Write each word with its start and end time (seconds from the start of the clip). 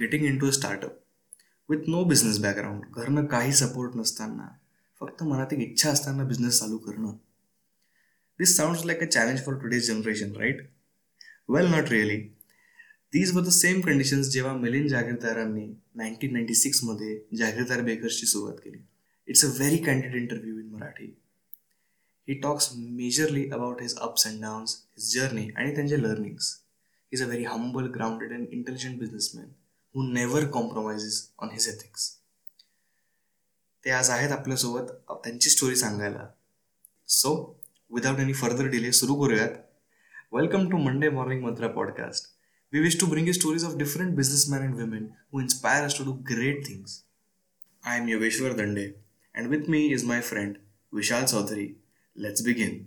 Getting 0.00 0.24
in 0.26 0.38
to 0.38 0.46
a 0.46 0.50
startup 0.50 0.96
with 1.68 1.88
no 1.88 2.04
business 2.04 2.38
background 2.38 2.84
घरनं 2.94 3.26
काही 3.26 3.52
support 3.52 3.96
नसताना 3.96 4.48
फक्त 5.00 5.22
मनात 5.22 5.52
एक 5.52 5.60
इच्छा 5.60 5.90
असताना 5.90 6.24
बिझनेस 6.24 6.58
चालू 6.60 6.78
करणं. 6.78 7.12
This 8.38 8.56
sounds 8.56 8.84
like 8.86 9.02
a 9.02 9.06
challenge 9.06 9.44
for 9.44 9.54
today's 9.60 9.86
generation 9.86 10.32
right 10.36 10.60
well 11.48 11.66
not 11.66 11.90
really 11.90 12.16
these 13.12 13.34
were 13.36 13.42
the 13.42 13.48
same 13.52 13.80
conditions 13.80 14.28
जेव्हा 14.28 14.52
मिलिंद 14.54 14.88
जागीरदारांनी 14.90 15.66
नाईन्टीन 15.96 16.32
नाईन्टी 16.32 16.54
सिक्समध्ये 16.54 17.18
जागीरदार 17.36 17.80
बेकर्सची 17.82 18.26
सुरुवात 18.26 18.60
केली. 18.64 18.78
It's 19.28 19.44
a 19.44 19.48
very 19.48 19.76
candid 19.84 20.14
interview 20.14 20.58
in 20.58 20.68
Marathi 20.70 21.12
he 22.28 22.34
talks 22.40 22.70
majorly 22.76 23.48
about 23.50 23.82
his 23.82 23.96
ups 23.96 24.26
and 24.26 24.40
downs 24.42 24.76
his 24.98 25.12
journey 25.14 25.48
आणि 25.56 25.74
त्यांचे 25.74 26.02
learnings 26.02 26.56
is 27.12 27.22
a 27.22 27.26
very 27.26 27.44
humble 27.44 27.86
grounded 27.94 28.32
and 28.32 28.48
intelligent 28.50 28.98
businessman 28.98 29.46
who 29.96 30.02
never 30.12 30.46
compromises 30.52 31.14
on 31.42 31.50
his 31.50 31.66
ethics 31.68 32.08
ते 33.84 33.90
आज 33.90 34.10
आहेत 34.10 34.30
आपल्यासोबत 34.30 34.90
त्यांची 35.24 35.50
story 35.50 35.76
सांगायला. 35.76 36.26
So 37.08 37.32
without 37.90 38.18
any 38.20 38.32
further 38.32 38.66
delay 38.70 38.90
सुरू 38.92 39.14
करूयात. 39.20 39.50
Welcome 40.32 40.68
to 40.70 40.76
Monday 40.78 41.08
morning 41.10 41.42
mantra 41.42 41.68
podcast 41.68 42.28
we 42.72 42.80
wish 42.80 42.98
to 43.00 43.06
bring 43.06 43.30
stories 43.32 43.64
of 43.64 43.76
different 43.76 44.14
businessmen 44.16 44.62
and 44.62 44.74
women 44.80 45.06
who 45.32 45.40
inspire 45.40 45.84
us 45.84 45.98
to 45.98 46.04
do 46.04 46.12
great 46.30 46.66
things 46.68 47.00
I 47.82 47.98
am 47.98 48.08
Yogeshwar 48.08 48.52
Dande 48.56 48.86
and 49.34 49.48
with 49.50 49.68
me 49.68 49.84
is 49.94 50.04
my 50.04 50.20
friend 50.20 50.56
Vishal 50.92 51.24
Chaudhari 51.24 51.68
let's 52.16 52.42
begin 52.44 52.86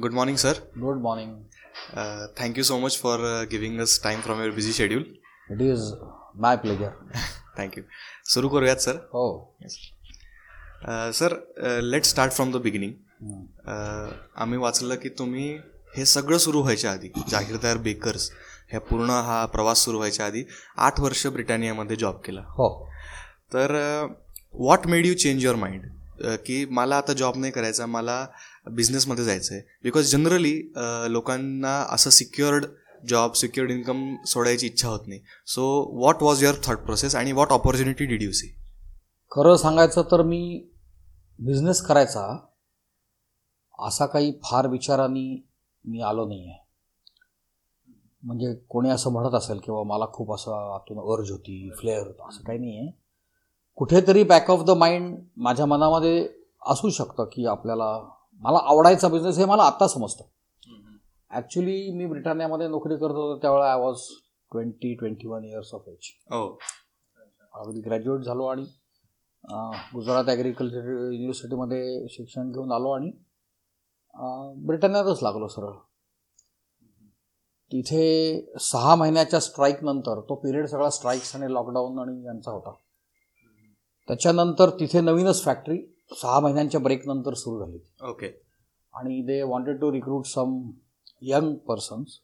Good 0.00 0.14
morning, 0.14 0.36
sir. 0.38 0.54
Good 0.74 1.00
morning. 1.06 1.30
Uh, 1.94 2.28
thank 2.34 2.56
you 2.56 2.62
so 2.62 2.76
much 2.80 2.96
for 2.98 3.16
uh, 3.22 3.44
giving 3.44 3.78
us 3.80 3.98
time 3.98 4.20
from 4.22 4.38
your 4.40 4.52
busy 4.52 4.72
schedule. 4.72 5.04
It 5.50 5.60
is 5.60 5.92
my 6.34 6.56
pleasure. 6.56 6.92
Thank 7.58 7.76
you. 7.76 7.82
सुरू 8.32 8.48
करूयात 8.48 8.80
sir 8.80 8.96
हो 9.14 9.24
sir 11.18 11.34
let 11.82 12.04
start 12.04 12.32
from 12.32 12.52
the 12.52 12.62
beginning 12.66 12.92
आम्ही 14.44 14.58
वाचलं 14.58 14.96
की 15.02 15.08
तुम्ही 15.18 15.48
हे 15.96 16.04
सगळं 16.14 16.38
सुरू 16.46 16.62
व्हायच्या 16.62 16.92
आधी 16.92 17.10
जाहीरदार 17.30 17.78
बेकर्स 17.88 18.30
ह्या 18.70 18.80
पूर्ण 18.90 19.20
हा 19.28 19.44
प्रवास 19.54 19.84
सुरू 19.84 19.98
व्हायच्या 19.98 20.26
आधी 20.26 20.44
आठ 20.88 21.00
वर्ष 21.00 21.26
ब्रिटानियामध्ये 21.36 21.96
जॉब 22.04 22.20
केला 22.24 22.44
हो 22.58 22.68
तर 23.52 23.76
what 24.54 24.86
made 24.86 25.06
you 25.06 25.14
change 25.14 25.44
your 25.44 25.56
mind 25.56 25.86
की 26.46 26.64
मला 26.78 26.96
आता 26.98 27.12
जॉब 27.20 27.36
नाही 27.36 27.52
करायचा 27.52 27.86
मला 27.86 28.24
बिझनेसमध्ये 28.66 29.24
जायचं 29.24 29.54
आहे 29.54 29.62
बिकॉज 29.82 30.10
जनरली 30.12 30.72
लोकांना 31.08 31.76
असं 31.90 32.10
सिक्युअर्ड 32.10 32.66
जॉब 33.08 33.32
सिक्युअर्ड 33.32 33.72
इन्कम 33.72 34.14
सोडायची 34.26 34.66
इच्छा 34.66 34.88
होत 34.88 35.06
नाही. 35.06 35.20
So 35.46 35.98
what 35.98 36.22
was 36.22 36.42
your 36.42 36.54
thought 36.64 36.78
process 36.78 37.14
आणि 37.16 37.32
what 37.32 37.50
opportunity 37.50 38.06
did 38.06 38.22
you 38.22 38.32
see 38.32 38.54
खरं 39.32 39.56
सांगायचं 39.56 40.02
तर 40.02 40.22
मी 40.22 40.68
बिझनेस 41.38 41.80
करायचा 41.82 42.24
असा 43.78 44.06
काही 44.06 44.32
फार 44.44 44.66
विचारांनी 44.66 45.42
मी 45.84 46.00
आलो 46.00 46.26
नाही 46.28 46.50
आहे 46.50 46.58
म्हणजे 48.22 48.54
कोणी 48.68 48.90
असं 48.90 49.10
म्हणत 49.10 49.34
असेल 49.34 49.58
किंवा 49.58 49.82
मला 49.82 50.06
खूप 50.12 50.34
असं 50.34 50.74
आतून 50.74 50.98
अर्ज 50.98 51.30
होती 51.30 51.70
फ्लेअर 51.70 52.06
होता 52.06 52.28
असं 52.28 52.44
काही 52.44 52.58
नाही 52.58 52.78
आहे 52.78 52.90
कुठेतरी 53.74 54.22
बॅक 54.22 54.50
ऑफ 54.50 54.64
द 54.64 54.70
माइंड 54.70 55.16
माझ्या 55.36 55.66
मनामध्ये 55.66 56.28
असू 56.66 56.90
शकतं 56.90 57.24
की 57.24 57.46
आपल्याला 57.46 58.19
मला 58.42 58.58
आवडायचा 58.68 59.08
बिझनेस 59.08 59.38
हे 59.38 59.44
मला 59.44 59.62
आत्ता 59.62 59.86
समजतं. 59.88 60.24
ॲक्च्युली 61.30 61.90
मी 61.94 62.06
ब्रिटानियामध्ये 62.06 62.68
नोकरी 62.68 62.96
करत 62.96 63.14
होतो 63.14 63.36
त्यावेळेला 63.40 63.70
I 63.70 63.80
was 63.80 64.00
twenty 64.52 64.94
twenty 64.98 65.28
one 65.28 65.44
years 65.44 65.74
of 65.74 65.88
age 65.88 66.10
अगदी 67.54 67.80
ग्रॅज्युएट 67.80 68.20
झालो 68.22 68.46
आणि 68.46 68.64
गुजरात 69.92 70.28
ॲग्रिकल्चर 70.28 70.88
युनिव्हर्सिटीमध्ये 70.88 72.08
शिक्षण 72.10 72.50
घेऊन 72.52 72.72
आलो 72.72 72.90
आणि 72.90 73.10
ब्रिटानियातच 74.66 75.22
लागलो 75.22 75.48
सरळ. 75.48 75.72
तिथे 77.72 78.56
सहा 78.60 78.94
महिन्याच्या 78.94 79.40
स्ट्राईक 79.40 79.82
नंतर 79.84 80.20
तो 80.28 80.34
पिरियड 80.34 80.66
सगळा 80.66 80.88
स्ट्राईक्स 80.90 81.34
आणि 81.36 81.52
लॉकडाऊन 81.54 81.98
आणि 81.98 82.26
यांचा 82.26 82.50
होता. 82.50 82.74
त्याच्यानंतर 84.08 84.70
तिथे 84.80 85.00
नवीनच 85.00 85.44
फॅक्टरी 85.44 85.78
सहा 86.10 86.38
महिन्यांच्या 86.40 86.80
ब्रेक 86.80 87.06
नंतर 87.08 87.34
सुरू 87.34 87.58
झाली 87.60 87.78
ओके 88.10 88.30
आणि 88.94 89.20
they 89.26 89.42
wanted 89.42 89.80
to 89.80 89.92
recruit 89.92 90.26
some 90.26 90.60
young 91.22 91.54
persons 91.68 92.18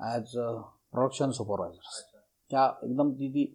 as 0.00 0.36
production 0.36 1.30
supervisors 1.30 2.02
त्या 2.50 2.66
एकदम 2.84 3.10
ती 3.12 3.28
ती 3.28 3.46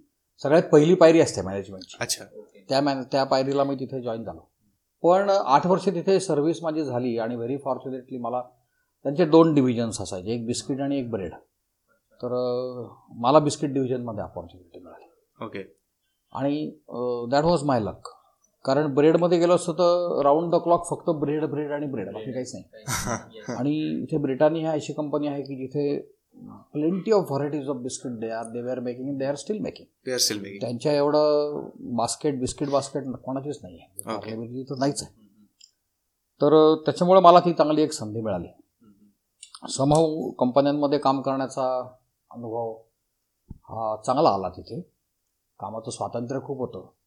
सगळ्यात 0.41 0.63
पहिली 0.71 0.95
पायरी 0.95 1.19
असते 1.21 1.41
मॅनेजमेंटची 1.41 1.97
अच्छा. 1.99 2.25
त्या 2.69 2.81
मॅन 2.81 3.03
त्या 3.11 3.23
पायरीला 3.23 3.63
मी 3.63 3.75
तिथे 3.75 4.01
जॉईन 4.01 4.23
झालो. 4.23 4.39
पण 5.03 5.29
आठ 5.29 5.65
वर्ष 5.67 5.85
तिथे 5.85 6.19
सर्व्हिस 6.19 6.61
माझी 6.63 6.83
झाली 6.83 7.17
आणि 7.19 7.35
व्हेरी 7.35 7.57
फॉर्च्युनेटली 7.63 8.17
मला 8.17 8.41
त्यांचे 8.41 9.25
दोन 9.25 9.53
डिव्हिजन्स 9.53 10.01
असायचे 10.01 10.31
एक 10.33 10.45
बिस्किट 10.45 10.81
आणि 10.81 10.99
एक 10.99 11.09
ब्रेड 11.11 11.33
तर 12.19 12.33
मला 13.21 13.39
बिस्किट 13.39 13.73
डिव्हिजनमध्ये 13.73 14.23
अपॉर्च्युनिटी 14.23 14.79
मिळाली. 14.79 15.45
ओके 15.45 15.63
आणि 16.33 16.69
दॅट 17.31 17.43
वॉज 17.43 17.63
माय 17.63 17.79
लक 17.79 18.07
कारण 18.65 18.93
ब्रेडमध्ये 18.93 19.39
गेलो 19.39 19.53
असतो 19.55 19.73
तर 19.73 20.21
राऊंड 20.23 20.51
द 20.51 20.55
क्लॉक 20.55 20.85
फक्त 20.89 21.09
ब्रेड 21.09 21.45
ब्रेड 21.45 21.71
आणि 21.71 21.85
ब्रेड 21.85 22.13
बाकी 22.13 22.31
काहीच 22.31 22.55
नाही. 22.55 22.65
आणि 23.57 24.03
इथे 24.03 24.17
ब्रिटानी 24.17 24.59
ह्या 24.59 24.71
अशी 24.71 24.93
कंपनी 24.93 25.27
आहे 25.27 25.41
की 25.41 25.55
जिथे 25.55 26.13
plenty 26.73 27.11
of 27.11 27.31
varieties 27.31 27.69
of 27.69 27.75
biscuit 27.75 28.11
they 28.11 28.29
are 28.29 28.43
they 28.43 28.71
are 28.71 28.79
making 28.79 29.17
they 29.17 29.25
are 29.25 29.35
still 29.35 29.59
making 29.59 29.87
they 30.05 30.11
are 30.11 30.17
still 30.17 30.41
making 30.41 30.61
त्यांच्या 30.61 30.93
एवढं 30.93 31.69
बास्केट 31.79 32.39
बिस्किट 32.39 32.69
बास्केट 32.69 33.03
कोणाचीच 33.07 33.59
नाही 33.63 33.79
आहे. 33.79 33.87
तर 34.69 34.75
नाहीच 34.77 35.03
आहे. 35.03 35.11
तर 36.41 36.75
त्याच्यामुळे 36.75 37.21
मला 37.21 37.39
ती 37.39 37.53
चांगली 37.53 37.81
एक 37.81 37.91
संधी 37.91 38.21
मिळाली. 38.21 38.47
समभाव 39.69 40.29
कंपन्यांमध्ये 40.29 40.99
काम 40.99 41.21
करण्याचा 41.21 41.95
अनुभव 42.31 42.73
हा 43.51 44.01
चांगला 44.05 44.29
आला 44.29 44.49
तिथे. 44.49 44.81
कामाचं 45.59 45.91
स्वातंत्र्य 45.91 46.39
खूप 46.41 46.57
होतं. 46.57 47.02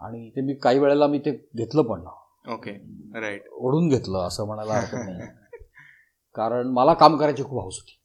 आणि 0.00 0.30
ते 0.30 0.40
मी 0.40 0.54
काही 0.54 0.78
वेळेला 0.78 1.06
मी 1.06 1.18
ते 1.18 1.30
घेतलं 1.56 1.82
पण 1.82 2.04
ओके 2.52 2.72
राईट 3.20 3.48
ओढून 3.52 3.88
घेतलं 3.88 4.18
असं 4.18 4.46
म्हणायला 4.46 4.74
हरकत 4.74 4.94
नाही. 5.08 5.28
कारण 6.34 6.66
मला 6.66 6.94
काम 6.94 7.16
करायची 7.16 7.42
खूप 7.42 7.62
हौस 7.62 7.78
होती. 7.78 7.96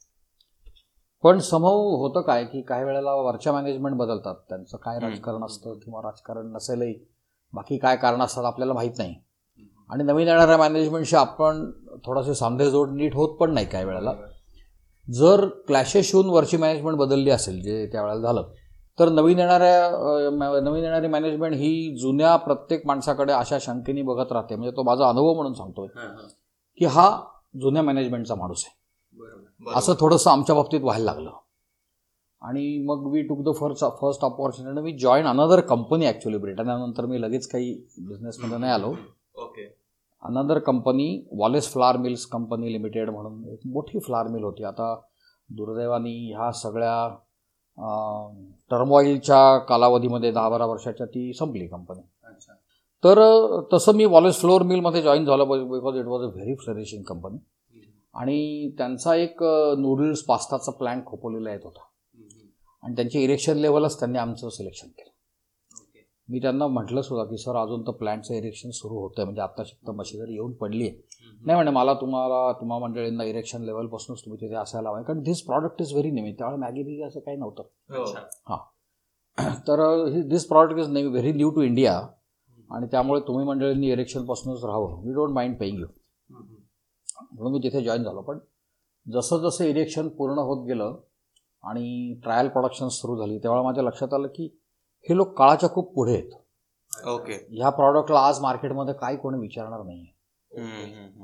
पण 1.24 1.40
समव 1.40 1.78
होतं 1.98 2.22
काय 2.22 2.44
की 2.46 2.62
काही 2.62 2.84
वेळेला 2.84 3.14
वरच्या 3.14 3.54
मॅनेजमेंट 3.54 3.96
बदलतात. 3.98 4.36
त्यांचं 4.50 4.78
काय 4.78 5.00
राजकारण 5.00 5.44
असतं 5.44 5.78
किंवा 5.80 6.02
राजकारण 6.02 6.52
नसेलही 6.52 6.94
बाकी 7.54 7.78
काय 7.78 7.96
कारण 7.96 8.22
असतात 8.22 8.46
आपल्याला 8.46 8.74
माहीत 8.74 8.92
नाही. 8.98 9.16
आणि 9.90 10.04
नवीन 10.04 10.28
येणाऱ्या 10.28 10.58
मॅनेजमेंटशी 10.58 11.16
आपण 11.16 11.72
थोडासे 12.06 12.34
सांधे 12.34 12.70
जोड 12.72 12.90
नीट 12.90 13.16
होत 13.16 13.38
पण 13.38 13.54
नाही 13.54 13.66
काही 13.66 13.86
वेळेला. 13.86 14.14
जर 15.08 15.48
क्लॅशेस 15.68 16.12
येऊन 16.14 16.30
वरची 16.30 16.58
मॅनेजमेंट 16.58 16.98
बदलली 16.98 17.30
असेल 17.30 17.62
जे 17.62 17.86
त्यावेळेला 17.92 18.22
झालं 18.22 18.52
तर 19.00 19.10
नवीन 19.10 19.40
येणाऱ्या 19.40 20.60
नवीन 20.62 20.84
येणारी 20.84 21.08
मॅनेजमेंट 21.08 21.54
ही 21.54 21.96
जुन्या 22.02 22.36
प्रत्येक 22.36 22.86
माणसाकडे 22.88 23.34
अशा 23.34 23.58
शंकेने 23.62 24.02
बघत 24.02 24.32
राहते. 24.32 24.56
म्हणजे 24.56 24.76
तो 24.78 24.84
माझा 24.84 25.10
अनुभव 25.10 25.34
म्हणून 25.34 25.54
सांगतोय. 25.54 25.88
की 26.80 26.86
हा 26.86 27.10
जुन्या 27.62 27.84
मॅनेजमेंटचा 27.84 28.36
माणूस 28.36 28.64
आहे. 28.66 29.74
असं 29.76 29.94
थोडंसं 30.00 30.32
आमच्या 30.32 30.56
बाबतीत 30.56 30.82
व्हायला 30.82 31.06
लागलं. 31.06 31.32
आणि 32.42 32.86
मग 32.86 33.06
we 33.12 33.22
took 33.22 33.40
the 33.44 33.56
first 33.60 33.84
first 34.02 34.24
opportunity 34.24 34.82
me 34.82 34.98
join 34.98 35.26
another 35.26 35.60
company 35.60 36.06
actually 36.06 36.38
ब्रिटन्यानंतर 36.38 37.06
मी 37.06 37.22
लगेच 37.22 37.48
काही 37.48 37.74
बिझनेसमध्ये 38.08 38.58
नाही 38.58 38.74
आलो. 38.74 38.94
Okay. 39.36 39.66
Another 40.24 40.60
company 40.60 41.08
Wallace 41.32 41.72
flour 41.74 41.98
mills 41.98 42.26
company 42.26 42.72
limited 42.74 43.10
म्हणून 43.10 43.44
एक 43.50 43.60
मोठी 43.66 44.00
फ्लार 44.00 44.28
मिल 44.28 44.44
होती. 44.44 44.64
आता 44.64 44.94
दुर्दैवानी 45.50 46.34
ह्या 46.34 46.52
सगळ्या 46.52 47.08
टर्मॉईलच्या 48.72 49.58
कालावधीमध्ये 49.58 50.32
दहा 50.32 50.50
बारा 50.50 50.66
वर्षाच्या 50.66 51.06
ती 51.06 51.34
संपली 51.34 51.68
कंपनी 51.68 52.02
तर 53.04 53.20
तसं 53.74 53.96
मी 53.96 54.06
वॉलेस 54.06 54.36
फ्लोअर 54.36 54.64
मिलमध्ये 54.64 55.02
जॉईन 55.02 55.26
झालो 55.26 55.46
because 55.46 55.98
it 55.98 56.06
was 56.06 56.22
a 56.24 56.28
very 56.28 56.56
flourishing 56.56 57.04
company 57.04 57.38
आणि 58.14 58.70
त्यांचा 58.78 59.16
एक 59.16 59.44
नूडल्स 59.78 60.22
पास्ताचा 60.24 60.72
प्लॅन 60.72 61.02
खोपवलेला 61.06 61.52
येत 61.52 61.60
होता. 61.64 61.80
आणि 62.84 62.96
त्यांच्या 62.96 63.22
इरेक्शन 63.22 63.58
लेवलच 63.58 64.00
त्यांनी 64.00 64.18
आमचं 64.18 64.50
सिलेक्शन 64.50 64.88
केलं. 64.88 65.10
मी 66.30 66.40
त्यांना 66.40 66.68
म्हटलं 66.68 67.02
सुद्धा 67.02 67.24
की 67.24 67.38
सर 67.38 67.56
अजून 67.56 67.82
तर 67.82 67.92
प्लॅन्टचं 67.92 68.34
इरेक्शन 68.34 68.70
सुरू 68.70 69.00
होतं 69.00 69.22
आहे 69.22 69.26
म्हणजे 69.26 69.42
आता 69.42 69.64
शिकतं 69.66 69.96
मशिनरी 69.96 70.34
येऊन 70.34 70.52
पडली 70.52 70.88
आहे 70.88 71.15
नाही 71.42 71.56
म्हणे 71.56 71.72
मला 71.72 71.94
तुम्हाला 71.94 72.52
तुम्हा 72.52 72.78
मंडळींना 72.80 73.24
इरेक्शन 73.24 73.64
लेवलपासूनच 73.64 74.22
तुम्ही 74.26 74.42
तिथे 74.42 74.56
असायला 74.56 74.90
हवं. 74.90 75.02
कारण 75.02 75.22
धिस 75.24 75.42
प्रॉडक्ट 75.42 75.82
इज 75.82 75.92
व्हेरी 75.94 76.12
नेमी 76.12 76.32
त्यावेळेस 76.32 76.60
मॅगी 76.60 76.84
बिगी 76.84 77.04
असं 77.04 77.20
काही 77.20 77.38
नव्हतं. 77.38 77.64
तर 79.68 80.22
दिस 80.30 80.46
प्रॉडक्ट 80.48 80.80
इज 80.80 80.90
नेव्ही 80.90 81.12
व्हेरी 81.12 81.32
न्यू 81.32 81.50
टू 81.50 81.62
इंडिया 81.62 81.98
आणि 82.70 82.88
त्यामुळे 82.88 83.22
तुम्ही 83.22 83.46
मंडळींनी 83.46 83.92
इरेक्शनपासूनच 83.92 84.64
राहावं. 84.64 85.02
We 85.06 85.14
don't 85.14 85.32
mind 85.32 85.58
paying 85.60 85.80
you 85.80 85.86
म्हणून 86.30 87.52
मी 87.52 87.60
तिथे 87.64 87.82
जॉईन 87.84 88.04
झालो. 88.04 88.22
पण 88.22 88.40
जसं 89.14 89.38
जसं 89.38 89.66
इरेक्शन 89.66 90.08
पूर्ण 90.08 90.40
होत 90.40 90.66
गेलं 90.68 90.96
आणि 91.64 92.14
ट्रायल 92.24 92.48
प्रोडक्शन 92.48 92.88
सुरू 92.88 93.18
झाली 93.18 93.38
तेव्हा 93.38 93.62
माझ्या 93.64 93.84
लक्षात 93.84 94.14
आलं 94.14 94.28
की 94.28 94.46
हे 95.10 95.16
लोक 95.16 95.38
काळाच्या 95.38 95.70
खूप 95.70 95.94
पुढे 95.94 96.14
आहेत. 96.14 96.32
ओके. 97.08 97.34
ह्या 97.50 97.70
प्रॉडक्टला 97.70 98.20
आज 98.20 98.40
मार्केटमध्ये 98.42 98.94
काही 98.94 99.18
कोणी 99.18 99.40
विचारणार 99.40 99.84
नाही 99.84 100.06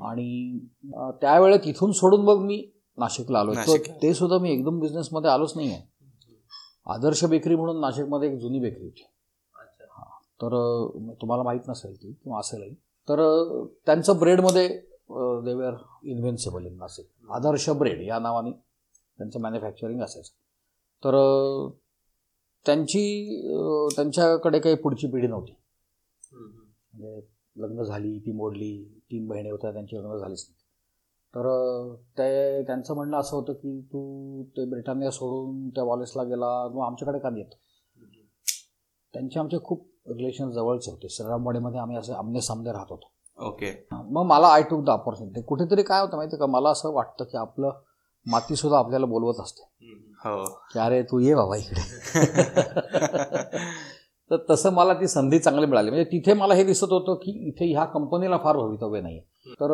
आणि 0.02 0.58
अं, 0.94 1.10
त्यावेळेत 1.20 1.60
इथून 1.64 1.92
सोडून 1.92 2.20
मग 2.20 2.38
मी 2.38 2.64
नाशिकला 2.98 3.38
आलो. 3.38 3.52
तर 3.66 3.76
ते 4.02 4.14
सुद्धा 4.14 4.38
मी 4.38 4.50
एकदम 4.52 4.78
बिझनेसमध्ये 4.80 5.30
आलोच 5.30 5.52
नाही 5.56 5.72
आहे 5.72 5.82
आदर्श 6.86 7.24
बेकरी 7.24 7.56
म्हणून 7.56 7.80
नाशिकमध्ये 7.80 8.32
एक 8.32 8.38
जुनी 8.38 8.60
बेकरी 8.60 8.84
होती. 8.84 9.02
तर 10.42 10.54
तुम्हाला 11.20 11.42
माहीत 11.42 11.68
नसेल 11.68 11.94
ती 12.02 12.12
किंवा 12.12 12.38
असेलही. 12.38 12.74
तर 13.08 13.20
त्यांचं 13.86 14.18
ब्रेडमध्ये 14.18 14.68
they were 15.44 15.74
invincible 16.04 16.66
in 16.66 16.76
Nashik. 16.76 17.06
Adarsh 17.30 17.68
bread 17.70 18.00
या 18.00 18.18
नावाने 18.18 18.50
त्यांचं 19.18 19.40
मॅन्युफॅक्चरिंग 19.40 20.00
असायचं. 20.02 20.32
तर 21.02 21.14
त्यांची 22.66 23.04
त्यांच्याकडे 23.96 24.58
काही 24.58 24.74
पुढची 24.74 25.06
पिढी 25.06 25.26
नव्हती. 25.26 25.54
म्हणजे 26.32 27.20
लग्न 27.56 27.82
झाली 27.82 28.18
ती 28.18 28.32
मोडली 28.32 29.00
तीन 29.10 29.28
बहिणी 29.28 29.50
होत्या 29.50 29.72
त्यांची 29.72 29.96
लग्न 29.96 30.16
झालीच 30.16 30.46
नाही 30.48 30.62
तर 31.34 31.94
ते 31.94 32.62
त्यांचं 32.62 32.94
म्हणणं 32.94 33.18
असं 33.18 33.36
होतं 33.36 33.52
की 33.52 33.80
तू 33.80 34.42
ते 34.42 34.64
ब्रिटानिया 34.64 35.10
सोडून 35.10 35.68
त्या 35.68 35.84
वॉलेसला 35.84 36.22
गेला 36.22 36.68
मग 36.68 36.86
आमच्याकडे 36.86 37.18
का 37.18 37.30
नाही 37.30 37.42
येत? 37.42 37.50
त्यांचे 39.14 39.40
आमचे 39.40 39.56
खूप 39.64 39.92
रिलेशन 40.06 40.50
जवळचे 40.50 40.90
होते. 40.90 41.08
श्रीरामवाडीमध्ये 41.08 41.80
आम्ही 41.80 41.96
असे 41.96 42.12
आमने 42.12 42.40
सामने 42.40 42.72
राहत 42.72 42.86
होतो. 42.90 43.12
ओके. 43.38 43.88
मग 43.92 44.26
मला 44.26 44.46
आय 44.46 44.62
टूक 44.62 44.84
द 44.84 44.88
ऑपॉर्च्युनिटी 44.88 45.42
कुठेतरी 45.42 45.82
काय 45.82 46.00
होतं 46.00 46.16
माहिती 46.16 46.36
का? 46.36 46.46
मला 46.46 46.70
असं 46.70 46.92
वाटतं 46.92 47.24
की 47.24 47.36
आपलं 47.36 47.70
मातीसुद्धा 48.26 48.78
आपल्याला 48.78 49.06
बोलवत 49.06 49.40
असते. 49.40 49.62
हो. 50.24 50.62
की 50.72 50.78
अरे 50.78 51.02
तू 51.02 51.18
ये 51.18 51.34
बाबा 51.34 51.56
इकडे. 51.56 51.82
तर 54.32 54.36
तसं 54.50 54.72
मला 54.72 54.92
ती 54.94 55.08
संधी 55.08 55.38
चांगली 55.38 55.66
मिळाली. 55.66 55.90
म्हणजे 55.90 56.04
तिथे 56.12 56.34
मला 56.34 56.54
हे 56.54 56.64
दिसत 56.64 56.92
होतं 56.92 57.14
की 57.22 57.30
इथे 57.48 57.70
ह्या 57.72 57.84
कंपनीला 57.84 58.36
फार 58.44 58.56
भवितव्य 58.56 59.00
नाही 59.00 59.20
तर 59.60 59.72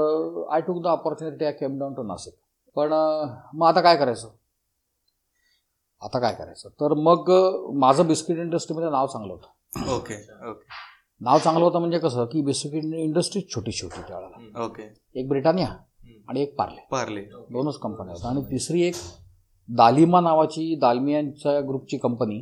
I 0.52 0.60
took 0.60 0.82
the 0.82 0.86
opportunity 0.86 1.44
I 1.44 1.52
came 1.52 1.78
down 1.78 1.94
to 1.94 2.02
Nashik 2.02 2.34
पण 2.76 2.92
मग 3.54 3.66
आता 3.66 3.80
काय 3.80 3.96
करायचं? 3.96 4.28
आता 6.02 6.18
काय 6.18 6.34
करायचं? 6.34 6.68
तर 6.80 6.92
मग 6.96 7.30
माझं 7.78 8.06
बिस्किट 8.06 8.38
इंडस्ट्रीमध्ये 8.38 8.90
नाव 8.90 9.06
चांगलं 9.06 9.32
होतं. 9.32 9.94
Okay 9.94 10.14
okay. 10.50 10.66
नाव 11.20 11.38
चांगलं 11.38 11.64
होतं 11.64 11.78
म्हणजे 11.78 11.98
कसं? 11.98 12.24
की 12.24 12.42
बिस्किट 12.42 12.84
इंडस्ट्री 12.84 13.42
छोटीशी 13.54 13.86
होती 13.86 14.02
त्यावेळेला 14.08 14.64
ओके. 14.64 14.82
एक 15.14 15.28
ब्रिटानिया 15.28 15.68
आणि 16.28 16.42
एक 16.42 16.54
पार्ले. 16.56 16.86
पार्ले 16.90 17.20
दोनच 17.20 17.78
कंपन्या 17.78 18.14
होत्या. 18.14 18.30
आणि 18.30 18.42
तिसरी 18.50 18.82
एक 18.82 18.94
दालिमा 19.68 20.20
नावाची 20.20 20.74
दालमियांच्या 20.80 21.60
ग्रुपची 21.60 21.98
कंपनी 21.98 22.38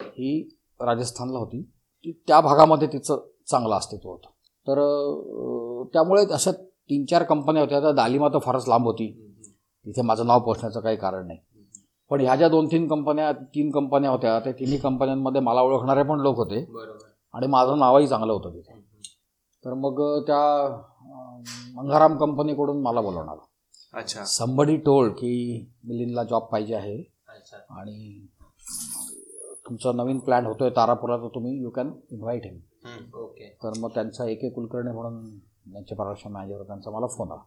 ही 0.00 0.48
राजस्थानला 0.80 1.38
होती 1.38 1.62
ती 2.04 2.12
त्या 2.26 2.40
भागामध्ये 2.40 2.88
तिचं 2.88 3.26
चांगलं 3.50 3.74
अस्तित्व 3.74 4.08
होतं. 4.08 4.28
तर 4.66 4.78
त्यामुळे 5.92 6.24
अशा 6.32 6.50
तीन 6.90 7.04
चार 7.04 7.22
कंपन्या 7.22 7.62
होत्या 7.62 7.80
त्या 7.80 7.92
दालिमा 7.92 8.28
तर 8.28 8.38
फारच 8.38 8.68
लांब 8.68 8.84
होती. 8.86 9.32
तिथे 9.86 10.02
माझं 10.02 10.26
नाव 10.26 10.40
पोचण्याचं 10.40 10.80
काही 10.80 10.96
कारण 10.96 11.26
नाही. 11.26 11.38
पण 12.10 12.20
ह्या 12.20 12.36
ज्या 12.36 12.48
दोन 12.48 12.66
तीन 12.66 12.88
कंपन्या 12.88 13.32
तीन 13.32 13.70
कंपन्या 13.70 14.10
होत्या 14.10 14.40
त्या 14.40 14.52
तिन्ही 14.52 14.78
कंपन्यांमध्ये 14.78 15.40
मला 15.40 15.62
ओळखणारे 15.62 16.02
पण 16.02 16.20
लोक 16.20 16.36
होते. 16.36 16.60
आणि 17.34 17.46
माझं 17.46 17.78
नावही 17.78 18.06
चांगलं 18.06 18.32
होतं 18.32 18.50
तिथे. 18.50 18.80
तर 19.64 19.74
मग 19.74 20.22
त्या 20.22 20.68
मंगाराम 21.74 22.18
कंपनीकडून 22.18 22.82
मला 22.82 23.00
बोलवणार 23.00 23.36
अच्छा. 23.94 24.24
संबडी 24.24 24.76
टोल्ड 24.76 25.12
की 25.12 25.60
मिलिंदला 25.84 26.22
जॉब 26.24 26.42
पाहिजे 26.42 26.74
आहे. 26.74 27.12
आणि 27.70 28.26
तुमचा 29.66 29.92
नवीन 29.92 30.18
प्लॅन 30.18 30.46
होतोय 30.46 30.70
तारापुरात 30.70 31.18
तर 31.18 31.28
तुम्ही 31.28 31.62
you 31.62 31.70
can 31.70 31.92
invite 32.10 32.44
him 32.44 32.58
okay. 33.14 33.48
तर 33.64 33.72
मग 33.78 33.88
त्यांचा 33.94 34.24
ए 34.24 34.34
के 34.34 34.50
कुलकर्णी 34.50 34.92
म्हणून 34.92 35.38
त्यांचे 35.38 35.94
परराष्ट्र 35.94 36.30
मॅनेजर 36.30 36.62
त्यांचा 36.62 36.90
मला 36.90 37.06
फोन 37.06 37.32
आला. 37.32 37.42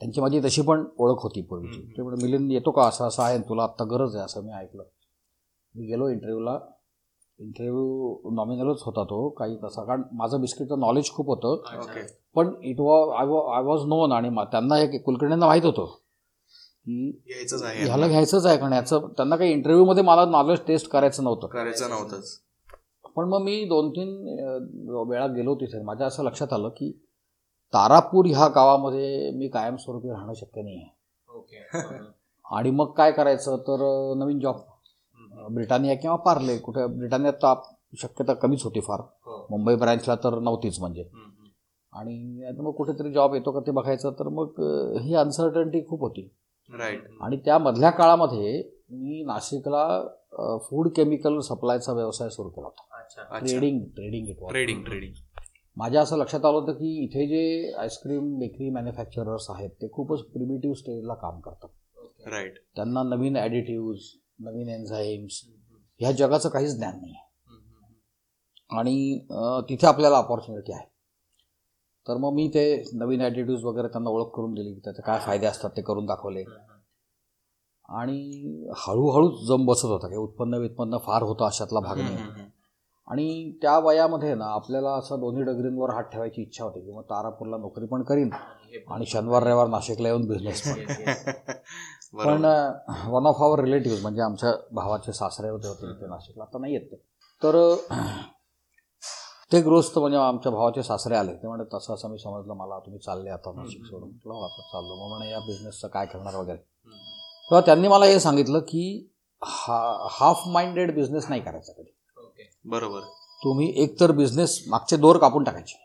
त्यांची 0.00 0.20
माझी 0.20 0.40
तशी 0.40 0.62
पण 0.62 0.84
ओळख 0.98 1.16
होती 1.22 1.42
पूर्वीची. 1.42 1.92
ते 1.96 2.02
म्हणजे 2.02 2.26
मिलिंद 2.26 2.52
येतो 2.52 2.70
का? 2.70 2.82
असं 2.82 3.06
असं 3.06 3.22
आहे 3.22 3.34
आणि 3.34 3.42
तुला 3.48 3.62
आत्ता 3.62 3.84
गरज 3.84 4.16
आहे 4.16 4.24
असं 4.24 4.44
मी 4.44 4.52
ऐकलं. 4.52 4.82
मी 5.74 5.86
गेलो 5.86 6.08
इंटरव्ह्यूला 6.08 6.58
इंटरव्ह्यू 7.38 8.18
नॉमिनलच 8.30 8.82
होता 8.82 9.04
तो 9.04 9.28
काही 9.28 9.56
तसा. 9.56 9.84
कारण 9.84 10.02
माझं 10.12 10.40
बिस्किटचं 10.40 10.78
नॉलेज 10.78 11.10
खूप 11.10 11.26
होतं. 11.26 11.78
ओके 11.78 12.18
पण 12.34 12.54
it 12.62 12.80
was 12.80 13.10
I 13.10 13.26
was 13.26 13.56
I 13.56 13.62
was 13.62 13.80
known 13.82 14.12
आणि 14.12 14.28
मा- 14.28 14.46
त्यांना 14.46 14.76
हे 14.76 14.98
कुलकर्णींना 14.98 15.46
माहीत 15.46 15.64
होतं. 15.64 15.98
की 16.88 17.08
यायचंच 17.30 17.62
आहे 17.62 17.84
ह्याला 17.84 18.06
घ्यायचंच 18.08 18.46
आहे 18.46 18.56
कारण 18.58 18.72
याचं 18.72 19.06
त्यांना 19.16 19.36
काही 19.36 19.52
इंटरव्ह्यूमध्ये 19.52 20.02
मला 20.02 20.24
नॉलेज 20.24 20.58
टेस्ट 20.66 20.88
करायचं 20.90 21.24
नव्हतं. 21.24 21.46
करायचं 21.46 21.90
नव्हतंच. 21.90 22.38
पण 23.16 23.28
मग 23.28 23.42
मी 23.42 23.64
दोन 23.64 23.90
तीन 23.90 24.08
वेळा 25.08 25.26
गेलो 25.26 25.54
तिथे. 25.54 25.82
माझ्या 25.82 26.06
असं 26.06 26.24
लक्षात 26.24 26.52
आलं 26.52 26.68
की 26.68 26.90
तारापूर 27.72 28.26
ह्या 28.26 28.48
गावामध्ये 28.48 29.30
मी 29.30 29.48
कायमस्वरूपी 29.48 30.10
राहणं 30.10 30.34
शक्य 30.34 30.62
नाही 30.62 30.76
आहे 30.76 31.38
ओके 31.38 31.78
आणि 32.56 32.70
मग 32.70 32.92
काय 32.92 33.12
करायचं? 33.12 33.56
तर 33.56 33.80
नवीन 34.16 34.38
जॉब 34.40 34.60
ब्रिटानिया 35.54 35.94
किंवा 35.94 36.16
पार्ले. 36.16 36.58
कुठे 36.58 36.86
ब्रिटानियात 36.86 37.32
तर 37.32 37.54
शक्यता 37.96 38.34
कमीच 38.34 38.64
होती 38.64 38.80
फार. 38.80 39.02
मुंबई 39.50 39.74
ब्रँचला 39.74 40.14
तर 40.14 40.38
नव्हतीच 40.38 40.80
म्हणजे. 40.80 41.08
आणि 41.92 42.52
मग 42.58 42.72
कुठेतरी 42.72 43.12
जॉब 43.12 43.34
येतो 43.34 43.52
का 43.52 43.60
ते 43.60 43.70
बघायचं. 43.70 44.10
तर 44.10 44.28
मग 44.28 44.60
ही 45.02 45.14
अनसर्टन्टी 45.14 45.80
खूप 45.88 46.00
होती. 46.00 46.28
राईट 46.70 47.04
आणि 47.22 47.36
त्या 47.44 47.58
मधल्या 47.58 47.90
काळामध्ये 47.90 48.62
मी 48.90 49.22
नाशिकला 49.26 49.86
फूड 50.62 50.88
केमिकल 50.96 51.38
सप्लायचा 51.40 51.92
व्यवसाय 51.92 52.28
सुरू 52.30 52.48
केला 52.48 52.66
होता. 52.66 53.38
ट्रेडिंग 53.38 53.80
ट्रेडिंग 53.96 54.26
ट्रेडिंग 54.48 54.84
ट्रेडिंग 54.84 55.12
माझ्या 55.76 56.00
असं 56.02 56.16
लक्षात 56.18 56.44
आलं 56.44 56.58
होतं 56.58 56.72
की 56.72 56.88
इथे 57.04 57.26
जे 57.28 57.72
आईस्क्रीम 57.78 58.38
बेकरी 58.38 58.70
मॅन्युफॅक्चरर्स 58.70 59.46
आहेत 59.50 59.70
ते 59.82 59.88
खूपच 59.92 60.22
प्रिमिटिव्ह 60.32 60.74
स्टेजला 60.76 61.14
काम 61.14 61.40
करतात. 61.40 61.68
राईट 62.26 62.58
त्यांना 62.76 63.02
नवीन 63.04 63.36
ॲडिटिव्ज 63.36 64.08
नवीन 64.40 64.68
एन्झाईम्स 64.68 65.40
ह्या 66.00 66.10
जगाचं 66.12 66.48
काहीच 66.48 66.76
ज्ञान 66.76 66.98
नाही 67.00 67.14
आहे 67.14 67.26
आणि 68.70 69.26
तिथे 69.68 69.86
आपल्याला 69.86 70.16
ऑपॉर्च्युनिटी 70.16 70.72
आहे. 70.72 70.86
तर 72.08 72.16
मग 72.16 72.32
मी 72.32 72.48
ते 72.48 72.84
नवीन 72.94 73.20
ॲटिट्यूड्स 73.22 73.64
वगैरे 73.64 73.88
त्यांना 73.88 74.10
ओळख 74.10 74.26
करून 74.26 74.54
दिली 74.54 74.74
त्याचे 74.74 75.02
काय 75.02 75.18
फायदे 75.18 75.46
असतात 75.46 75.70
ते 75.70 75.82
करून 75.82 76.06
दाखवले. 76.06 76.44
आणि 77.88 78.18
हळूहळू 78.76 79.28
जम 79.46 79.66
बसत 79.66 79.86
होता. 79.86 80.06
काही 80.06 80.18
उत्पन्न 80.18 80.54
वित्पन्न 80.54 80.98
फार 80.98 81.22
होतं 81.22 81.46
अशातला 81.46 81.80
भाग 81.80 81.98
नाही. 81.98 82.16
आणि 83.08 83.52
त्या 83.62 83.78
वयामध्ये 83.78 84.34
ना 84.34 84.44
आपल्याला 84.44 84.90
असं 84.94 85.20
दोन्ही 85.20 85.42
डगरींवर 85.42 85.90
हात 85.90 86.04
ठेवायची 86.04 86.42
इच्छा 86.42 86.64
होती 86.64 86.80
की 86.80 86.92
मग 86.92 87.02
तारापूरला 87.02 87.56
नोकरी 87.56 87.86
पण 87.86 88.02
करीन 88.02 88.30
आणि 88.90 89.06
शनिवार 89.06 89.42
रविवार 89.42 89.66
नाशिकला 89.66 90.08
येऊन 90.08 90.26
बिझनेस 90.26 90.62
पण. 90.62 90.84
पण 92.14 92.44
वन 93.10 93.26
ऑफ 93.26 93.42
आवर 93.42 93.60
रिलेटिव्ह 93.60 94.02
म्हणजे 94.02 94.22
आमच्या 94.22 94.52
भावाचे 94.72 95.12
सासरे 95.12 95.48
होते 95.48 95.68
होते 95.68 96.06
नाशिकला 96.06 96.44
आता 96.44 96.58
नाही 96.58 96.74
येत 96.74 96.86
ते. 96.92 96.96
तर 97.42 97.56
ते 99.52 99.60
गृहस्थ 99.60 99.98
म्हणजे 99.98 100.18
आमच्या 100.18 100.52
भावाचे 100.52 100.82
सासरे 100.82 101.14
आले. 101.16 101.34
ते 101.34 101.48
म्हणजे 101.48 101.76
तसं 101.76 101.94
असं 101.94 102.10
मी 102.10 102.18
समजलं 102.18 102.54
मला 102.54 102.78
तुम्ही 102.78 103.00
चालले 103.00 103.30
आता 103.30 103.52
नाशिक 103.52 103.84
सोडून. 103.84 104.08
म्हटलं 104.08 104.32
"हो, 104.32 104.44
आता 104.44 104.62
चाललो. 104.62 104.94
मग 104.94 105.08
म्हणे 105.08 105.30
या 105.30 105.38
बिझनेसचं 105.38 105.88
काय 105.88 106.06
करणार 106.06 106.34
वगैरे? 106.34 106.58
तेव्हा 106.58 107.60
त्यांनी 107.60 107.88
मला 107.88 108.06
हे 108.06 108.20
सांगितलं 108.20 108.58
की 108.58 109.08
हा 109.42 110.06
हाफ 110.10 110.42
माइंडेड 110.46 110.94
बिझनेस 110.94 111.26
नाही 111.28 111.40
करायचा 111.40 111.72
कधी. 111.72 111.90
बरोबर. 112.64 113.00
तुम्ही 113.44 113.72
एकतर 113.76 114.12
बिझनेस 114.12 114.64
मागचे 114.68 114.96
दोर 114.96 115.18
कापून 115.18 115.44
टाकायचे 115.44 115.76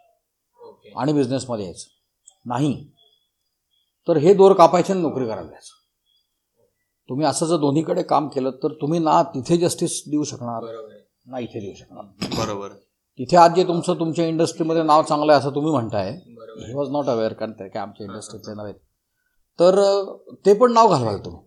आणि 0.96 1.14
बिझनेसमध्ये 1.14 1.66
यायचं. 1.66 1.88
नाही 2.46 2.90
तर 4.08 4.18
हे 4.18 4.34
दोर 4.34 4.54
कापायचे 4.54 4.94
आणि 4.94 5.02
नोकरी 5.02 5.26
करायला 5.26 5.50
जायचं 5.50 5.82
तुम्ही 7.10 7.26
असं 7.26 7.46
जर 7.46 7.58
दोन्हीकडे 7.58 8.04
काम 8.04 8.28
केलं 8.28 8.52
तर 8.52 8.74
तुम्ही 8.74 9.00
ना 9.00 9.24
तिथे 9.24 9.58
जस्टिस 9.58 10.04
देऊ 10.08 10.24
शकणार 10.24 10.64
ना 11.26 11.40
इथे 11.40 11.60
देऊ 11.60 11.74
शकणार. 11.74 12.04
बरोबर. 12.38 12.70
तिथे 13.20 13.38
आज 13.38 13.56
जे 13.56 13.64
तुमचं 13.64 13.94
तुमच्या 13.94 14.26
इंडस्ट्रीमध्ये 14.28 14.84
नाव 14.84 15.04
चांगलं 15.04 15.32
आहे 15.32 15.40
असं 15.40 15.56
तुम्ही 15.56 15.72
म्हणताय. 15.72 16.12
ही 16.60 16.74
वॉज 16.74 16.90
नॉट 16.90 17.06
अवेअर 17.06 17.34
कारण 17.34 17.52
ते 17.52 17.68
काय 17.70 17.82
आमच्या 17.82 18.06
इंडस्ट्रीतले 18.06 18.54
नव्हे. 18.54 18.74
तर 19.60 19.76
ते 20.46 20.54
पण 20.54 20.74
नाव 20.74 20.90
घालवाल 20.90 21.18
तुम्ही. 21.18 21.42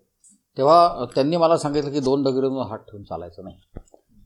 तेव्हा 0.56 1.04
त्यांनी 1.14 1.36
मला 1.36 1.56
सांगितलं 1.56 1.92
की 1.92 2.00
दोन 2.00 2.22
डगरीवर 2.22 2.66
हात 2.66 2.78
ठेवून 2.78 3.02
चालायचं 3.04 3.44
नाही. 3.44 3.56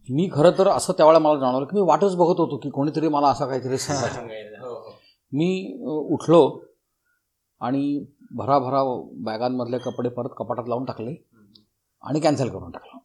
मी 0.09 0.28
खरं 0.32 0.50
तर 0.59 0.68
असं 0.68 0.92
त्यावेळेला 0.92 1.18
मला 1.18 1.40
जाणवलं 1.40 1.64
की 1.64 1.76
मी 1.76 1.82
वाटच 1.82 2.14
बघत 2.16 2.40
होतो 2.40 2.56
की 2.56 2.70
कोणीतरी 2.70 3.09
मला 3.09 3.28
असं 3.28 3.47
काहीतरी 3.47 3.78
सांगायचं. 3.78 4.20
हो, 4.61 4.75
हो. 4.75 4.90
मी 5.32 5.78
उठलो 6.14 6.61
आणि 7.61 8.04
भराभरा 8.30 8.82
बॅगांमधले 9.25 9.78
कपडे 9.78 10.09
परत 10.09 10.30
कपाटात 10.38 10.68
लावून 10.68 10.85
टाकले 10.85 11.14
आणि 12.04 12.20
कॅन्सल 12.20 12.49
करून 12.49 12.70
टाकलं. 12.70 12.99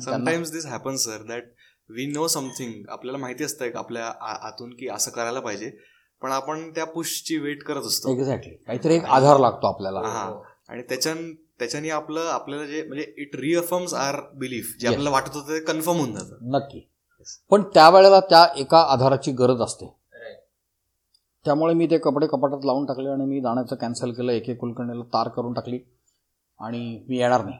Sometimes 0.00 0.52
this 0.52 0.66
happen 0.66 0.96
sir 0.96 1.22
that 1.28 1.44
we 1.88 2.06
know 2.06 2.26
something 2.26 2.84
आपल्याला 2.88 3.18
माहिती 3.18 3.44
असतं 3.44 3.64
एक 3.64 3.76
आपल्या 3.76 4.06
आ- 4.06 4.48
आतून 4.48 4.70
की 4.70 4.88
असं 4.88 5.10
करायला 5.10 5.40
पाहिजे. 5.40 5.76
पण 6.22 6.32
आपण 6.32 6.70
त्या 6.70 6.84
पुशची 6.84 7.38
वेट 7.38 7.62
करत 7.62 7.82
असतो. 7.82 8.10
एक्झॅक्टली 8.10 8.54
काहीतरी 8.54 8.94
एक 8.94 9.04
आधार 9.04 9.38
लागतो 9.38 9.66
आपल्याला. 9.66 10.00
हा. 10.00 10.42
आणि 10.68 10.82
त्याच्यान 10.82 11.34
त्याच्याने 11.34 11.90
आपलं 11.90 12.20
आपल्याला 12.20 12.66
जे 12.66 12.82
म्हणजे 12.82 13.14
इट 13.16 13.36
रिअफर्म्स 13.36 13.94
आर 13.94 14.16
बिलीफ 14.34 14.76
जे. 14.80 14.86
आपल्याला 14.86 15.10
वाटत 15.10 15.30
होतं 15.34 15.48
ते 15.48 15.60
कन्फर्म 15.60 15.96
होऊन 15.96 16.12
जातं. 16.12 16.36
नक्की. 16.42 16.90
पण 17.50 17.62
त्यावेळेला 17.62 18.20
त्या 18.20 18.46
एका 18.56 18.78
आधाराची 18.78 19.32
गरज 19.32 19.60
असते. 19.60 19.94
त्यामुळे 21.44 21.74
मी 21.74 21.86
ते 21.86 21.98
कपडे 21.98 22.26
कपाटात 22.26 22.64
लावून 22.64 22.86
टाकले 22.86 23.08
आणि 23.08 23.24
मी 23.24 23.40
जाण्याचं 23.40 23.76
कॅन्सल 23.76 24.10
केलं. 24.10 24.32
एक 24.32 24.48
एक 24.48 24.58
कुलकर्णीला 24.58 25.02
तार 25.02 25.28
करून 25.28 25.52
टाकली. 25.52 25.78
आणि 26.60 27.04
मी 27.08 27.18
येणार 27.18 27.44
नाही. 27.44 27.56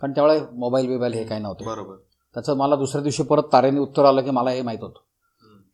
कारण 0.00 0.12
त्यावेळेला 0.12 0.46
मोबाईल 0.52 0.86
बिबाईल 0.86 1.12
हे 1.12 1.24
काही 1.24 1.42
नव्हते. 1.42 1.66
बरोबर. 1.66 1.94
त्याचं 2.38 2.56
मला 2.56 2.76
दुसऱ्या 2.76 3.02
दिवशी 3.02 3.22
परत 3.22 3.42
तारेने 3.52 3.78
उत्तर 3.78 4.04
आलं 4.04 4.22
की 4.22 4.30
मला 4.30 4.50
हे 4.50 4.62
माहीत 4.62 4.82
होतं. 4.82 4.98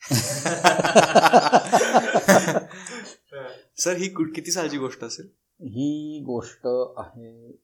सर 3.78 3.96
ही 3.96 4.32
किती 4.32 4.50
सालची 4.50 4.78
गोष्ट 4.78 5.04
असेल? 5.04 5.28
ही 5.60 6.22
गोष्ट 6.26 6.68
आहे 6.96 7.60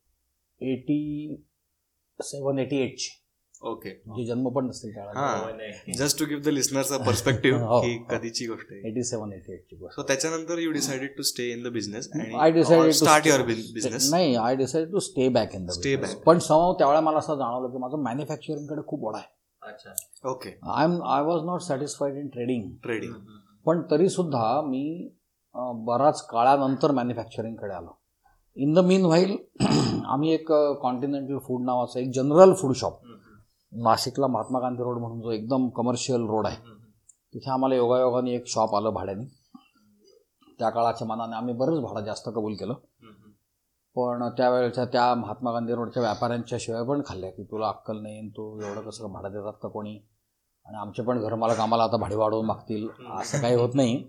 एटी 0.61 1.43
सेवन 2.23 2.59
एटी 2.59 2.77
एटची. 2.77 3.20
ओके. 3.63 3.91
जी 4.17 4.25
जन्म 4.27 4.49
पण 4.51 4.67
नसतील 4.67 4.93
नाही. 4.97 5.93
Just 5.99 6.19
to 6.19 6.27
give 6.27 6.43
the 6.45 6.49
listeners 6.49 6.93
a 6.93 6.97
perspective 7.07 7.63
हो, 7.63 7.81
की. 7.81 7.97
कधीची 8.11 8.47
गोष्ट 8.47 8.73
आहे. 8.73 8.89
एटी 8.89 9.03
सेवन 9.05 9.33
एटी 9.33 9.53
एटची 9.53 9.77
गोष्ट. 9.77 9.95
सो 9.97 10.03
त्याच्यानंतर 10.09 10.59
you 10.59 10.71
decided 10.73 11.17
to 11.17 11.23
stay 11.31 11.51
in 11.53 11.63
the 11.63 11.73
business 11.73 12.09
I 12.15 12.51
decided 12.53 12.93
start 13.01 13.27
your 13.27 13.43
business 13.43 14.11
नाही 14.13 14.35
I 14.37 14.57
decide 14.57 14.91
to 14.93 14.99
stay 15.09 15.29
back 15.29 15.55
in 15.55 15.67
the 15.67 15.79
Stay 15.79 15.97
back. 16.05 16.15
पण 16.27 16.39
समव 16.39 16.73
त्यावेळेला 16.79 17.01
मला 17.01 17.19
असं 17.19 17.39
जाणवलं 17.39 17.73
की 17.73 17.79
माझं 17.79 18.03
मॅन्युफॅक्चरिंगकडे 18.05 18.83
खूप 18.87 19.05
ओढा 19.09 19.19
आहे. 19.19 19.29
अच्छा. 19.63 19.95
Okay 20.31 20.59
I 20.75 20.85
am 20.85 21.03
I 21.05 21.23
was 21.23 21.45
not 21.47 21.61
satisfied 21.63 22.17
in 22.17 22.29
trading 22.29 22.71
trading 22.83 23.13
पण 23.67 23.83
तरी 23.91 24.09
सुद्धा 24.09 24.61
मी 24.67 24.85
बराच 25.87 26.27
काळानंतर 26.27 26.91
मॅन्युफॅक्चरिंगकडे 26.93 27.75
आलो. 27.75 27.97
इन 28.57 28.73
द 28.75 28.79
मीन 28.85 29.05
व्हाईल 29.05 29.37
आम्ही 30.07 30.33
एक 30.35 30.51
कॉन्टिनेंटल 30.83 31.39
फूड 31.47 31.65
नावाचं 31.65 31.99
एक 32.01 32.11
जनरल 32.15 32.53
फूड 32.61 32.75
शॉप 32.77 33.01
नाशिकला 33.73 34.27
महात्मा 34.27 34.61
गांधी 34.61 34.83
रोड 34.83 34.99
म्हणून 34.99 35.21
जो 35.21 35.31
एकदम 35.31 35.69
कमर्शियल 35.69 36.21
रोड 36.21 36.47
आहे. 36.47 36.57
तिथे 37.35 37.51
आम्हाला 37.51 37.75
योगायोगाने 37.75 38.35
एक 38.35 38.47
शॉप 38.47 38.75
आलं 38.75 38.91
भाड्याने. 38.91 39.25
त्या 40.59 40.71
काळाच्या 40.71 41.07
मानाने 41.07 41.37
आम्ही 41.37 41.55
बरंच 41.55 41.81
भाडं 41.81 42.05
जास्त 42.05 42.29
कबूल 42.29 42.55
केलं. 42.55 42.75
पण 43.97 44.29
त्यावेळेच्या 44.29 44.85
त्या 44.85 45.15
महात्मा 45.15 45.53
गांधी 45.53 45.75
रोडच्या 45.75 46.03
व्यापाऱ्यांच्या 46.03 46.59
शिवाय 46.61 46.83
पण 46.83 47.03
खाल्ल्या 47.07 47.31
की 47.31 47.43
तुला 47.43 47.69
अक्कल 47.69 48.03
नाही 48.03 48.29
तू 48.29 48.61
एवढं 48.61 48.81
कसं 48.81 49.13
भाडं 49.13 49.33
देतात 49.33 49.53
का 49.63 49.69
कोणी? 49.69 49.99
आणि 50.67 50.77
आमचे 50.77 51.03
पण 51.03 51.21
घरमालक 51.21 51.61
आम्हाला 51.61 51.85
आता 51.85 51.97
भाडे 51.97 52.15
वाढवून 52.15 52.47
मागतील 52.47 52.89
असं 53.11 53.41
काही 53.41 53.55
होत 53.55 53.75
नाही. 53.75 54.09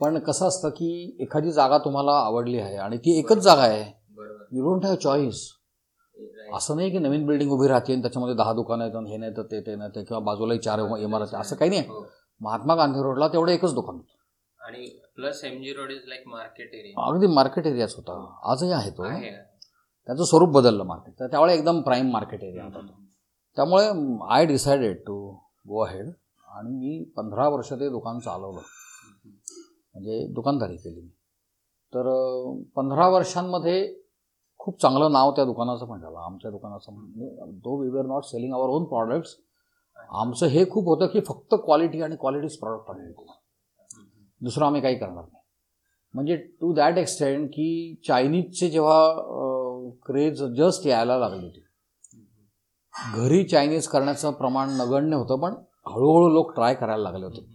पण 0.00 0.18
कसं 0.18 0.48
असतं 0.48 0.68
की 0.68 1.16
एखादी 1.20 1.52
जागा 1.52 1.78
तुम्हाला 1.78 2.12
आवडली 2.12 2.58
आहे 2.58 2.76
आणि 2.76 2.98
ती 2.98 3.18
एकच 3.18 3.38
जागा 3.38 3.62
आहे. 3.62 3.92
You 4.52 4.64
don't 4.64 4.84
have 4.84 4.94
choice. 4.94 5.57
असं 6.54 6.76
नाही 6.76 6.90
की 6.90 6.98
नवीन 6.98 7.26
बिल्डिंग 7.26 7.50
उभी 7.52 7.68
राहते 7.68 7.92
आणि 7.92 8.02
त्याच्यामध्ये 8.02 8.34
दहा 8.34 8.52
दुकानं 8.52 8.84
आहेत 8.84 9.06
हे 9.08 9.16
नाही 9.16 9.32
तर 9.36 9.42
ते 9.42 9.60
ते 9.60 9.74
नाही 9.76 9.90
ते 9.94 10.04
किंवा 10.04 10.20
बाजूलाही 10.24 10.60
चार 10.60 10.78
इमारत 10.98 11.34
असं 11.34 11.56
काही 11.56 11.70
नाही. 11.70 11.82
हो. 11.82 12.04
महात्मा 12.40 12.74
गांधी 12.74 13.02
रोडला 13.02 13.28
तेवढं 13.28 13.52
एकच 13.52 13.74
दुकान 13.74 13.96
होतं. 13.96 14.16
आणि 14.60 14.88
plus 15.16 15.44
MG 15.44 15.72
road 15.72 15.90
is 15.90 16.02
like 16.06 16.22
market 16.26 16.74
area 16.74 17.06
अगदी 17.06 17.26
मार्केट 17.26 17.66
एरियाच 17.66 17.94
होता. 17.96 18.12
आजही 18.42 18.72
आहे 18.72 18.90
तो. 18.90 19.08
त्याचं 20.08 20.24
स्वरूप 20.24 20.48
बदललं 20.48 20.84
मार्केट 20.84 21.14
तर 21.20 21.26
त्यावेळेला 21.26 21.58
एकदम 21.58 21.80
प्राईम 21.80 22.10
मार्केट 22.10 22.42
एरिया 22.44 22.64
होता 22.64 22.80
तो. 22.80 23.02
त्यामुळे 23.56 23.86
I 24.30 24.46
decided 24.46 24.96
to 24.96 25.30
go 25.68 25.84
ahead 25.84 26.08
आणि 26.48 26.70
मी 26.70 27.04
पंधरा 27.16 27.48
वर्ष 27.48 27.72
ते 27.72 27.88
दुकान 27.88 28.18
चालवलं. 28.18 28.60
म्हणजे 29.94 30.26
दुकानदारी 30.34 30.76
केली 30.76 31.00
मी. 31.00 31.08
तर 31.94 32.08
पंधरा 32.76 33.08
वर्षांमध्ये 33.08 34.07
खूप 34.58 34.80
चांगलं 34.82 35.12
नाव 35.12 35.30
त्या 35.30 35.44
दुकानाचं 35.44 35.86
पण 35.86 36.00
झालं 36.00 36.18
आमच्या 36.18 36.50
दुकानाचं 36.50 36.92
म्हणजे 36.92 37.50
though 37.52 37.76
we 37.80 37.88
were 37.88 38.06
not 38.06 38.24
selling 38.24 38.54
our 38.54 38.68
own 38.68 38.84
products 38.84 39.36
आमचं 40.10 40.46
हे 40.46 40.64
खूप 40.70 40.84
होतं 40.84 41.06
की 41.06 41.20
फक्त 41.20 41.54
क्वालिटी 41.54 42.02
आणि 42.02 42.16
क्वालिटीज 42.16 42.56
प्रॉडक्ट 42.58 42.90
आम्ही 42.90 43.06
विकू. 43.06 43.24
दुसरं 44.40 44.66
आम्ही 44.66 44.80
काही 44.80 44.98
करणार 44.98 45.24
नाही. 45.24 45.42
म्हणजे 46.14 46.36
टू 46.36 46.72
दॅट 46.72 46.98
एक्सटेंड 46.98 47.48
की 47.48 48.00
चायनीजचे 48.06 48.68
जेव्हा 48.70 49.92
क्रेज 50.06 50.42
जस्ट 50.42 50.86
यायला 50.86 51.18
लागली 51.18 51.44
होती. 51.44 51.64
घरी 53.14 53.44
चायनीज 53.44 53.88
करण्याचं 53.88 54.32
प्रमाण 54.32 54.68
नगण्य 54.70 55.16
होतं 55.16 55.40
पण 55.40 55.54
हळूहळू 55.86 56.28
लोक 56.28 56.54
ट्राय 56.54 56.74
करायला 56.74 57.02
लागले 57.02 57.24
होते. 57.24 57.46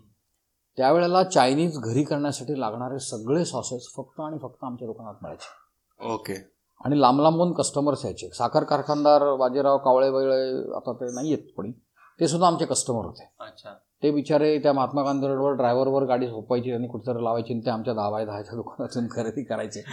त्यावेळेला 0.78 1.24
चायनीज 1.24 1.78
घरी 1.80 2.04
करण्यासाठी 2.04 2.60
लागणारे 2.60 3.00
सगळे 3.00 3.46
सॉसेस 3.46 3.94
फक्त 3.98 4.20
आणि 4.20 4.38
फक्त 4.38 4.64
आमच्या 4.64 4.88
दुकानात 4.88 5.14
मिळायचे. 5.22 6.14
ओके 6.14 6.53
आणि 6.84 7.00
लांब 7.02 7.22
लांबून 7.22 7.54
कस्टमर्स 7.54 8.06
यायचे. 8.06 8.30
साखर 8.34 8.64
कारखानदार 8.64 9.24
बाजीराव 9.36 9.78
कावळे 9.78 10.10
वगळे 10.10 10.74
आता 10.76 10.94
ते 10.94 11.14
नाही 11.16 11.34
आहेत 11.34 11.48
कोणी. 11.56 11.72
ते 12.20 12.28
सुद्धा 12.28 12.48
आमचे 12.48 12.66
कस्टमर 12.66 13.06
होते. 13.06 13.30
अच्छा. 13.40 13.74
ते 14.04 14.12
बिचारे 14.12 14.58
त्या 14.64 14.74
महात्मा 14.74 15.04
गांधी 15.04 15.28
रोडवर 15.28 15.54
ड्रायव्हरवर 15.54 16.04
गाडी 16.06 16.28
झोपायची 16.28 16.72
आणि 16.72 16.88
कुठेतरी 16.88 17.24
लावायची 17.24 17.54
आणि 17.54 17.66
ते 17.66 17.70
आमच्या 17.70 17.94
दहा 17.94 18.10
बाय 18.10 18.26
दहाच्या 18.26 18.56
दुकानातून 18.56 19.08
खरेदी 19.12 19.44
करायचे. 19.44 19.84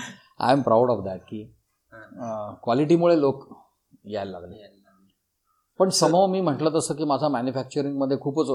I 0.41 0.53
am 0.53 0.63
proud 0.63 0.91
of 0.91 1.05
that 1.05 1.21
की 1.21 1.43
क्वालिटीमुळे 2.63 3.21
लोक 3.21 3.47
यायला 4.05 4.31
लागले. 4.31 4.79
पण 5.81 5.89
समोर 5.89 6.29
मी 6.29 6.41
म्हटलं 6.41 6.71
तसं 6.75 6.95
की 6.95 7.05
माझा 7.05 7.29
मॅन्युफॅक्चरिंगमध्ये 7.29 8.19
खूपच 8.21 8.49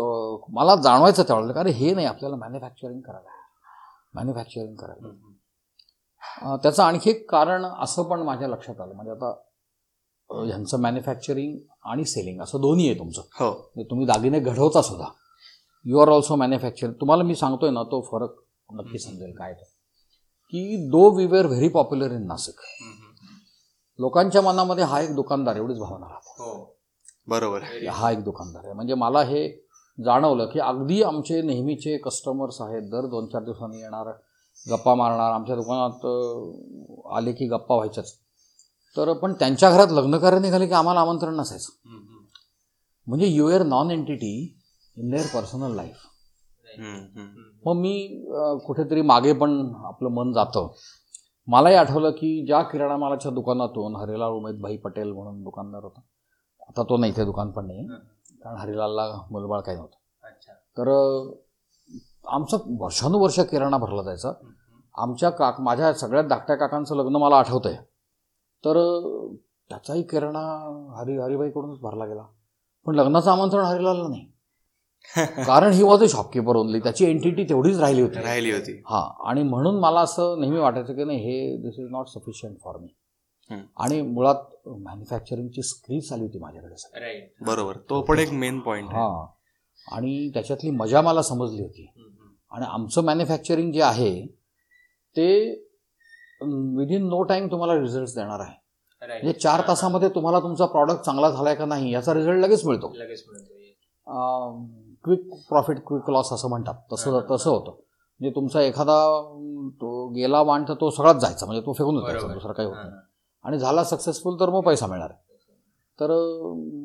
मला 0.53 0.75
जाणवायचं 0.75 1.23
त्यावेळेला 1.23 1.53
का 1.53 1.59
अरे 1.59 1.71
हे 1.71 1.93
नाही 1.93 2.07
आपल्याला 2.07 2.35
मॅन्युफॅक्चरिंग 2.35 2.99
करायला 3.01 3.29
मॅन्युफॅक्चरिंग 4.15 4.75
करायला 4.75 5.07
त्याचं 6.63 6.83
आणखी 6.83 7.09
एक 7.09 7.29
कारण 7.31 7.65
असं 7.65 8.03
पण 8.03 8.21
माझ्या 8.21 8.47
लक्षात 8.47 8.81
आलं. 8.81 8.93
म्हणजे 8.95 9.11
आता 9.11 9.33
ह्यांचं 10.29 10.79
मॅन्युफॅक्चरिंग 10.81 11.57
आणि 11.85 12.05
सेलिंग 12.05 12.41
असं 12.41 12.61
दोन्ही 12.61 12.87
आहे 12.89 12.97
तुमचं. 12.99 13.21
हो. 13.21 13.49
म्हणजे 13.49 13.89
तुम्ही 13.89 14.05
दागिने 14.05 14.39
घडवता 14.39 14.81
सुद्धा. 14.81 15.07
यू 15.85 15.99
आर 15.99 16.09
ऑल्सो 16.09 16.35
मॅन्युफॅक्चर 16.35 16.91
तुम्हाला 16.91 17.23
मी 17.23 17.35
सांगतोय 17.35 17.69
ना 17.69 17.83
तो 17.83 18.01
फरक 18.01 18.35
नक्की 18.69 18.99
समजेल 18.99 19.31
काय 19.31 19.53
तो. 19.53 19.63
की 20.53 20.89
though 20.89 21.09
we 21.09 21.25
were 21.25 21.45
very 21.45 21.67
popular 21.67 22.11
in 22.11 22.25
Nashik 22.27 22.59
लोकांच्या 23.99 24.41
मनामध्ये 24.41 24.83
हा 24.83 24.99
एक 25.01 25.13
दुकानदार 25.15 25.55
एवढीच 25.55 25.77
भावना 25.77 26.07
राहते. 26.07 26.43
हो. 26.43 26.75
बरोबर 27.27 27.63
हा 27.89 28.11
एक 28.11 28.23
दुकानदार 28.23 28.65
आहे. 28.65 28.73
म्हणजे 28.73 28.93
मला 28.93 29.21
हे 29.21 29.47
जाणवलं 29.97 30.45
की 30.45 30.59
अगदी 30.59 31.01
आमचे 31.03 31.41
नेहमीचे 31.41 31.97
कस्टमर्स 31.97 32.61
आहेत. 32.61 32.81
दर 32.81 33.05
दोन 33.05 33.27
चार 33.27 33.43
दिवसांनी 33.43 33.81
येणार 33.81 34.07
गप्पा 34.65 34.93
मारणार 34.95 35.31
आमच्या 35.31 35.55
दुकानात 35.55 36.05
आले 37.17 37.31
की 37.33 37.47
गप्पा 37.47 37.75
व्हायच्याच. 37.75 38.13
तर 38.95 39.11
पण 39.13 39.33
त्यांच्या 39.33 39.69
घरात 39.71 39.91
लग्न 39.91 40.17
कार्य 40.17 40.39
निघाले 40.39 40.67
की 40.67 40.73
आम्हाला 40.73 40.99
आमंत्रण 40.99 41.35
नसायचं. 41.35 41.71
म्हणजे 43.07 43.27
you 43.27 43.47
are 43.51 43.63
non 43.63 43.91
entity 43.91 44.35
in 44.97 45.09
their 45.09 45.25
personal 45.33 45.75
life 45.75 46.05
मग 47.65 47.75
मी 47.75 48.25
कुठेतरी 48.65 49.01
मागे 49.01 49.33
पण 49.33 49.51
आपलं 49.85 50.09
मन 50.09 50.31
जातं. 50.33 50.67
मलाही 51.47 51.75
आठवलं 51.75 52.11
की 52.11 52.45
ज्या 52.45 52.61
किराणा 52.61 52.97
मालाच्या 52.97 53.31
दुकानातून 53.31 53.95
हरिलाल 53.95 54.31
उमेदभाई 54.31 54.77
पटेल 54.77 55.11
म्हणून 55.11 55.43
दुकानदार 55.43 55.83
होता. 55.83 56.01
आता 56.69 56.83
तो 56.83 56.97
नाही 56.97 57.15
ते 57.17 57.25
दुकान 57.25 57.51
पण 57.51 57.67
नाही. 57.67 57.87
कारण 58.43 58.57
हरिलालला 58.57 59.07
मुलबाळ 59.31 59.61
काही 59.61 59.77
नव्हतं. 59.77 59.97
तर 60.77 60.89
आमचं 62.27 62.57
वर्षानुवर्ष 62.79 63.39
किराणा 63.39 63.77
भरला 63.77 64.03
जायचा. 64.03 64.31
आमच्या 64.97 65.29
काक 65.29 65.61
माझ्या 65.61 65.93
सगळ्यात 65.93 66.23
धाकट्या 66.23 66.55
काकांचं 66.55 66.95
लग्न 66.95 67.15
मला 67.15 67.35
आठवतं 67.35 67.69
आहे 67.69 67.77
तर 68.65 68.77
त्याचाही 69.69 70.03
किराणा 70.03 70.39
हरी 70.99 71.17
हरिबाईकडूनच 71.17 71.79
भरला 71.79 72.05
गेला. 72.05 72.23
पण 72.85 72.95
लग्नाचं 72.95 73.31
आमंत्रण 73.31 73.65
हरिलालला 73.65 74.07
नाही. 74.07 74.31
कारण 75.47 75.71
he 75.71 75.83
was 75.83 76.03
a 76.03 76.05
shopkeeper 76.09 76.55
only 76.55 76.79
त्याची 76.79 77.05
एंटिटी 77.05 77.43
तेवढीच 77.43 77.79
राहिली 77.79 78.01
होती. 78.01 78.19
राहिली 78.19 78.51
होती. 78.51 78.81
हा 78.85 79.13
आणि 79.25 79.43
म्हणून 79.43 79.79
मला 79.79 79.99
असं 79.99 80.39
नेहमी 80.39 80.59
वाटायचं 80.59 80.93
की 80.93 81.03
नाही 81.03 81.19
हे 81.19 81.57
this 81.57 81.79
is 81.79 81.87
not 81.91 82.07
sufficient 82.07 82.57
for 82.63 82.77
me. 82.77 82.87
आणि 83.77 84.01
मुळात 84.01 84.67
मॅन्युफॅक्चरिंगची 84.67 85.61
स्किल्स 85.61 86.13
आली 86.13 86.21
होती 86.21 86.39
माझ्याकडे 86.39 87.33
बरोबर. 87.41 87.77
तो 87.89 88.01
पण 88.01 88.19
एक 88.19 88.31
मेन 88.31 88.59
पॉइंट 88.59 88.89
हा. 88.89 89.25
आणि 89.91 90.29
त्याच्यातली 90.33 90.69
मजा 90.69 91.01
मला 91.01 91.21
समजली 91.21 91.61
होती. 91.61 91.91
आणि 92.51 92.65
आमचं 92.65 93.03
मॅन्युफॅक्चरिंग 93.03 93.71
जे 93.71 93.81
आहे 93.81 94.25
ते 95.15 95.27
विदिन 96.41 97.07
नो 97.09 97.21
टाईम 97.23 97.47
तुम्हाला 97.51 97.73
रिझल्ट 97.75 98.15
देणार 98.15 98.39
आहे. 98.39 98.53
म्हणजे 99.01 99.39
चार 99.39 99.61
तासामध्ये 99.67 100.09
तुम्हाला 100.09 100.39
तुमचा 100.39 100.65
प्रॉडक्ट 100.65 101.01
चांगला 101.01 101.29
झालाय 101.29 101.55
का 101.55 101.65
नाही 101.65 101.93
याचा 101.93 102.13
रिझल्ट 102.13 102.39
लगेच 102.39 102.65
मिळतो. 102.65 102.93
लगेच 102.95 103.23
मिळतो 103.27 103.53
क्विक 105.03 105.29
प्रॉफिट 105.49 105.77
क्विक 105.87 106.09
लॉस 106.09 106.31
असं 106.33 106.49
म्हणतात. 106.49 106.75
तसं 106.93 107.19
तसं 107.31 107.49
होतं. 107.49 107.71
म्हणजे 107.71 108.35
तुमचा 108.35 108.61
एखादा 108.61 108.95
तो 109.81 110.07
गेला 110.09 110.41
वाण 110.41 110.63
तर 110.63 110.73
तो 110.73 110.89
सगळाच 110.89 111.15
जायचा. 111.15 111.45
म्हणजे 111.45 111.65
तो 111.65 111.73
फेकून 111.73 111.99
जायचा. 111.99 112.27
दुसरा 112.33 112.53
काही 112.53 112.67
होत 112.67 112.75
नाही. 112.77 112.91
आणि 113.45 113.59
झाला 113.59 113.83
सक्सेसफुल 113.83 114.39
तर 114.39 114.49
मग 114.49 114.63
पैसा 114.63 114.87
मिळणार 114.87 115.11
तर 115.99 116.11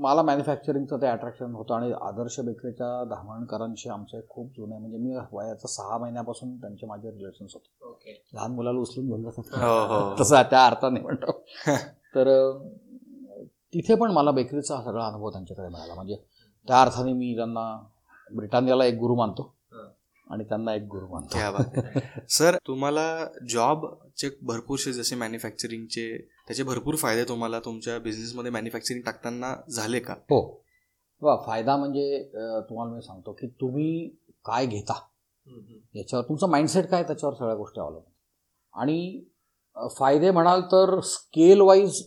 मला 0.00 0.22
मॅन्युफॅक्चरिंगचं 0.22 0.96
ते 0.96 1.06
अट्रॅक्शन 1.06 1.54
होतं 1.54 1.74
आणि 1.74 1.92
आदर्श 1.92 2.40
बेकरीच्या 2.40 3.04
धामणकरांशी 3.04 3.88
आमचे 3.88 4.20
खूप 4.28 4.46
जुने 4.46 4.78
म्हणजे 4.78 4.98
मी 4.98 5.16
वयाचं 5.32 5.68
सहा 5.68 5.98
महिन्यापासून 5.98 6.56
त्यांचे 6.56 6.86
माझे 6.86 7.10
रिलेशन्स 7.10 7.54
होते. 7.54 8.24
लहान 8.34 8.52
मुलाला 8.52 8.78
उचलून 8.78 9.06
घेऊन 9.06 9.24
हो, 9.24 9.86
हो. 9.86 10.14
तसं 10.20 10.42
त्या 10.42 10.66
अर्थाने 10.66 11.00
म्हणतो. 11.00 11.44
तर 12.14 12.58
तिथे 13.74 13.94
पण 13.94 14.10
मला 14.10 14.30
बेकरीचा 14.30 14.76
हा 14.76 14.82
सगळा 14.84 15.06
अनुभव 15.06 15.30
त्यांच्याकडे 15.30 15.68
मिळाला. 15.68 15.94
म्हणजे 15.94 16.16
त्या 16.68 16.80
अर्थाने 16.80 17.12
मी 17.12 17.36
त्यांना 17.36 17.86
ब्रिटानियाला 18.36 18.84
एक 18.84 18.94
गुरु 18.94 19.14
मानतो 19.14 19.54
हं. 19.72 19.88
आणि 20.30 20.44
त्यांना 20.44 20.74
एक 20.74 20.82
गुरु 20.82 21.06
मानतो. 21.06 21.36
सर 22.28 22.56
तुम्हाला 22.66 23.26
जॉबचे 23.50 24.28
भरपूरसे 24.42 24.92
जसे 24.92 25.16
मॅन्युफॅक्चरिंगचे 25.16 26.28
त्याचे 26.50 26.62
भरपूर 26.62 26.94
फायदे 26.96 27.24
तुम्हाला 27.24 27.58
तुमच्या 27.60 27.98
बिझनेसमध्ये 27.98 28.50
मॅन्युफॅक्चरिंग 28.50 29.02
टाकताना 29.02 29.54
झाले 29.70 30.00
का? 30.00 30.12
हो. 30.12 30.40
वा 31.22 31.36
फायदा 31.46 31.76
म्हणजे 31.76 32.22
तुम्हाला 32.68 32.94
मी 32.94 33.02
सांगतो 33.02 33.32
की 33.32 33.46
तुम्ही 33.46 34.08
काय 34.44 34.66
घेता 34.66 34.92
याच्यावर 35.94 36.24
तुमचं 36.24 36.48
माइंडसेट 36.48 36.86
काय 36.86 37.02
त्याच्यावर 37.02 37.34
सगळ्या 37.34 37.54
गोष्टी 37.54 37.80
अवलंबून 37.80 38.80
आणि 38.80 39.24
फायदे 39.98 40.30
म्हणाल 40.30 40.60
तर 40.60 41.00
स्केल 41.00 41.60
वाईज 41.60 42.02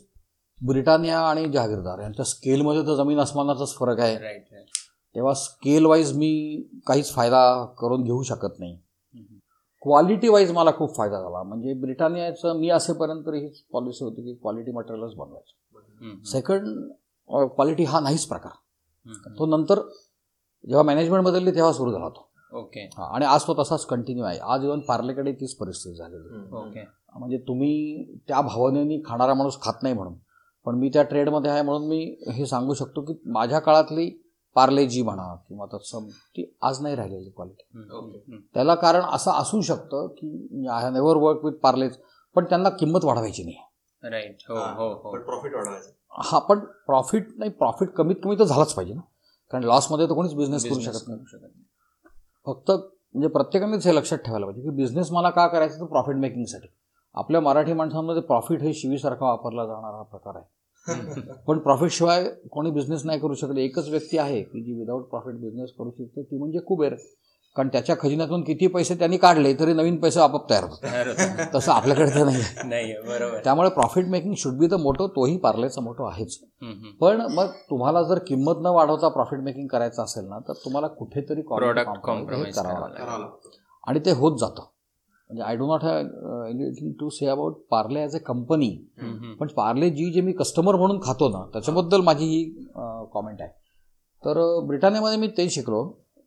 ब्रिटानिया 0.61 1.19
आणि 1.19 1.45
जहागीरदार 1.45 1.99
यांच्या 1.99 2.25
स्केलमध्ये 2.25 2.81
तर 2.81 2.95
जमीन 2.95 3.19
आसमानाचाच 3.19 3.75
फरक 3.75 3.99
आहे. 3.99 4.15
तेव्हा 5.15 5.33
स्केल 5.33 5.85
वाईज 5.85 6.13
मी 6.17 6.63
काहीच 6.87 7.13
फायदा 7.13 7.65
करून 7.79 8.03
घेऊ 8.03 8.23
शकत 8.23 8.59
नाही. 8.59 8.82
क्वालिटी 9.83 10.27
वाईज 10.29 10.51
मला 10.51 10.71
खूप 10.71 10.95
फायदा 10.97 11.21
झाला. 11.21 11.41
म्हणजे 11.43 11.73
ब्रिटानियाचं 11.81 12.59
मी 12.59 12.69
असेपर्यंत 12.69 13.29
हीच 13.29 13.63
पॉलिसी 13.73 14.03
होती 14.03 14.21
की 14.23 14.33
क्वालिटी 14.33 14.71
मटेरियलच 14.71 15.15
बनवायचं. 15.15 16.21
सेकंड 16.31 16.67
क्वालिटी 17.55 17.83
हा 17.83 17.99
नाहीच 17.99 18.25
प्रकार. 18.27 18.51
तो 19.37 19.45
नंतर 19.45 19.79
जेव्हा 20.63 20.83
मॅनेजमेंट 20.83 21.23
बदलली 21.23 21.51
तेव्हा 21.51 21.71
सुरू 21.73 21.91
झाला 21.91 22.09
तो. 22.09 22.29
ओके 22.51 22.79
हा, 22.97 23.03
आणि 23.15 23.25
आज 23.25 23.43
तो 23.47 23.53
तसाच 23.61 23.85
कंटिन्यू 23.85 24.23
आहे. 24.23 24.37
आज 24.39 24.63
इव्हन 24.63 24.79
पार्लेकडे 24.87 25.31
तीच 25.31 25.55
परिस्थिती 25.57 25.95
झालेली. 25.95 26.45
ओके 26.57 26.83
म्हणजे 27.19 27.37
तुम्ही 27.47 28.19
त्या 28.27 28.41
भावनेनी 28.41 29.01
खाणारा 29.05 29.33
माणूस 29.33 29.59
खात 29.61 29.83
नाही 29.83 29.95
म्हणून. 29.95 30.13
पण 30.65 30.75
मी 30.75 30.89
त्या 30.89 31.03
ट्रेडमध्ये 31.03 31.51
आहे 31.51 31.61
म्हणून 31.61 31.87
मी 31.87 32.03
हे 32.33 32.45
सांगू 32.45 32.73
शकतो 32.73 33.01
की 33.01 33.13
माझ्या 33.25 33.59
काळातली 33.59 34.09
पार्ले 34.55 34.85
जी 34.85 35.01
म्हणा 35.01 35.35
किंवा 35.49 35.65
तत्सम 35.65 36.07
ती 36.09 36.45
आज 36.61 36.81
नाही 36.81 36.95
राहिलेली 36.95 37.29
क्वालिटी 37.29 37.95
ओके. 37.97 38.37
त्याला 38.53 38.75
कारण 38.75 39.01
असं 39.01 39.31
असू 39.31 39.61
शकतं 39.61 40.07
की 40.07 40.67
I 40.67 40.81
have 40.83 40.93
never 40.93 41.15
work 41.15 41.45
with 41.45 41.53
Parle's 41.53 41.97
पण 42.35 42.45
त्यांना 42.45 42.69
किंमत 42.69 43.05
वाढवायची 43.05 43.43
नाही. 43.43 43.55
राईट 44.03 44.37
हो 44.49 44.55
हो. 44.55 44.93
हो 44.93 45.17
प्रॉफिट 45.23 45.55
वाढवायचं. 45.55 45.89
हा 46.23 46.39
पण 46.39 46.59
प्रॉफिट 46.59 47.27
नाही 47.37 47.51
प्रॉफिट 47.51 47.89
कमीत 47.89 48.15
कमी 48.23 48.35
तर 48.39 48.43
झालाच 48.43 48.73
पाहिजे 48.73 48.93
ना. 48.93 49.01
कारण 49.51 49.63
लॉसमध्ये 49.63 50.05
तर 50.05 50.13
कोणीच 50.13 50.33
बिझनेस 50.33 50.63
करू 50.63 50.73
Business 50.73 50.93
शकत 50.93 51.07
नाही. 51.07 51.19
करू 51.19 51.37
शकत 51.37 51.41
नाही. 51.41 51.63
फक्त 52.47 52.71
म्हणजे 52.71 53.27
प्रत्येकानेच 53.27 53.87
हे 53.87 53.95
लक्षात 53.95 54.17
ठेवायला 54.17 54.45
पाहिजे 54.45 54.61
की 54.61 54.69
बिझनेस 54.69 55.11
मला 55.11 55.29
का 55.29 55.47
करायचं? 55.47 55.79
तर 55.79 55.85
प्रॉफिट 55.85 56.15
मेकिंगसाठी 56.15 56.67
आपल्या 57.13 57.41
मराठी 57.41 57.73
माणसांमध्ये 57.73 58.21
प्रॉफिट 58.21 58.61
हे 58.61 58.73
शिवीसारखा 58.73 59.25
वापरला 59.25 59.65
जाणारा 59.65 60.01
प्रकार 60.01 60.35
आहे. 60.35 60.45
पण 61.47 61.57
प्रॉफिट 61.57 61.91
शिवाय 61.91 62.29
कोणी 62.51 62.71
बिझनेस 62.71 63.05
नाही 63.05 63.19
करू 63.19 63.33
शकत 63.33 63.57
एकच 63.57 63.89
व्यक्ती 63.89 64.17
आहे 64.17 64.41
की 64.41 64.63
जी 64.63 64.73
विदाऊट 64.73 65.09
प्रॉफिट 65.09 65.35
बिझनेस 65.35 65.69
करू 65.79 65.91
शकते 65.91 66.21
ती 66.23 66.37
म्हणजे 66.37 66.59
कुबेर. 66.59 66.95
कारण 67.55 67.67
त्याच्या 67.67 67.95
खजिन्यातून 67.99 68.41
किती 68.41 68.67
पैसे 68.67 68.95
त्यांनी 68.95 69.17
काढले 69.17 69.53
तरी 69.53 69.73
नवीन 69.73 69.97
पैसे 69.97 70.19
आपोआप 70.19 70.49
तयार 70.49 70.63
होतात. 70.63 71.55
तसं 71.55 71.71
आपल्याकडे 71.71 72.09
तर 72.09 72.23
नाही. 72.23 72.41
आहे. 72.41 72.67
नाही 72.69 72.93
बरोबर. 72.93 73.37
त्यामुळे 73.43 73.69
profit 73.69 74.05
making 74.05 74.33
should 74.37 74.53
be 74.53 74.67
the 74.67 74.73
मोठो 74.73 75.07
तोही 75.07 75.37
पार्लेचा 75.37 75.81
मोठो 75.81 76.03
आहेच. 76.03 76.39
पण 76.99 77.21
मग 77.21 77.45
तुम्हाला 77.69 78.03
जर 78.03 78.19
किंमत 78.27 78.55
न 78.61 78.65
वाढवता 78.65 79.07
प्रॉफिट 79.07 79.39
मेकिंग 79.39 79.67
करायचं 79.67 80.03
असेल 80.03 80.25
ना 80.25 80.39
तर 80.39 80.53
तुम्हाला 80.53 80.87
कुठेतरी 80.87 81.41
करावं 81.41 82.79
लागतं. 82.79 83.39
आणि 83.87 83.99
ते 83.99 84.11
होत 84.11 84.37
जातं. 84.39 84.72
म्हणजे 85.33 85.43
I 85.43 85.55
do 85.57 85.67
not 85.67 85.83
have 85.83 86.45
anything 86.45 86.91
to 86.99 87.09
say 87.09 87.25
about 87.27 87.55
Parle 87.71 87.99
as 88.01 88.15
a 88.15 88.19
company. 88.25 88.69
पण 89.39 89.47
पार्ले 89.57 89.89
जी 89.89 90.09
जे 90.13 90.21
मी 90.21 90.33
कस्टमर 90.33 90.75
म्हणून 90.75 90.99
खातो 91.03 91.29
ना 91.29 91.43
त्याच्याबद्दल 91.53 92.01
माझी 92.01 92.25
ही 92.25 92.43
कॉमेंट 93.13 93.41
आहे. 93.41 93.49
तर 94.23 94.37
अं, 94.37 94.67
ब्रिटानियामध्ये 94.67 95.17
मी 95.17 95.27
ते 95.37 95.49
शिकलो 95.49 95.83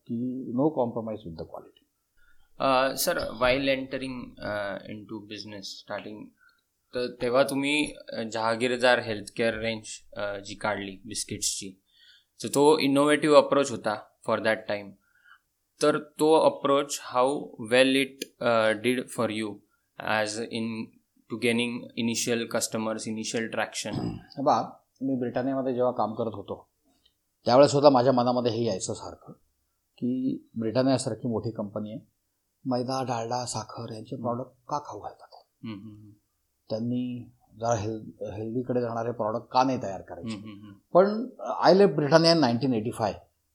की 0.09 0.53
no 0.57 0.69
compromise 0.77 1.21
with 1.27 1.35
the 1.35 1.49
quality 1.51 1.85
Uh, 2.61 2.95
sir 2.97 3.19
while 3.41 3.69
entering 3.69 4.21
into 5.05 5.19
business 5.29 5.73
starting 5.79 6.25
तर 6.95 7.07
तेव्हा 7.23 7.43
तुम्ही 7.43 7.75
अ, 8.13 8.23
जहागीरदार 8.23 9.01
हेल्थकेअर 9.01 9.59
रेंज 9.61 9.83
जी 10.47 10.55
काढली 10.55 10.97
बिस्किट्सची 11.07 11.69
तर 12.41 12.49
तो 12.49 12.63
इनोव्हेटिव्ह 12.79 13.37
अप्रोच 13.37 13.71
होता 13.71 13.95
फॉर 14.27 14.41
दॅट 14.41 14.67
टाईम 14.69 14.91
तर 15.81 15.99
तो 16.19 16.33
approach 16.41 16.99
how 17.03 17.41
well 17.71 17.97
it 17.97 18.25
did 18.83 19.07
for 19.17 19.31
you 19.31 19.55
as 19.99 20.41
in 20.51 20.85
to 21.31 21.37
gaining 21.37 21.81
initial 21.99 22.47
customers 22.53 23.09
initial 23.09 23.49
traction 23.51 23.99
बा 24.45 24.61
मी 25.03 25.19
ब्रिटानियामध्ये 25.21 25.75
जेव्हा 25.75 25.93
काम 25.93 26.15
करत 26.15 26.35
होतो 26.35 26.67
त्यावेळेस 27.47 27.71
सुद्धा 27.71 27.91
माझ्या 27.91 28.13
मनामध्ये 28.13 28.53
हे 28.53 28.65
यायचं 28.65 28.95
सारखं 28.95 29.33
की 29.99 30.37
ब्रिटानियासारखी 30.59 31.29
मोठी 31.29 31.51
कंपनी 31.51 31.91
आहे. 31.91 32.01
मैदा 32.65 33.03
डालडा 33.09 33.45
साखर 33.47 33.93
यांचे 33.95 34.17
प्रॉडक्ट 34.17 34.51
का 34.69 34.79
खाऊ 34.87 35.01
घालतात? 35.01 35.27
त्यांनी 36.71 37.31
जरा 37.61 37.75
हेल् 37.75 38.01
हेल्दीकडे 38.33 38.81
जाणारे 38.81 39.13
प्रॉडक्ट 39.13 39.47
का 39.53 39.63
नाही 39.63 39.83
तयार 39.83 40.01
करायचे? 40.09 40.37
पण 40.95 41.27
I 41.61 41.75
left 41.75 41.91
Britannia 41.97 42.35
nineteen 42.35 42.75
eighty 42.75 42.91
five 42.91 43.13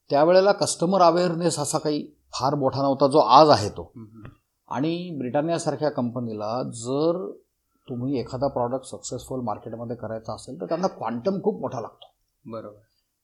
त्यावेळेला 0.10 0.52
कस्टमर 0.52 1.02
अवेअरनेस 1.02 1.60
असा 1.60 1.78
काही 1.78 2.08
फार 2.34 2.56
मोठा 2.56 2.82
नव्हता 2.82 3.08
जो 3.08 3.18
आज 3.18 3.50
आहे 3.50 3.70
तो. 3.70 3.92
आणि 4.68 5.16
ब्रिटानियासारख्या 5.18 5.90
कंपनीला 5.90 6.64
जर 6.64 7.32
तुम्ही 7.90 8.20
एखादा 8.20 8.48
प्रॉडक्ट 8.48 8.86
सक्सेसफुल 8.86 9.40
मार्केटमध्ये 9.40 9.96
करायचा 9.96 10.34
असेल 10.34 10.62
तर 10.62 10.66
त्यांना 10.66 10.88
क्वांटम 10.88 11.42
खूप 11.44 11.62
मोठा 11.62 11.82
लागतो. 11.82 12.06
बरोबर. 12.46 12.78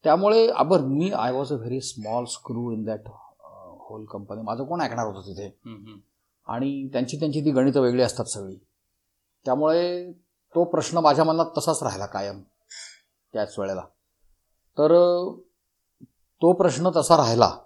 त्यामुळे 0.03 0.47
अबर 0.47 0.81
मी 0.81 1.11
I 1.11 1.31
was 1.31 1.53
a 1.53 1.55
very 1.55 1.81
small 1.81 2.25
screw 2.25 2.71
in 2.71 2.83
that 2.83 2.99
whole 3.05 4.05
company 4.05 4.41
माझं 4.41 4.63
कोण 4.63 4.81
ऐकणार 4.81 5.07
होतं 5.07 5.27
तिथे. 5.27 5.47
आणि 6.47 6.87
त्यांची 6.87 7.19
त्यांची 7.19 7.41
ती 7.41 7.51
गणितं 7.51 7.81
वेगळी 7.81 8.01
असतात 8.01 8.25
सगळी. 8.25 8.55
त्यामुळे 9.45 10.11
तो 10.55 10.63
प्रश्न 10.63 10.97
माझ्या 10.97 11.25
मनात 11.25 11.45
तसाच 11.57 11.83
राहिला 11.83 12.05
कायम 12.05 12.41
त्याच 13.33 13.59
वेळेला. 13.59 13.81
तर 14.77 14.91
तो 16.41 16.54
प्रश्न 16.54 16.89
तसा 16.95 17.17
राहिला. 17.17 17.58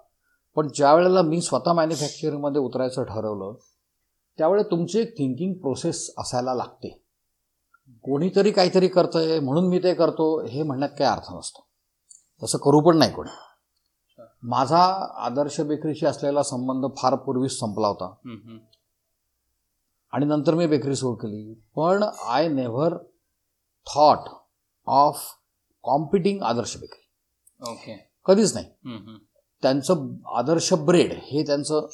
पण 0.56 0.68
ज्या 0.68 0.94
वेळेला 0.94 1.22
मी 1.22 1.40
स्वतः 1.40 1.72
मॅन्युफॅक्चरिंगमध्ये 1.72 2.60
उतरायचं 2.60 3.02
ठरवलं 3.02 3.54
त्यावेळेस 4.38 4.66
तुमची 4.70 4.98
एक 4.98 5.18
थिंकिंग 5.18 5.54
प्रोसेस 5.54 6.14
असायला 6.18 6.54
लागते. 6.54 7.02
कोणीतरी 8.02 8.50
काहीतरी 8.50 8.88
करतंय 8.88 9.40
म्हणून 9.40 9.68
मी 9.68 9.78
ते 9.78 9.94
करतो 9.94 10.44
हे 10.44 10.62
म्हणण्यात 10.62 10.90
काही 10.90 11.10
अर्थ 11.10 11.32
नसतो. 11.32 11.66
तसं 12.42 12.58
करू 12.58 12.80
पण 12.80 12.98
नाही 12.98 13.12
कोणी. 13.12 13.30
माझा 14.42 15.08
आदर्श 15.16 15.60
बेकरीशी 15.60 16.06
असलेला 16.06 16.42
संबंध 16.42 16.86
फार 16.98 17.14
पूर्वीच 17.14 17.58
संपला 17.58 17.88
होता. 17.88 18.14
आणि 20.12 20.26
नंतर 20.26 20.54
मी 20.54 20.66
बेकरी 20.66 20.96
सुरू 20.96 21.14
केली. 21.14 21.54
पण 21.76 22.02
I 22.26 22.48
never 22.48 22.96
thought 23.94 24.18
of 24.86 25.20
competing 25.82 26.42
Adarsh 26.42 26.76
bakery. 26.76 27.08
Okay 27.70 28.11
कधीच 28.26 28.54
नाही. 28.54 28.66
त्यांचं 29.62 30.06
आदर्श 30.34 30.72
ब्रेड 30.72 31.12
हे 31.12 31.42
त्यांचं 31.46 31.86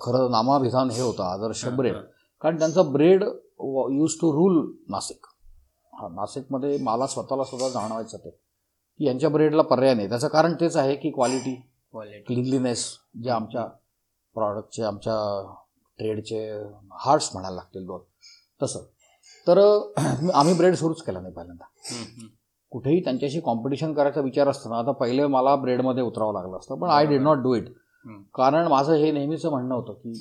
खरं 0.00 0.30
नामाभिधान 0.30 0.90
हे 0.90 1.00
होतं 1.02 1.22
आदर्श 1.22 1.64
ब्रेड. 1.68 1.94
कारण 2.42 2.58
त्यांचं 2.58 2.92
bread 2.92 3.22
used 3.92 4.14
to 4.20 4.32
rule 4.32 4.72
Nashik 4.88 5.26
हा 5.92 6.08
नाशिकमध्ये 6.08 6.78
मला 6.78 7.06
स्वतःला 7.06 7.44
सुद्धा 7.44 7.68
जाणवायचं 7.68 8.18
ते 8.18 8.30
की 8.98 9.06
यांच्या 9.06 9.30
ब्रेडला 9.30 9.62
पर्याय 9.62 9.94
नाही. 9.94 10.08
त्याचं 10.08 10.28
कारण 10.28 10.54
तेच 10.60 10.76
आहे 10.76 10.96
की 10.96 11.10
क्वालिटी 11.10 11.54
क्लिनलीनेस 12.26 12.86
जे 13.24 13.30
आमच्या 13.30 13.64
प्रॉडक्टचे 14.34 14.82
आमच्या 14.82 15.16
ट्रेडचे 15.98 16.62
हार्ट्स 16.92 17.30
म्हणायला 17.32 17.54
लागतील 17.54 17.86
दोन. 17.86 18.00
तसं. 18.62 18.80
तर 19.46 19.58
आम्ही 20.34 20.54
ब्रेड 20.54 20.74
सुरूच 20.74 21.02
केला 21.02 21.20
नाही 21.20 21.34
पहिल्यांदा. 21.34 21.64
कुठेही 22.72 23.00
त्यांच्याशी 23.04 23.40
कॉम्पिटिशन 23.40 23.92
करायचा 23.92 24.20
विचार 24.20 24.48
असताना 24.48 24.78
आता 24.78 24.92
पहिले 24.92 25.26
मला 25.26 25.54
ब्रेडमध्ये 25.56 26.02
उतरावं 26.02 26.32
लागलं 26.32 26.56
असतं 26.56 26.78
पण 26.78 26.90
I 26.90 27.06
did 27.06 27.22
not 27.22 27.38
do 27.38 27.54
it. 27.54 27.68
कारण 28.34 28.66
माझं 28.66 28.94
हे 28.94 29.10
नेहमीचं 29.12 29.50
म्हणणं 29.50 29.74
होतं 29.74 29.92
की 29.92 30.12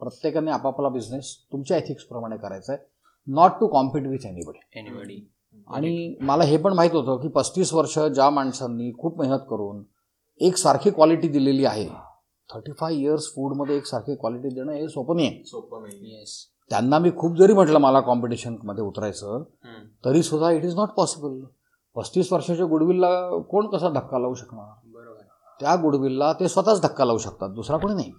प्रत्येकाने 0.00 0.50
आपापला 0.50 0.88
बिझनेस 0.88 1.34
तुमच्या 1.52 1.76
एथिक्सप्रमाणे 1.76 2.36
करायचा 2.36 2.72
आहे 2.72 2.82
not 3.26 3.50
to 3.60 3.66
compete 3.66 4.06
with 4.06 4.26
anybody 4.26 4.78
anybody 4.78 5.20
आणि 5.68 6.14
मला 6.20 6.44
हे 6.44 6.56
पण 6.56 6.72
माहीत 6.72 6.92
होतं 6.92 7.16
की 7.16 7.28
पस्तीस 7.28 7.72
वर्ष 7.74 7.98
ज्या 7.98 8.28
माणसांनी 8.30 8.92
खूप 8.98 9.20
मेहनत 9.20 9.46
करून 9.50 9.82
एक 10.40 10.56
सारखी 10.56 10.90
क्वालिटी 10.90 11.28
दिलेली 11.28 11.64
आहे 11.64 11.88
थर्टी 12.50 12.72
फाय 12.72 12.94
इयर्स 12.94 13.26
फूडमध्ये 13.34 13.76
एक 13.76 13.86
सारखी 13.86 14.14
क्वालिटी 14.14 14.48
देणं 14.48 14.72
हे 14.72 14.88
सोपं 14.88 15.16
नाही 15.16 15.28
आहे 15.28 15.44
सोपं 15.44 15.82
नाही 15.82 16.14
येस 16.14 16.36
त्यांना 16.70 16.98
मी 16.98 17.10
खूप 17.16 17.36
जरी 17.36 17.52
म्हटलं 17.52 17.78
मला 17.78 18.00
कॉम्पिटिशनमध्ये 18.00 18.84
उतरायचं. 18.84 19.42
तरी 20.04 20.22
सुद्धा 20.22 20.50
इट 20.50 20.64
इज 20.64 20.74
नॉट 20.74 20.88
पॉसिबल 20.88 21.40
पस्तीस 21.96 22.32
वर्षाच्या 22.32 22.66
गुडविलला 22.66 23.08
कोण 23.40 23.66
कसा 23.66 23.88
धक्का 23.88 24.18
लावू 24.18 24.34
शकणार? 24.34 24.68
बरोबर. 24.94 25.22
त्या 25.60 25.74
गुडविलला 25.82 26.32
ते 26.32 26.48
स्वतःच 26.48 26.82
धक्का 26.82 27.04
लावू 27.04 27.18
शकतात 27.18 27.50
दुसरा 27.50 27.76
कोणी 27.76 27.94
नाही. 27.94 28.12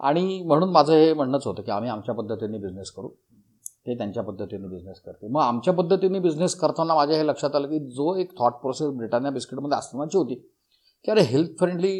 आणि 0.00 0.42
म्हणून 0.46 0.70
माझं 0.70 0.92
हे 0.92 1.12
म्हणणंच 1.14 1.46
होतं 1.46 1.62
की 1.62 1.70
आम्ही 1.70 1.90
आमच्या 1.90 2.14
पद्धतीने 2.14 2.58
बिझनेस 2.58 2.90
करू. 2.90 3.08
ते 3.86 3.94
त्यांच्या 3.94 4.22
पद्धतीने 4.22 4.68
बिझनेस 4.68 5.00
करते 5.00 5.28
मग 5.28 5.40
आमच्या 5.40 5.72
पद्धतीने 5.74 6.18
बिझनेस 6.18 6.54
करताना 6.54 6.94
माझ्या 6.94 7.16
हे 7.16 7.26
लक्षात 7.26 7.54
आलं 7.56 7.68
की 7.68 7.78
जो 7.90 8.14
एक 8.16 8.38
थॉट 8.38 8.52
प्रोसेस 8.52 8.88
ब्रिटानिया 8.88 9.30
बिस्किटमध्ये 9.30 9.78
असतानाची 9.78 10.18
होती 10.18 10.34
की 11.04 11.10
अरे 11.10 11.20
हेल्थ 11.20 11.58
फ्रेंडली 11.58 11.92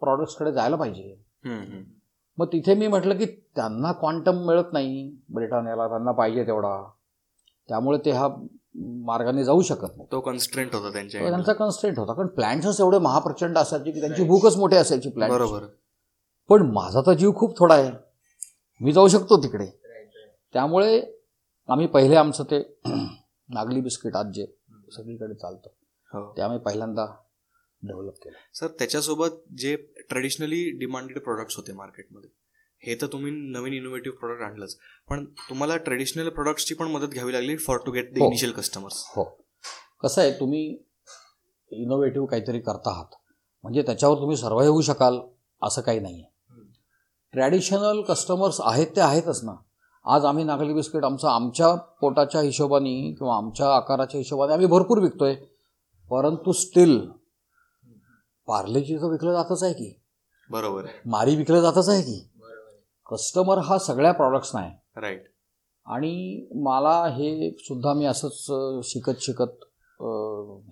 प्रॉडक्ट्सकडे 0.00 0.52
जायला 0.52 0.76
पाहिजे. 0.76 1.14
मग 2.38 2.46
तिथे 2.46 2.74
मी 2.74 2.86
म्हटलं 2.86 3.16
की 3.18 3.26
त्यांना 3.56 3.92
क्वांटम 3.92 4.46
मिळत 4.46 4.72
नाही 4.72 5.08
ब्रिटानियाला 5.34 5.88
त्यांना 5.88 6.12
पाहिजे 6.12 6.46
तेवढा. 6.46 6.82
त्यामुळे 7.68 7.98
ते 8.04 8.10
ह्या 8.10 8.28
मार्गाने 8.74 9.44
जाऊ 9.44 9.62
शकत 9.62 9.96
नाही. 9.96 10.06
तो 10.12 10.20
कन्स्ट्रेंट 10.20 10.74
होता 10.74 10.92
त्यांच्या. 10.92 11.28
त्यांचा 11.28 11.52
कन्स्टेंट 11.52 11.98
होता. 11.98 12.12
कारण 12.12 12.28
प्लॅन्टच 12.28 12.80
एवढे 12.80 12.98
महाप्रचंड 12.98 13.58
असायचे 13.58 13.90
की 13.90 14.00
त्यांची 14.00 14.24
भूकच 14.24 14.56
मोठी 14.56 14.76
असायची 14.76 15.08
प्लॅन्ट 15.08 15.34
बरोबर. 15.34 15.64
पण 16.48 16.62
माझा 16.62 17.00
तर 17.00 17.12
जीव 17.12 17.32
खूप 17.36 17.58
थोडा 17.58 17.74
आहे. 17.74 17.90
मी 18.80 18.92
जाऊ 18.92 19.08
शकतो 19.08 19.42
तिकडे. 19.42 19.66
त्यामुळे 20.52 21.18
आम्ही 21.68 21.86
पहिले 21.86 22.16
आमचं 22.16 22.44
ते 22.44 22.80
नागली 23.48 23.80
बिस्किट 23.80 24.16
आज 24.16 24.26
जे 24.26 24.46
सगळीकडे 24.96 25.34
चालतं. 25.34 25.68
हो. 26.12 26.32
ते 26.36 26.42
आम्ही 26.42 26.58
पहिल्यांदा 26.58 27.06
डेव्हलप 27.82 28.14
केलं. 28.22 28.36
सर 28.54 28.66
त्याच्यासोबत 28.66 29.28
जे 29.58 29.76
ट्रेडिशनली 30.08 30.70
डिमांडेड 30.70 31.18
प्रोडक्ट्स 31.18 31.56
होते 31.56 31.72
मार्केटमध्ये 31.72 32.30
हे 32.86 32.94
तर 32.94 33.06
तुम्ही 33.06 33.30
नवीन 33.32 33.72
इनोव्हेटिव्ह 33.72 34.16
प्रोडक्ट 34.18 34.42
आणलंच. 34.42 34.76
पण 35.08 35.24
तुम्हाला 35.24 35.76
ट्रेडिशनल 35.76 36.28
प्रोडक्ट्सची 36.28 36.74
पण 36.74 36.86
मदत 36.86 37.06
घ्यावी 37.06 37.32
लागली 37.32 37.56
for 37.56 37.78
to 37.86 37.92
get 37.92 38.14
the. 38.14 38.18
Initial 38.18 38.52
customers 38.52 39.04
हो. 39.08 39.24
कसं 40.02 40.22
आहे 40.22 40.32
तुम्ही 40.32 40.78
इनोव्हेटिव्ह 41.72 42.26
काहीतरी 42.26 42.60
करता 42.60 42.90
आहात. 42.90 43.14
म्हणजे 43.62 43.82
त्याच्यावर 43.82 44.16
तुम्ही 44.16 44.36
सर्व 44.36 44.60
होऊ 44.60 44.80
शकाल 44.80 45.18
असं 45.62 45.80
काही 45.80 46.00
नाही 46.00 46.14
आहे 46.14 46.30
ट्रॅडिशनल 47.32 48.00
कस्टमर्स 48.02 48.60
आहेत 48.60 48.86
ते 48.86 49.00
आहेतच 49.00 49.44
ना. 49.44 49.52
आज 50.06 50.24
आम्ही 50.24 50.44
नागली 50.44 50.74
बिस्किट 50.74 51.04
आमचं 51.04 51.28
आमच्या 51.28 51.74
पोटाच्या 51.74 52.40
हिशोबाने 52.40 53.14
किंवा 53.18 53.36
आमच्या 53.36 53.76
आकाराच्या 53.76 54.18
हिशोबाने 54.18 54.52
आम्ही 54.52 54.66
भरपूर 54.66 54.98
विकतोय. 54.98 55.34
परंतु 56.10 56.52
स्टील 56.52 56.98
पार्लेजी 58.46 58.96
तर 58.96 59.10
विकलं 59.10 59.32
जातच 59.32 59.62
आहे 59.62 59.72
की. 59.72 60.00
बरोबर 60.50 60.84
आहे. 60.84 61.00
मारी 61.06 61.36
विकलं 61.36 61.60
जातच 61.60 61.88
आहे 61.88 62.02
की. 62.02 62.31
कस्टमर 63.12 63.58
हा 63.58 63.78
सगळ्या 63.78 64.12
प्रॉडक्ट्स 64.12 64.54
नाही. 64.54 64.70
राईट 64.96 65.24
आणि 65.86 66.46
मला 66.62 66.94
हे 67.08 67.50
सुद्धा 67.58 67.92
मी 67.92 68.06
असंच 68.06 68.44
शिकत 68.88 69.20
शिकत 69.20 69.64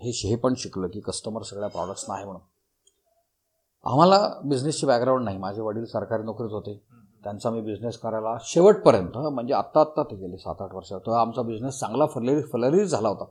हे 0.02 0.10
हे 0.28 0.36
पण 0.36 0.54
शिकलं 0.58 0.88
की 0.88 1.00
कस्टमर 1.00 1.42
सगळ्या 1.42 1.68
प्रॉडक्ट्स 1.68 2.04
नाही 2.08 2.24
म्हणून. 2.24 2.42
आम्हाला 3.86 4.18
बिझनेसची 4.44 4.86
बॅकग्राऊंड 4.86 5.24
नाही. 5.24 5.38
माझे 5.38 5.60
वडील 5.62 5.84
सरकारी 5.84 6.22
नोकरीत 6.22 6.52
होते. 6.52 6.80
त्यांचा 7.24 7.50
मी 7.50 7.60
बिझनेस 7.60 7.98
करायला 7.98 8.36
शेवटपर्यंत 8.44 9.16
म्हणजे 9.16 9.54
आत्ता 9.54 9.80
आत्ता 9.80 10.02
ते 10.02 10.16
गेले 10.16 10.36
सात 10.36 10.62
आठ 10.62 10.74
वर्ष. 10.74 10.92
तर 10.92 11.12
आमचा 11.12 11.42
बिझनेस 11.42 11.78
चांगला 11.80 12.06
फलरी 12.06 12.42
फलरीच 12.42 12.88
झाला 12.88 13.08
होता. 13.08 13.24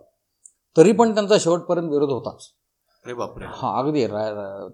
तरी 0.78 0.92
पण 0.92 1.14
त्यांचा 1.14 1.38
शेवटपर्यंत 1.40 1.90
विरोध 1.90 2.10
होताच. 2.10 2.48
अरे 3.06 3.14
बापरे. 3.14 3.46
हां 3.46 3.84
अगदी. 3.84 4.06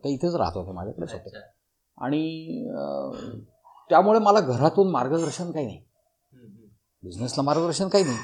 ते 0.04 0.13
इथेच 0.13 0.36
राहत 0.36 0.58
होते 0.58 0.71
माझ्याकडेच 0.71 1.13
होते. 1.13 1.38
आणि 1.98 2.21
त्यामुळे 3.89 4.19
मला 4.19 4.39
घरातून 4.39 4.91
मार्गदर्शन 4.91 5.52
काही 5.52 5.65
नाही. 5.65 5.82
बिझनेसला 7.04 7.41
मार्गदर्शन 7.41 7.88
काही 7.88 8.04
नाही. 8.04 8.17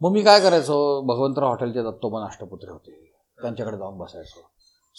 मग 0.00 0.12
मी 0.12 0.22
काय 0.22 0.40
करायचो? 0.40 1.00
भगवंतराव 1.00 1.48
हॉटेलचे 1.48 1.82
दत्तोबन 1.82 2.22
अष्टपुत्रे 2.22 2.70
होते. 2.70 3.12
त्यांच्याकडे 3.42 3.76
जाऊन 3.76 3.98
बसायचो. 3.98 4.50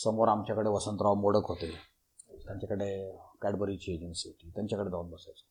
समोर 0.04 0.28
आमच्याकडे 0.28 0.70
वसंतराव 0.70 1.14
मोडक 1.14 1.46
होते. 1.46 1.72
त्यांच्याकडे 2.46 3.18
कॅडबरीची 3.42 3.94
एजन्सी 3.94 4.30
होती. 4.30 4.52
त्यांच्याकडे 4.56 4.90
जाऊन 4.90 5.10
बसायचो. 5.10 5.46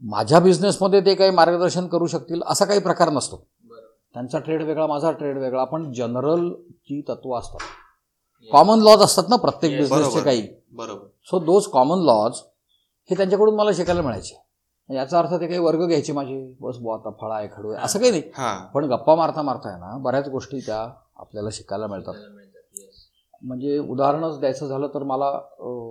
माझ्या 0.00 0.40
बिझनेसमध्ये 0.40 1.00
ते 1.00 1.14
काही 1.14 1.30
मार्गदर्शन 1.30 1.86
करू 1.86 2.06
शकतील 2.06 2.42
असा 2.46 2.64
काही 2.64 2.80
प्रकार 2.80 3.10
नसतो. 3.10 3.46
त्यांचा 4.12 4.38
ट्रेड 4.38 4.62
वेगळा 4.62 4.86
माझा 4.86 5.12
ट्रेड 5.12 5.38
वेगळा. 5.38 5.64
पण 5.64 5.92
जनरल 5.92 6.48
जी 6.72 7.02
तत्व 7.08 7.38
असतात. 7.38 7.58
कॉमन 8.52 8.78
लॉज 8.78 8.98
असतात 9.00 9.24
ना 9.28 9.36
प्रत्येक 9.36 9.80
बिझनेसचे. 9.80 10.20
काही. 10.20 10.48
बरोबर. 10.72 11.06
सो 11.24 11.38
दोज 11.38 11.66
कॉमन 11.66 11.98
लॉज 11.98 12.32
हे 13.10 13.16
त्यांच्याकडून 13.16 13.54
मला 13.54 13.70
शिकायला 13.74 14.02
मिळायचे. 14.02 14.34
याचा 14.88 15.18
अर्थ 15.18 15.34
ते 15.34 15.46
काही 15.46 15.58
वर्ग 15.58 15.86
घ्यायचे 15.86 16.12
माझे. 16.12 16.54
बस 16.60 16.76
बुवा 16.78 16.94
आता 16.94 17.10
फळा 17.10 17.36
आहे 17.36 17.48
खडू 17.52 17.70
आहे 17.70 17.84
असं 17.84 17.98
काही 17.98 18.10
नाही. 18.10 18.22
हा. 18.34 18.66
पण 18.74 18.84
गप्पा 18.84 19.14
मारता 19.14 19.42
मारता 19.42 19.68
आहे 19.68 19.80
ना 19.80 19.96
बऱ्याच 19.96 20.28
गोष्टी 20.28 20.60
त्या 20.60 20.80
आपल्याला 21.16 21.48
शिकायला 21.52 21.86
मिळतात. 21.86 22.14
म्हणजे 23.42 23.78
उदाहरणच 23.78 24.38
द्यायचं 24.40 24.66
झालं 24.66 24.86
तर 24.86 25.02
मला 25.02 25.30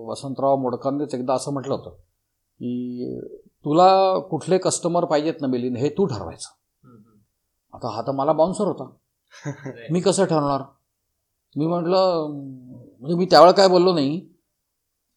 वसंतराव 0.08 0.56
मोडकांनीच 0.56 1.16
एकदा 1.16 1.34
असं 1.34 1.54
म्हटलं 1.54 1.74
होतं 1.74 1.90
की 1.90 3.20
तुला 3.66 4.20
कुठले 4.20 4.58
कस्टमर 4.58 5.06
पाहिजेत 5.06 5.34
ना 5.42 5.48
मिलिंद 5.48 5.78
हे 5.78 5.90
तू 5.90 6.06
ठरवायचं. 6.06 6.50
आता 7.74 7.90
हा 7.96 8.02
तर 8.02 8.12
मला 8.12 8.32
बाउन्सर 8.32 8.68
होता. 8.68 8.90
मी 9.92 10.02
कसं 10.02 10.26
ठरवणार 10.26 10.62
मी 11.56 11.68
म्हटलं 11.68 12.28
म्हणजे 13.02 13.16
मी 13.16 13.26
त्यावेळेला 13.26 13.56
काय 13.56 13.68
बोललो 13.68 13.94
नाही 13.94 14.20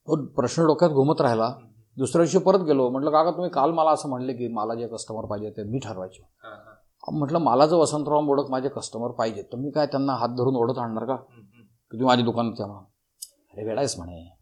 तो 0.08 0.24
प्रश्न 0.26 0.66
डोक्यात 0.66 0.90
घुमत 0.90 1.20
राहिला. 1.20 1.54
दुसऱ्या 1.98 2.24
दिवशी 2.24 2.38
परत 2.38 2.59
गेलो. 2.59 2.90
म्हटलं 2.90 3.11
काका 3.11 3.31
तुम्ही 3.31 3.50
काल 3.50 3.70
मला 3.70 3.90
असं 3.90 4.09
म्हणले 4.09 4.33
की 4.33 4.48
मला 4.48 4.74
जे 4.74 4.87
कस्टमर 4.87 5.24
पाहिजे 5.24 5.50
ते 5.50 5.64
मी 5.64 5.78
ठरवायचे. 5.78 6.22
म्हटलं 7.12 7.38
मला 7.38 7.66
जर 7.66 7.76
वसंतराव 7.76 8.20
मोडक 8.20 8.50
माझे 8.50 8.68
कस्टमर 8.68 9.11
पाहिजे 9.11 9.42
तर 9.42 9.57
मी 9.57 9.70
काय 9.70 9.87
त्यांना 9.87 10.12
हात 10.12 10.28
धरून 10.28 10.57
ओढत 10.57 10.78
आणणार 10.78 11.05
का? 11.05 11.16
की 11.16 11.92
तुम्ही 11.92 12.07
माझ्या 12.07 12.24
दुकानात 12.24 12.61
या 12.61 12.66
म्हणून. 12.66 12.85
अरे 13.52 13.64
वेळायच 13.64 13.98
म्हणे. 13.98 14.37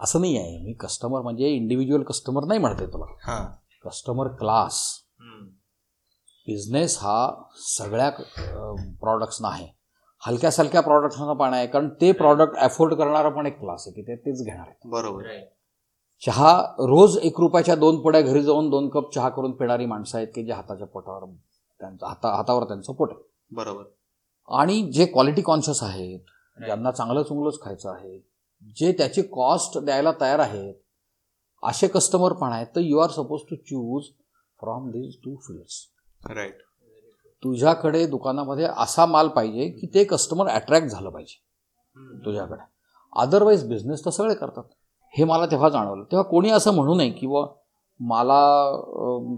असं 0.00 0.20
नाही 0.20 0.36
आहे. 0.36 0.58
मी 0.58 0.72
कस्टमर 0.72 1.20
म्हणजे 1.20 1.48
इंडिव्हिज्युअल 1.48 2.02
कस्टमर 2.02 2.44
नाही 2.44 2.60
म्हणते 2.60 2.86
तुला. 2.86 3.04
हा. 3.04 3.54
कस्टमर 3.84 4.28
क्लास 4.28 4.98
बिझनेस 6.46 6.98
हा 7.02 7.42
सगळ्या 7.56 8.10
प्रॉडक्ट्सना 9.00 9.48
आहे. 9.48 9.68
हलक्या 10.26 10.50
सलक्या 10.50 10.80
प्रॉडक्ट्सना 10.80 11.32
पण 11.32 11.54
आहे. 11.54 11.66
कारण 11.66 11.88
ते 11.88 12.12
प्रॉडक्ट 12.12 12.56
अफोर्ड 12.56 12.94
करणारा 12.94 13.28
पण 13.28 13.46
एक 13.46 13.60
क्लास 13.60 13.84
आहे 13.86 13.94
की 13.94 14.02
ते 14.02 14.16
तेच 14.16 14.44
घेणार 14.44 14.66
आहे. 14.68 14.80
बरोबर. 14.84 15.22
चहा 16.26 16.60
रोज 16.78 17.16
एक 17.16 17.40
रुपयाच्या 17.40 17.74
दोन 17.74 18.00
पुड्या 18.02 18.20
घरी 18.20 18.42
जाऊन 18.42 18.70
दोन 18.70 18.88
कप 18.88 19.14
चहा 19.14 19.28
करून 19.28 19.52
पिणारी 19.52 19.86
माणसं 19.86 20.18
आहेत 20.18 20.28
की 20.34 20.44
जे 20.44 20.52
हाताच्या 20.52 20.86
पोटावर 20.86 21.24
त्यांचं 21.80 22.06
हाता 22.06 22.34
हातावर 22.36 22.64
त्यांचं 22.64 22.92
पोट 22.92 23.10
आहे. 23.12 23.22
बरोबर. 23.50 23.82
आणि 24.48 24.82
जे 24.82 25.06
क्वालिटी 25.06 25.42
कॉन्शियस 25.42 25.82
आहेत 25.82 26.20
ज्यांना 26.64 26.90
चांगलं 26.90 27.22
चुंगलंच 27.22 27.60
खायचं 27.60 27.90
आहे 27.90 28.18
जे 28.76 28.92
त्याची 28.92 29.22
कॉस्ट 29.22 29.78
द्यायला 29.78 30.12
तयार 30.20 30.38
आहेत 30.38 30.74
असे 31.62 31.86
कस्टमर 31.86 32.32
पण 32.32 32.52
आहेत 32.52 32.66
तर 32.66 32.80
you 32.80 32.98
are 32.98 33.10
supposed 33.10 33.40
to 33.50 33.56
choose 33.56 34.04
from 34.60 34.90
this 34.90 35.14
two 35.24 35.34
fields 35.36 35.86
right 36.30 36.58
तुझ्याकडे 37.42 38.06
दुकानामध्ये 38.06 38.68
असा 38.76 39.06
माल 39.06 39.28
पाहिजे 39.28 39.68
की 39.68 39.86
ते 39.86 40.04
कस्टमर 40.04 40.48
अट्रॅक्ट 40.48 40.88
झालं 40.88 41.10
पाहिजे. 41.10 41.40
तुझ्याकडे. 42.24 42.62
अदरवाईज 43.16 43.68
बिझनेस 43.68 44.04
तर 44.04 44.10
सगळे 44.10 44.34
करतात. 44.34 44.62
हे 45.14 45.24
मला 45.24 45.46
तेव्हा 45.46 45.68
जाणवलं. 45.68 46.02
तेव्हा 46.02 46.28
कोणी 46.30 46.50
असं 46.50 46.74
म्हणू 46.74 46.94
नये 46.94 47.10
की 47.10 47.26
व 47.26 47.44
मला 48.00 48.40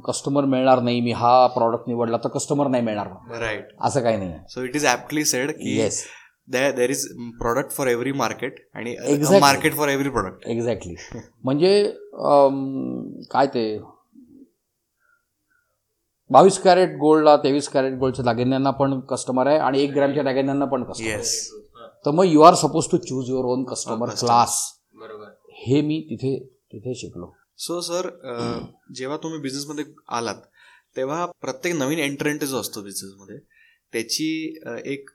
कस्टमर 0.07 0.45
मिळणार 0.45 0.81
नाही 0.81 1.01
मी 1.01 1.13
हा 1.13 1.47
प्रॉडक्ट 1.55 1.89
निवडला 1.89 2.17
तर 2.25 2.29
कस्टमर 2.35 2.67
नाही 2.69 2.85
मिळणार. 2.85 3.09
राईट 3.41 3.69
असं 3.81 4.03
काही 4.03 4.17
नाही 4.17 4.33
so 4.49 4.63
it 4.65 4.77
is 4.77 4.87
aptly 4.87 5.25
said 5.25 5.51
की 5.53 5.77
yes 5.79 6.05
there 6.49 6.91
is 6.91 7.07
product 7.41 7.71
for 7.73 7.87
every 7.87 8.13
market 8.13 8.61
आणि. 8.75 8.95
Market 9.41 9.75
for 9.77 9.89
every 9.89 10.11
product 10.11 10.47
exactly 10.49 10.95
म्हणजे 11.45 11.83
काय 13.31 13.47
ते? 13.47 13.79
बावीस 16.31 16.59
कॅरेट 16.63 16.95
गोल्डला 16.99 17.37
तेवीस 17.37 17.69
कॅरेट 17.69 17.99
गोल्डच्या 17.99 18.25
दागिन्यांना 18.25 18.71
पण 18.71 18.99
कस्टमर 19.11 19.47
आहे 19.47 19.59
आणि 19.59 19.83
एक 19.83 19.91
ग्रॅमच्या 19.95 20.23
दागिन्यांना 20.23 20.65
पण 20.65 20.85
कस्टमर 20.85 21.09
येस 21.09 21.51
तर 22.07 22.11
मग 22.11 22.25
you 22.27 22.41
are 22.43 22.55
supposed 22.55 22.89
to 22.91 22.97
choose 22.99 23.29
your 23.31 23.45
own 23.53 23.65
customer. 23.65 24.09
Class 24.21 24.57
हे 25.67 25.81
मी 25.83 26.01
तिथे 26.01 26.39
तिथे 26.73 26.95
शिकलो. 26.95 27.35
सो 27.59 27.81
सर 27.81 28.07
जेव्हा 28.93 29.17
तुम्ही 29.17 29.39
बिझनेसमध्ये 29.41 29.85
आलात 30.09 30.41
तेव्हा 30.97 31.25
प्रत्येक 31.41 31.75
नवीन 31.75 31.99
एंट्रंट 31.99 32.45
जो 32.45 32.61
असतो 32.61 32.83
बिझनेसमध्ये 32.83 33.39
त्याची 33.93 34.27
एक 34.87 35.11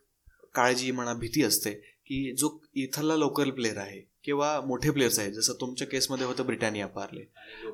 काळजी 0.55 0.91
म्हणा 0.91 1.13
भीती 1.13 1.43
असते 1.43 1.71
की 2.07 2.31
जो 2.35 2.49
इथला 2.75 3.15
लोकल 3.15 3.49
प्लेअर 3.49 3.77
आहे 3.77 3.99
किंवा 4.23 4.59
मोठे 4.61 4.91
प्लेयर्स 4.91 5.19
आहेत 5.19 5.31
जसं 5.31 5.53
तुमच्या 5.61 5.87
केसमध्ये 5.87 6.25
होतं 6.27 6.45
ब्रिटानिया 6.45 6.87
पार्ले 6.87 7.23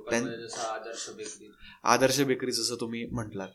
त्यां- 0.10 0.26
आदर्श 0.66 1.10
बेकरी 1.10 1.48
आदर्श 1.84 2.20
बेकरी 2.22 2.52
जसं 2.52 2.76
तुम्ही 2.76 3.06
म्हटलात. 3.06 3.50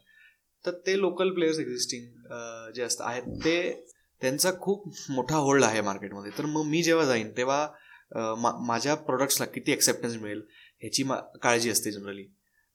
तर 0.65 0.71
ते 0.87 0.99
लोकल 0.99 1.31
प्लेयर्स 1.31 1.59
एक्झिस्टिंग 1.59 2.73
जे 2.75 2.83
असतात 2.83 3.07
आहेत 3.07 3.39
ते 3.45 3.87
त्यांचा 4.23 4.51
खूप 4.61 4.89
मोठा 5.11 5.37
होल्ड 5.37 5.65
आहे 5.65 5.81
मार्केटमध्ये 5.81 6.31
तर 6.39 6.47
मग 6.47 6.65
मी 6.65 6.83
जेव्हा 6.83 7.05
जाईन 7.05 7.31
तेव्हा 7.37 7.67
मा- 8.15 8.55
माझ्या 8.67 8.95
प्रोडक्ट्सला 8.95 9.47
किती 9.47 9.73
एक्सेप्टन्स 9.73 10.17
मिळेल 10.17 10.43
ह्याची 10.81 11.03
मा 11.03 11.17
काळजी 11.43 11.71
असते 11.71 11.93
जनरली 11.93 12.25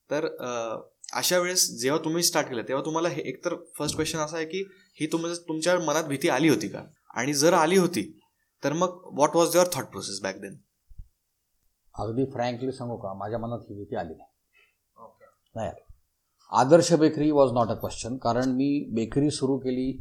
तर 0.10 0.28
अशा 1.14 1.38
वेळेस 1.40 1.70
जेव्हा 1.80 2.04
तुम्ही 2.06 2.24
स्टार्ट 2.24 2.48
केलं 2.48 2.62
तेव्हा 2.62 2.86
तुम्हाला 2.86 3.10
हे 3.10 3.22
एकतर 3.22 3.56
फर्स्ट 3.78 3.96
क्वेश्चन 3.96 4.20
असा 4.20 4.38
आहे 4.38 4.46
की 4.46 4.64
ही 5.00 5.08
तुम 5.08 5.28
तुमच्या 5.48 5.78
मनात 5.80 6.04
भीती 6.04 6.30
आली 6.30 6.50
होती 6.50 6.68
का? 6.68 6.84
आणि 7.16 7.34
जर 7.34 7.54
आली 7.54 7.78
होती 7.78 8.20
तर 8.64 8.74
मग 8.74 9.00
what 9.14 9.36
was 9.36 9.56
your 9.56 9.68
thought 9.74 9.86
process 9.86 10.20
back 10.24 10.38
then 10.38 10.56
अगदी 11.96 12.26
फ्रँकली 12.26 12.72
सांगू 12.72 12.98
का 12.98 13.14
माझ्या 13.14 13.40
मनात 13.40 13.60
ही 13.70 13.76
भीती 13.76 13.96
आली 13.96 14.14
नाही. 14.14 14.30
नाही 15.56 15.72
Adarsh 16.52 16.92
bakery 16.94 17.30
was 17.32 17.52
not 17.54 17.68
a 17.68 17.74
question 17.74 18.18
कारण 18.18 18.52
मी 18.52 18.68
बेकरी 18.94 19.30
सुरू 19.32 19.58
केली 19.58 19.92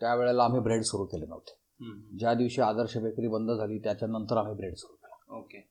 त्यावेळेला 0.00 0.44
आम्ही 0.44 0.60
ब्रेड 0.60 0.82
सुरू 0.82 1.04
केले 1.04 1.26
नव्हते. 1.26 1.63
ज्या 2.18 2.34
दिवशी 2.34 2.60
आदर्श 2.60 2.96
बेकरी 2.96 3.28
बंद 3.28 3.50
झाली 3.50 3.78
त्याच्यानंतर 3.78 4.36
आम्ही 4.36 4.54
ब्रेड 4.54 4.74
सुरू 4.74 4.94
केला. 4.94 5.38
ओके. 5.38 5.62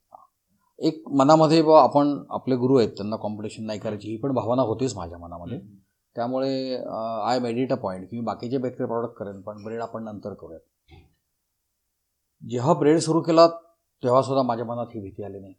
एक 0.79 1.03
मनामध्ये 1.09 1.61
बा 1.61 1.81
आपण 1.81 2.17
आपले 2.29 2.55
गुरु 2.55 2.77
आहेत 2.77 2.89
त्यांना 2.89 3.15
कॉम्पिटिशन 3.15 3.65
नाही 3.65 3.79
करायची 3.79 4.09
ही 4.09 4.17
पण 4.17 4.33
भावना 4.33 4.61
होतीच 4.61 4.95
माझ्या 4.95 5.17
मनामध्ये. 5.17 5.59
त्यामुळे 6.15 6.75
I 7.25 7.39
made 7.39 7.57
it 7.57 7.71
a 7.73 7.75
point 7.75 8.09
की 8.09 8.17
मी 8.17 8.23
बाकीचे 8.25 8.57
बेकरी 8.57 8.85
प्रॉडक्ट 8.85 9.15
करेन 9.17 9.41
पण 9.41 9.63
ब्रेड 9.63 9.81
आपण 9.81 10.03
नंतर 10.03 10.33
करूयात. 10.33 10.59
जेव्हा 12.43 12.73
ब्रेड 12.73 12.97
सुरू 12.99 13.21
केला 13.21 13.47
तेव्हा 14.03 14.21
सुद्धा 14.21 14.41
माझ्या 14.43 14.65
मनात 14.65 14.95
ही 14.95 15.01
भीती 15.01 15.23
आली 15.23 15.39
नाही. 15.39 15.53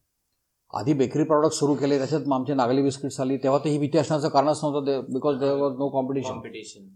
आधी 0.73 0.93
बेकरी 0.93 1.25
प्रॉडक्ट 1.25 1.55
सुरू 1.55 1.75
केले 1.75 1.99
त्याच्यात 1.99 2.33
आमचे 2.33 2.55
नागली 2.55 2.83
बिस्किट्स 2.83 3.21
आली 3.21 3.37
तेव्हा 3.37 3.59
ते 3.65 3.71
ही 3.71 3.79
भीती 3.79 3.99
असण्याचं 3.99 4.29
कारणच 4.29 4.61
नव्हतं 4.65 5.13
because 5.13 5.39
there 5.41 5.57
was 5.57 5.77
no 5.79 5.89
competition 5.89 6.31
competition 6.31 6.87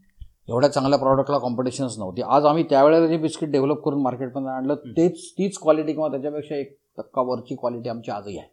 एवढ्या 0.48 0.70
चांगल्या 0.70 0.98
प्रॉडक्टला 0.98 1.38
कॉम्पिटिशन्स 1.38 1.98
नव्हती. 1.98 2.22
आज 2.22 2.44
आम्ही 2.44 2.64
त्यावेळेला 2.70 3.06
जे 3.06 3.16
बिस्किट 3.16 3.50
डेव्हलप 3.50 3.82
करून 3.84 4.02
मार्केटमध्ये 4.02 4.50
आणलं 4.50 4.74
तेच 4.74 5.32
तीच 5.32 5.58
क्वालिटी 5.58 5.92
किंवा 5.92 6.08
त्याच्यापेक्षा 6.08 6.56
एक 6.56 6.78
टक्का 6.96 7.22
वरची 7.22 7.54
क्वालिटी 7.54 7.88
आमची 7.88 8.10
आजही 8.10 8.38
आहे. 8.38 8.48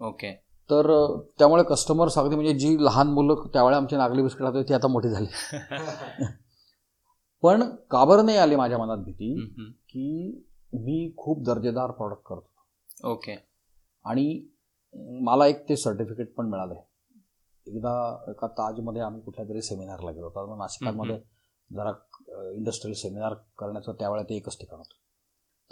ओके. 0.00 0.32
तर 0.70 1.16
त्यामुळे 1.38 1.62
कस्टमर्स 1.62 2.18
अगदी 2.18 2.34
म्हणजे 2.34 2.52
जी 2.54 2.76
लहान 2.84 3.06
मुलं 3.06 3.34
त्यावेळेला 3.34 3.76
आमची 3.76 3.96
नागली 3.96 4.22
बिस्किट 4.22 4.46
होती 4.46 4.68
ती 4.68 4.74
आता 4.74 4.88
मोठी 4.88 5.08
झाली. 5.08 5.26
पण 7.42 7.62
का 7.90 8.04
बरं 8.04 8.26
नाही 8.26 8.38
आली 8.38 8.56
माझ्या 8.56 8.78
मनात 8.78 8.98
भीती 8.98 9.34
की 9.88 10.44
मी 10.72 11.14
खूप 11.16 11.42
दर्जेदार 11.42 11.90
प्रॉडक्ट 11.90 12.22
करतो 12.26 13.10
ओके. 13.10 13.32
आणि 14.04 14.48
मला 15.20 15.46
एक 15.46 15.68
ते 15.68 15.76
सर्टिफिकेट 15.76 16.34
पण 16.34 16.46
मिळालं 16.46 16.74
एकदा 17.66 18.24
एका 18.28 18.46
ताजमध्ये 18.46 19.02
आम्ही 19.02 19.20
कुठल्या 19.20 19.48
तरी 19.48 19.62
सेमिनारला 19.62 20.10
गेलो 20.10 20.26
होतो. 20.26 20.56
नाशिकामध्ये 20.56 21.31
जरा 21.74 21.92
इंडस्ट्रियल 22.50 22.94
सेमिनार 22.94 23.34
करण्याचं 23.58 23.92
त्यावेळेला 23.92 24.28
ते 24.28 24.36
एकच 24.36 24.58
ठिकाण 24.58 24.78
होतं. 24.78 24.94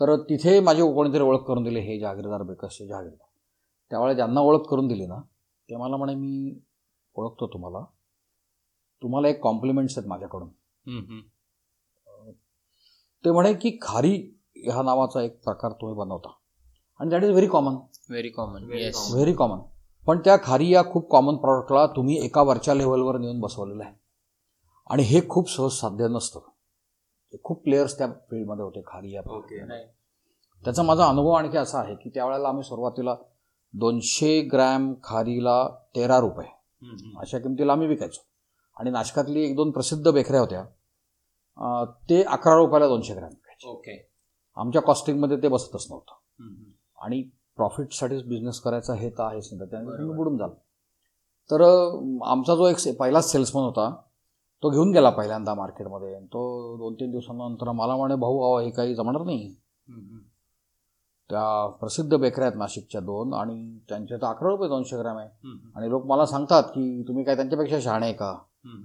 तर 0.00 0.16
तिथे 0.16 0.60
माझी 0.60 0.82
कोणीतरी 0.82 1.22
ओळख 1.22 1.40
करून 1.40 1.62
दिली 1.64 1.80
हे 1.80 1.98
जहागीरदार 1.98 2.42
बेकसचे 2.42 2.86
जहागीरदार 2.86 3.26
त्यावेळेला 3.90 4.14
ज्यांना 4.16 4.40
ओळख 4.40 4.60
करून 4.60 4.88
दिली 4.88 5.06
ना 5.06 5.20
ते 5.68 5.76
मला 5.76 5.96
म्हणे 5.96 6.14
मी 6.14 6.60
ओळखतो 7.14 7.46
तुम्हाला. 7.46 7.84
तुम्हाला 9.02 9.28
एक 9.28 9.40
कॉम्प्लिमेंट्स 9.42 9.98
आहेत 9.98 10.08
माझ्याकडून. 10.08 10.48
ते 13.24 13.30
म्हणे 13.30 13.54
की 13.54 13.78
खारी 13.82 14.36
ह्या 14.56 14.82
नावाचा 14.82 15.22
एक 15.22 15.44
प्रकार 15.44 15.72
तुम्ही 15.72 15.96
बनवता. 15.96 16.30
आणि 16.98 17.10
that 17.10 17.22
is 17.22 17.30
very 17.30 17.46
common 17.46 17.74
very 18.10 18.28
common 18.28 18.62
Very 18.62 18.82
yes 18.82 18.94
common. 18.96 19.14
Very 19.14 19.32
common 19.32 19.58
पण 20.06 20.18
त्या 20.18 20.36
खारी 20.42 20.68
या 20.68 20.84
खूप 20.84 21.10
कॉमन 21.10 21.36
प्रॉडक्टला 21.36 21.86
तुम्ही 21.86 22.24
एका 22.24 22.42
वरच्या 22.42 22.74
लेवलवर 22.74 23.18
नेऊन 23.18 23.40
बसवलेलं 23.40 23.84
आहे. 23.84 23.99
आणि 24.90 25.02
हे 25.02 25.20
खूप 25.28 25.50
सहज 25.50 25.72
साध्य 25.72 26.06
नसतं. 26.08 26.40
खूप 27.44 27.62
प्लेयर्स 27.64 27.96
त्या 27.98 28.06
फील्डमध्ये 28.30 28.64
होते 28.64 28.80
खारी 28.86 29.12
या 29.14 29.22
त्याचा 30.64 30.82
माझा 30.82 31.06
अनुभव 31.08 31.30
आणखी 31.32 31.58
असा 31.58 31.78
आहे 31.78 31.94
की 31.94 32.10
त्यावेळेला 32.14 32.48
आम्ही 32.48 32.62
सुरुवातीला 32.64 33.14
दोनशे 33.74 34.40
ग्रॅम 34.52 34.92
खारीला 35.04 35.62
तेरा 35.96 36.18
रुपये 36.20 36.48
अशा 37.20 37.38
किमतीला 37.38 37.72
आम्ही 37.72 37.86
विकायचो. 37.88 38.20
आणि 38.76 38.90
नाशकातली 38.90 39.44
एक 39.44 39.54
दोन 39.56 39.70
प्रसिद्ध 39.70 40.10
बेकऱ्या 40.10 40.40
होत्या 40.40 40.64
ते 42.10 42.22
अकरा 42.22 42.56
रुपयाला 42.56 42.88
दोनशे 42.88 43.14
ग्रॅम 43.14 43.28
विकायचे. 43.28 43.68
ओके 43.68 43.96
आमच्या 44.56 44.82
कॉस्टिंगमध्ये 44.82 45.36
ते 45.42 45.48
बसतच 45.48 45.86
नव्हतं. 45.90 46.14
आणि 46.98 47.22
प्रॉफिटसाठीच 47.56 48.22
बिझनेस 48.28 48.60
करायचा 48.60 48.94
हे 48.94 49.10
तर 49.10 49.22
आहेच 49.22 49.48
नाही 49.52 49.70
त्याने 49.70 49.98
तुम्ही 49.98 50.16
बुडून 50.16 50.36
जाल. 50.38 50.50
तर 51.50 51.62
आमचा 52.24 52.54
जो 52.54 52.68
एक 52.68 52.96
पहिलाच 52.98 53.30
सेल्समन 53.32 53.62
होता 53.62 53.90
तो 54.62 54.70
घेऊन 54.70 54.92
गेला 54.92 55.10
पहिल्यांदा 55.10 55.54
मार्केटमध्ये. 55.54 56.14
तो 56.14 56.76
दोन 56.78 56.94
तीन 56.94 57.10
दिवसानंतर 57.10 57.70
मला 57.72 57.96
म्हणे 57.96 58.14
भाऊ 58.14 58.38
अहो 58.38 58.58
हे 58.60 58.70
काही 58.70 58.94
जमणार 58.94 59.22
नाही. 59.22 59.54
त्या 61.30 61.66
प्रसिद्ध 61.80 62.16
बेकऱ्या 62.16 62.46
आहेत 62.46 62.58
नाशिकच्या 62.58 63.00
दोन 63.00 63.34
आणि 63.34 63.78
त्यांचे 63.88 64.16
तर 64.16 64.26
अकरा 64.26 64.48
रुपये 64.50 64.68
दोनशे 64.68 64.96
ग्रॅम 64.98 65.18
आहे. 65.18 65.28
आणि 65.76 65.88
लोक 65.90 66.06
मला 66.06 66.26
सांगतात 66.26 66.62
की 66.62 67.02
तुम्ही 67.08 67.24
काय 67.24 67.36
त्यांच्यापेक्षा 67.36 67.80
शहाणे 67.80 68.06
आहे 68.06 68.14
का? 68.14 68.32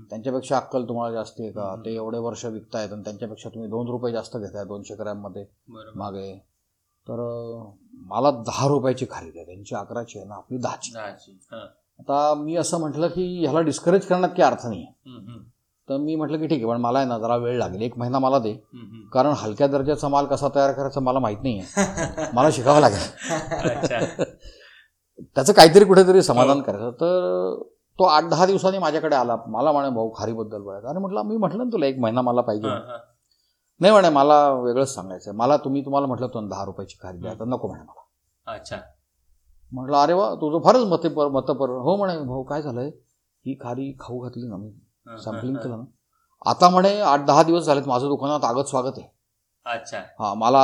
त्यांच्यापेक्षा 0.09 0.57
अक्कल 0.57 0.83
तुम्हाला 0.89 1.13
जास्त 1.13 1.39
आहे 1.39 1.51
का? 1.51 1.75
ते 1.85 1.93
एवढे 1.95 2.17
वर्ष 2.17 2.45
विकतायत 2.45 2.93
आणि 2.93 3.03
त्यांच्यापेक्षा 3.03 3.49
तुम्ही 3.49 3.69
दोन 3.69 3.87
रुपये 3.87 4.11
जास्त 4.13 4.37
घेताय 4.37 4.65
दोनशे 4.65 4.95
ग्रॅममध्ये 4.95 5.45
मागे. 5.95 6.33
तर 7.07 7.19
मला 8.05 8.31
दहा 8.31 8.67
रुपयाची 8.67 9.05
खरेदी 9.09 9.39
आहे. 9.39 9.45
त्यांची 9.45 9.75
अकराची 9.75 10.19
आहे 10.19 10.27
ना 10.27 10.35
आपली 10.35 10.57
दहाची. 10.57 10.91
आता 11.99 12.33
मी 12.35 12.55
असं 12.55 12.79
म्हटलं 12.79 13.07
की 13.07 13.25
ह्याला 13.41 13.61
डिस्करेज 13.61 14.05
करण्यात 14.05 14.29
काही 14.29 14.43
अर्थ 14.43 14.65
नाही 14.67 14.85
तर 15.89 15.97
मी 15.97 16.15
म्हटलं 16.15 16.37
की 16.37 16.47
ठीक 16.47 16.63
आहे 16.63 16.67
पण 16.67 16.81
मला 16.81 16.99
आहे 16.99 17.07
ना 17.07 17.19
जरा 17.19 17.35
वेळ 17.35 17.57
लागेल. 17.57 17.81
एक 17.81 17.97
महिना 17.97 18.19
मला 18.19 18.39
दे. 18.39 18.53
कारण 19.13 19.31
हलक्या 19.31 19.67
दर्जाचा 19.67 20.07
माल 20.07 20.25
कसा 20.25 20.47
तयार 20.55 20.71
करायचा 20.71 20.99
मला 20.99 21.19
माहीत 21.19 21.37
नाही 21.43 21.59
आहे 21.59 22.25
मला 22.33 22.51
शिकावं 22.51 22.79
लागेल. 22.79 23.29
त्याचं 25.35 25.53
काहीतरी 25.53 25.85
कुठेतरी 25.85 26.21
समाधान 26.21 26.61
करायचं. 26.61 26.91
तर 26.91 27.55
तो 27.99 28.03
आठ 28.03 28.23
दहा 28.23 28.45
दिवसांनी 28.45 28.77
माझ्याकडे 28.77 29.15
आला. 29.15 29.37
मला 29.47 29.71
म्हणे 29.71 29.89
भाऊ 29.89 30.13
खारीबद्दल 30.17 30.61
बोलायचं. 30.61 30.87
अरे 30.87 30.99
म्हटलं 30.99 31.21
मी 31.21 31.37
म्हटलं 31.37 31.63
ना 31.63 31.69
तुला 31.73 31.85
एक 31.85 31.99
महिना 31.99 32.21
मला 32.21 32.41
पाहिजे. 32.41 32.67
हा, 32.67 32.75
हा. 32.75 32.97
नाही 33.79 33.91
म्हणे 33.91 34.09
मला 34.09 34.51
वेगळंच 34.51 34.93
सांगायचं 34.93 35.35
मला 35.35 35.57
तुम्ही 35.57 35.85
तुम्हाला 35.85 36.07
म्हटलं 36.07 36.27
ना 36.35 36.47
दहा 36.47 36.65
रुपयाची 36.65 36.97
खारी 37.03 37.17
द्या. 37.17 37.33
तर 37.33 37.45
नको 37.45 37.67
म्हणे 37.67 37.83
मला. 37.83 38.53
अच्छा. 38.53 38.77
म्हटलं 39.73 39.97
अरे 39.97 40.13
वा 40.13 40.35
तुझं 40.35 40.59
फारच 40.59 40.81
मते 40.81 41.09
पर 41.09 41.27
मतपर 41.27 41.69
हो 41.69 41.95
म्हणे 41.95 42.19
भाऊ 42.19 42.43
काय 42.43 42.61
झालंय? 42.61 42.91
ही 43.45 43.57
खारी 43.61 43.95
खाऊ 43.99 44.19
घातली 44.19 44.47
ना 44.47 44.57
मी. 44.57 44.69
हा, 44.69 44.84
सॅम्पलिंग 45.05 45.55
केलं 45.57 45.77
ना. 45.77 45.83
आता 46.45 46.69
म्हणे 46.69 46.99
आठ 47.01 47.25
दहा 47.25 47.43
दिवस 47.43 47.63
झालेत 47.63 47.87
माझं 47.87 48.07
दुकानात 48.07 48.43
आगत 48.43 48.65
स्वागत 48.65 48.97
आहे. 48.97 49.07
हा. 49.65 49.73
अच्छा. 49.73 49.97
हा 50.19 50.33
मला 50.33 50.59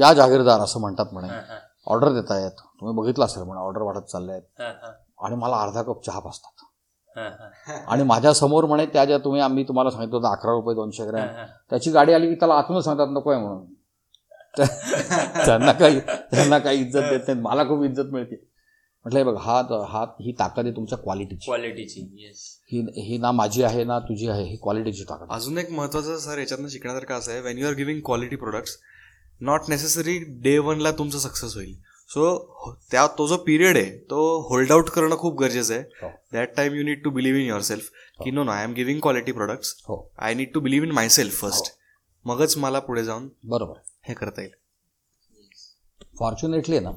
या 0.00 0.12
जागीरदार 0.12 0.60
असं 0.60 0.80
म्हणतात 0.80 1.06
म्हणे. 1.12 1.28
ऑर्डर 1.86 2.12
देत 2.12 2.30
आहेत 2.30 2.50
तुम्ही 2.50 2.94
बघितलं 2.96 3.24
असेल 3.24 3.42
म्हणे 3.42 3.60
ऑर्डर 3.60 3.82
वाढत 3.82 4.02
चालले 4.02 4.32
आहेत 4.32 4.42
आणि 5.18 5.36
मला 5.36 5.56
अर्धा 5.56 5.82
कप 5.82 6.04
चहा 6.04 6.18
पाचतात 6.18 6.64
हा, 7.16 7.74
आणि 7.86 8.02
माझ्यासमोर 8.02 8.64
म्हणे 8.64 8.86
त्या 8.86 9.04
ज्या 9.04 9.18
तुम्ही 9.18 9.40
आम्ही 9.40 9.64
तुम्हाला 9.64 9.90
सांगितलं 9.90 10.16
होतं 10.16 10.28
अकरा 10.28 10.52
रुपये 10.52 10.74
दोनशे 10.74 11.04
ग्रॅम. 11.06 11.26
त्याची 11.70 11.90
गाडी 11.90 12.12
आली 12.12 12.28
की 12.28 12.34
त्याला 12.34 12.54
आतूनच 12.54 12.84
सांगतात 12.84 13.06
नको 13.10 13.30
आहे 13.30 13.40
म्हणून. 13.40 13.64
त्या- 14.54 14.66
त्यांना 15.46 15.72
काही 15.72 16.00
त्यांना 16.00 16.58
काही 16.58 16.80
इज्जत 16.80 17.02
देत 17.10 17.20
नाही 17.28 17.40
मला 17.40 17.64
खूप 17.64 17.82
इज्जत 17.84 18.12
मिळते. 18.12 18.34
म्हटलं 19.06 19.18
हे 19.18 19.24
बघ 19.24 19.36
हा 19.40 19.56
हा 19.88 20.00
ही 20.20 20.32
ताकद 20.38 20.64
आहे 20.64 20.74
तुमच्या 20.76 20.96
क्वालिटीची 20.98 21.44
क्वालिटीची 21.44 22.00
येस 22.20 22.40
ही 22.72 22.80
ही 23.02 23.18
ना 23.18 23.30
माझी 23.32 23.62
आहे 23.62 23.84
ना 23.84 23.98
तुझी 23.98 24.28
आहे 24.28 24.44
ही 24.44 24.56
क्वालिटीची 24.62 25.04
ताकद. 25.10 25.26
अजून 25.30 25.58
एक 25.58 25.70
महत्वाचं 25.70 26.18
सर 26.18 26.38
याच्यातनं 26.38 26.68
शिकण्यासारखं 26.68 27.14
असं 27.14 27.32
आहे 27.32 27.40
when 27.40 27.58
you 27.58 27.66
are 27.66 27.74
giving 27.74 28.00
quality 28.04 28.36
products 28.36 28.76
not 29.40 29.68
necessary 29.68 30.18
day 30.42 30.56
वनला 30.58 30.90
तुमचं 30.98 31.18
सक्सेस 31.18 31.54
होईल. 31.54 31.74
सो 32.10 32.74
त्या 32.90 33.06
तो 33.18 33.26
जो 33.26 33.36
पिरियड 33.46 33.76
आहे 33.76 33.96
तो 34.10 34.26
होल्ड 34.48 34.72
आउट 34.72 34.90
करणं 34.90 35.16
खूप 35.18 35.38
गरजेचं 35.40 35.74
आहे. 35.74 35.82
हो. 36.02 36.10
That 36.32 36.56
time 36.56 36.74
you 36.74 36.82
need 36.84 37.02
to 37.04 37.10
believe 37.10 37.40
in 37.40 37.46
yourself 37.70 37.90
की 38.20 38.30
no 38.30 38.44
no 38.44 38.52
I 38.52 38.64
am 38.64 38.72
giving 38.74 39.00
quality 39.00 39.32
products 39.32 39.74
हो. 39.88 40.04
I 40.18 40.34
need 40.34 40.52
to 40.54 40.60
believe 40.60 40.86
in 40.86 40.94
myself 41.08 41.40
first 41.40 41.72
मगच 42.24 42.56
मला 42.58 42.78
पुढे 42.80 43.04
जाऊन 43.04 43.30
बरोबर. 43.44 43.82
हे 44.08 44.14
करता 44.14 44.42
येईल. 44.42 44.54
फॉर्च्युनेटली 46.18 46.78
ना 46.80 46.90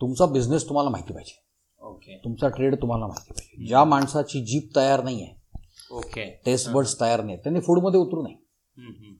तुमचा 0.00 0.26
बिझनेस 0.26 0.68
तुम्हाला 0.68 0.90
माहिती 0.90 1.12
पाहिजे. 1.12 1.44
ओके 1.80 2.16
तुमचा 2.24 2.48
ट्रेड 2.48 2.74
तुम्हाला 2.82 3.06
माहिती 3.06 3.32
पाहिजे. 3.32 3.66
ज्या 3.66 3.84
माणसाची 3.84 4.40
जीप 4.40 4.70
तयार 4.76 5.04
नाही 5.04 5.22
आहे 5.22 5.36
ओके 5.90 6.24
टेस्ट 6.46 6.68
बर्ड्स 6.70 7.00
तयार 7.00 7.22
नाही 7.24 7.36
त्यांनी 7.36 7.60
फूडमध्ये 7.60 8.00
उतरू 8.00 8.22
हम्म. 8.22 9.14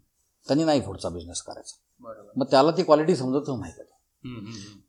त्यांनी 0.47 0.64
नाही 0.64 0.81
फूडचा 0.81 1.09
बिझनेस 1.09 1.43
करायचा. 1.43 1.77
मग 2.37 2.47
त्याला 2.51 2.71
ती 2.71 2.83
क्वालिटी 2.83 3.17
समजतच 3.17 3.49
नाही 3.49 3.73
का. 3.73 3.83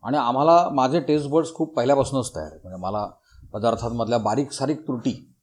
आणि 0.04 0.18
आम्हाला 0.18 0.70
माझे 0.70 1.00
टेस्ट 1.00 1.28
बर्ड्स 1.28 1.54
खूप 1.54 1.76
पहिल्यापासूनच 1.76 2.36
तयार 2.36 2.48
आहेत. 2.48 2.60
म्हणजे 2.64 2.82
मला 2.82 3.06
पदार्थांमधल्या 3.54 4.18
बारीक 4.18 4.52
सारीक 4.52 4.82
त्रुटी. 4.82 5.36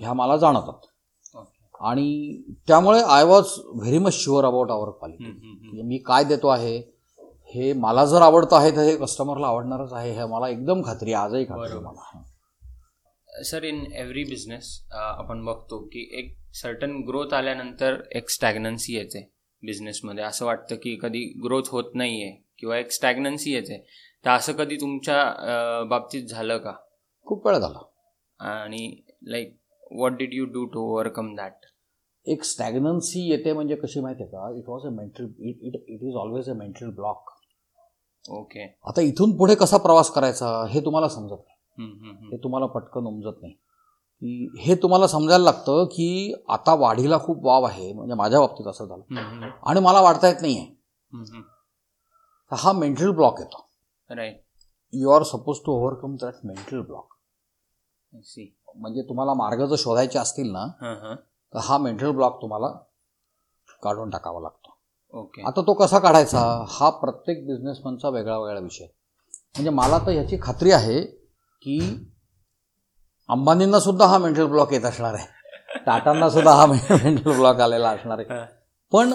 ह्या 0.00 0.12
मला 0.12 0.36
जाणवतात. 0.36 0.86
आणि 1.80 2.42
त्यामुळे 2.68 3.00
I 3.02 3.24
was 3.24 3.44
very 3.66 3.98
much 3.98 4.12
sure 4.12 4.44
about 4.44 4.70
our 4.70 4.90
quality. 4.90 5.82
मी 5.82 5.98
काय 5.98 6.24
देतो 6.24 6.48
आहे 6.48 6.93
हे 7.54 7.72
मला 7.72 8.04
जर 8.06 8.22
आवडतं 8.22 8.56
आहे 8.56 8.70
तर 8.70 8.82
हे 8.82 8.96
कस्टमरला 8.96 9.46
आवडणारच 9.46 9.92
आहे 9.92 10.10
हे 10.12 10.24
मला 10.26 10.48
एकदम 10.48 10.82
खात्री 10.84 11.12
आहे, 11.12 11.24
आजही 11.24 11.44
खात्री. 11.44 11.78
मला. 11.78 12.22
सर 13.44 13.64
इन 13.64 13.84
एव्हरी 13.92 14.24
बिझनेस 14.24 14.66
आपण 14.92 15.44
बघतो 15.44 15.78
की 15.92 16.08
एक 16.18 16.34
सर्टन 16.54 16.96
ग्रोथ 17.08 17.34
आल्यानंतर 17.34 18.00
एक 18.16 18.30
स्टॅग्नन्सी 18.30 18.94
येते 18.96 19.28
बिझनेसमध्ये 19.62 20.24
असं 20.24 20.46
वाटतं 20.46 20.76
की 20.76 20.96
कधी 21.02 21.22
ग्रोथ 21.44 21.68
होत 21.70 21.94
नाही 21.94 22.22
आहे 22.22 22.32
किंवा 22.58 22.78
एक 22.78 22.90
स्टॅग्नन्सी 22.92 23.52
येते. 23.52 23.78
तर 24.24 24.30
असं 24.30 24.52
कधी 24.52 24.76
तुमच्या 24.76 25.84
बाबतीत 25.90 26.26
झालं 26.28 26.58
का? 26.58 26.72
खूप 27.26 27.46
वेळ 27.46 27.56
झाला. 27.56 27.78
आणि 28.40 28.96
like 29.22 29.56
what 29.90 30.16
did 30.18 30.34
you 30.34 30.44
do 30.44 30.64
to 30.66 30.80
overcome 30.90 31.34
that 31.36 31.66
एक 32.26 32.44
स्टॅग्नन्सी 32.44 33.28
येते 33.30 33.52
म्हणजे 33.52 33.76
कशी 33.76 34.00
माहिती 34.00 34.22
आहे 34.22 34.30
का? 34.30 34.58
It 34.58 34.68
was 34.68 34.86
a 34.86 34.90
mental 34.90 35.24
it 35.40 35.62
it 35.62 35.74
it 35.88 36.02
is 36.02 36.14
always 36.16 36.50
a 36.50 36.54
mental 36.58 36.90
block 36.90 37.30
okay. 38.24 38.64
आता 38.88 39.00
इथून 39.00 39.36
पुढे 39.36 39.54
कसा 39.54 39.76
प्रवास 39.76 40.10
करायचा 40.10 40.48
हे 40.70 40.80
तुम्हाला 40.84 41.08
समजत 41.08 41.32
नाही. 41.38 41.86
हे 42.30 42.36
तुम्हाला 42.44 42.66
पटकन 42.66 43.06
उमजत 43.06 43.42
नाही. 43.42 43.52
की 44.22 44.60
हे 44.60 44.74
तुम्हाला 44.82 45.06
समजायला 45.06 45.44
लागतं 45.44 45.84
की 45.92 46.34
आता 46.48 46.74
वाढीला 46.74 47.18
खूप 47.18 47.44
वाव 47.46 47.64
आहे 47.64 47.92
म्हणजे 47.92 48.14
माझ्या 48.14 48.40
बाबतीत 48.40 48.66
असं 48.66 48.86
झालं. 48.86 49.02
आणि 49.62 49.80
मला 49.80 50.00
वाढता 50.00 50.28
येत 50.28 50.40
नाही 50.40 50.58
आहे 50.58 51.22
तर 52.52 52.56
हा 52.58 52.72
मेंटल 52.72 53.10
ब्लॉक 53.10 53.40
येतो. 53.40 53.66
Right 54.10 54.40
you 54.92 55.10
are 55.10 55.22
supposed 55.22 55.58
to 55.66 55.72
overcome 55.72 56.14
that 56.16 56.34
mental 56.44 56.80
block 56.80 57.12
म्हणजे 58.76 59.02
तुम्हाला 59.08 59.34
मार्ग 59.34 59.64
जर 59.64 59.76
शोधायचे 59.78 60.18
असतील 60.18 60.50
ना 60.52 60.66
तर 61.52 61.58
हा 61.62 61.78
मेंटल 61.78 62.10
ब्लॉक 62.10 62.40
तुम्हाला 62.42 62.68
काढून 63.82 64.10
टाकावा 64.10 64.40
लागतो. 64.40 64.63
ओके. 65.14 65.42
आता 65.42 65.62
तो 65.62 65.72
कसा 65.74 65.98
काढायचा? 65.98 66.40
हा 66.68 66.90
प्रत्येक 66.90 67.46
बिझनेसमॅनचा 67.46 68.08
वेगळा 68.08 68.38
वेगळा 68.38 68.60
विषय. 68.60 68.84
म्हणजे 68.84 69.70
मला 69.70 69.98
तर 69.98 70.10
ह्याची 70.10 70.38
खात्री 70.42 70.72
आहे 70.72 71.00
की 71.62 71.78
अंबानींना 73.28 73.80
सुद्धा 73.80 74.06
हा 74.06 74.18
मेंटल 74.18 74.46
ब्लॉक 74.46 74.72
येत 74.72 74.84
असणार 74.84 75.14
आहे. 75.14 75.26
टाटांना 75.86 76.28
सुद्धा 76.30 76.52
हा 76.52 76.66
मेंटल 76.66 77.30
ब्लॉक 77.32 77.60
आलेला 77.60 77.90
असणार 77.90 78.18
आहे. 78.18 78.44
पण 78.92 79.12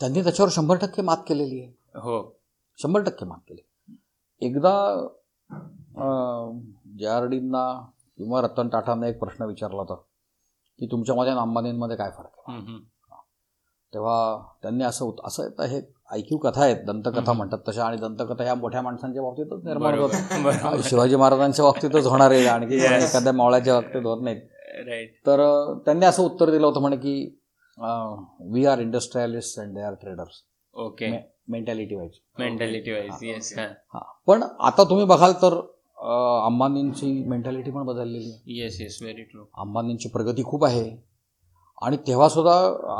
त्यांनी 0.00 0.22
त्याच्यावर 0.22 0.50
शंभर 0.52 0.76
टक्के 0.76 1.02
मात 1.02 1.16
केलेली 1.28 1.60
आहे. 1.60 1.72
हो. 1.94 2.38
शंभर 2.78 3.02
टक्के 3.02 3.24
मात 3.24 3.38
केली. 3.48 3.60
एकदा 4.42 4.72
जे 6.98 7.06
आर 7.06 7.26
डींना 7.26 7.90
किंवा 8.18 8.40
रतन 8.40 8.68
टाटांना 8.68 9.06
एक 9.06 9.18
प्रश्न 9.18 9.44
विचारला 9.44 9.80
होता 9.80 9.94
की 10.78 10.86
तुमच्यामध्ये 10.86 11.32
आणि 11.32 11.40
अंबानींमध्ये 11.40 11.96
काय 11.96 12.10
फरक 12.10 12.48
आहे. 12.48 12.58
तेव्हा 13.94 14.16
त्यांनी 14.62 14.84
असं 14.84 15.04
होत 15.04 15.20
असं 15.24 15.44
आता 15.44 15.66
हे 15.66 15.80
ऐक्यू 16.12 16.38
कथा 16.38 16.62
आहेत 16.62 16.84
दंतकथा. 16.86 17.32
म्हणतात 17.32 17.58
तशा. 17.68 17.84
आणि 17.84 17.96
दंतकथा 17.96 18.44
ह्या 18.44 18.54
मोठ्या 18.54 18.82
माणसांच्या 18.82 19.22
बाबतीतच 19.22 19.64
निर्माण 19.64 19.96
बरोबर. 19.96 20.80
शिवाजी 20.82 21.16
महाराजांच्या 21.16 21.64
बाबतीतच 21.64 22.06
होणार 22.06 22.30
आहे. 22.30 22.46
आणखी. 22.46 22.76
एखाद्या 22.76 23.32
मावळ्याच्या 23.32 23.74
बाबतीत 23.74 24.06
होत 24.06 24.22
नाहीत. 24.22 24.40
तर 25.26 25.40
त्यांनी 25.84 26.06
असं 26.06 26.22
उत्तर 26.22 26.50
दिलं 26.50 26.66
होतं 26.66 26.80
म्हणे 26.80 26.96
की 26.96 27.14
we 28.52 28.64
are 28.66 28.78
industrialist 28.78 29.58
and 29.60 29.74
they 29.74 29.80
are 29.80 29.94
traders 29.94 30.42
okay 30.74 31.10
mentality 31.48 31.94
व्हायची 31.94 32.20
मेंटॅलिटी 32.38 32.92
वाईज 32.92 33.24
येस 33.24 33.52
हां. 33.58 34.00
पण 34.26 34.42
आता 34.60 34.84
तुम्ही 34.84 35.04
बघाल 35.04 35.32
तर 35.32 35.54
अंबानींची 36.44 37.12
मेंटॅलिटी 37.26 37.70
पण 37.70 37.82
बदललेली 37.82 38.60
येस 38.60 38.80
येस 38.80 38.98
व्हेरी 39.02 39.22
ट्रू 39.22 39.44
अंबानींची 39.58 40.08
प्रगती 40.08 40.44
खूप 40.44 40.64
आहे. 40.64 41.07
आणि 41.82 41.96
तेव्हा 41.96 42.28
सुद्धा 42.28 42.54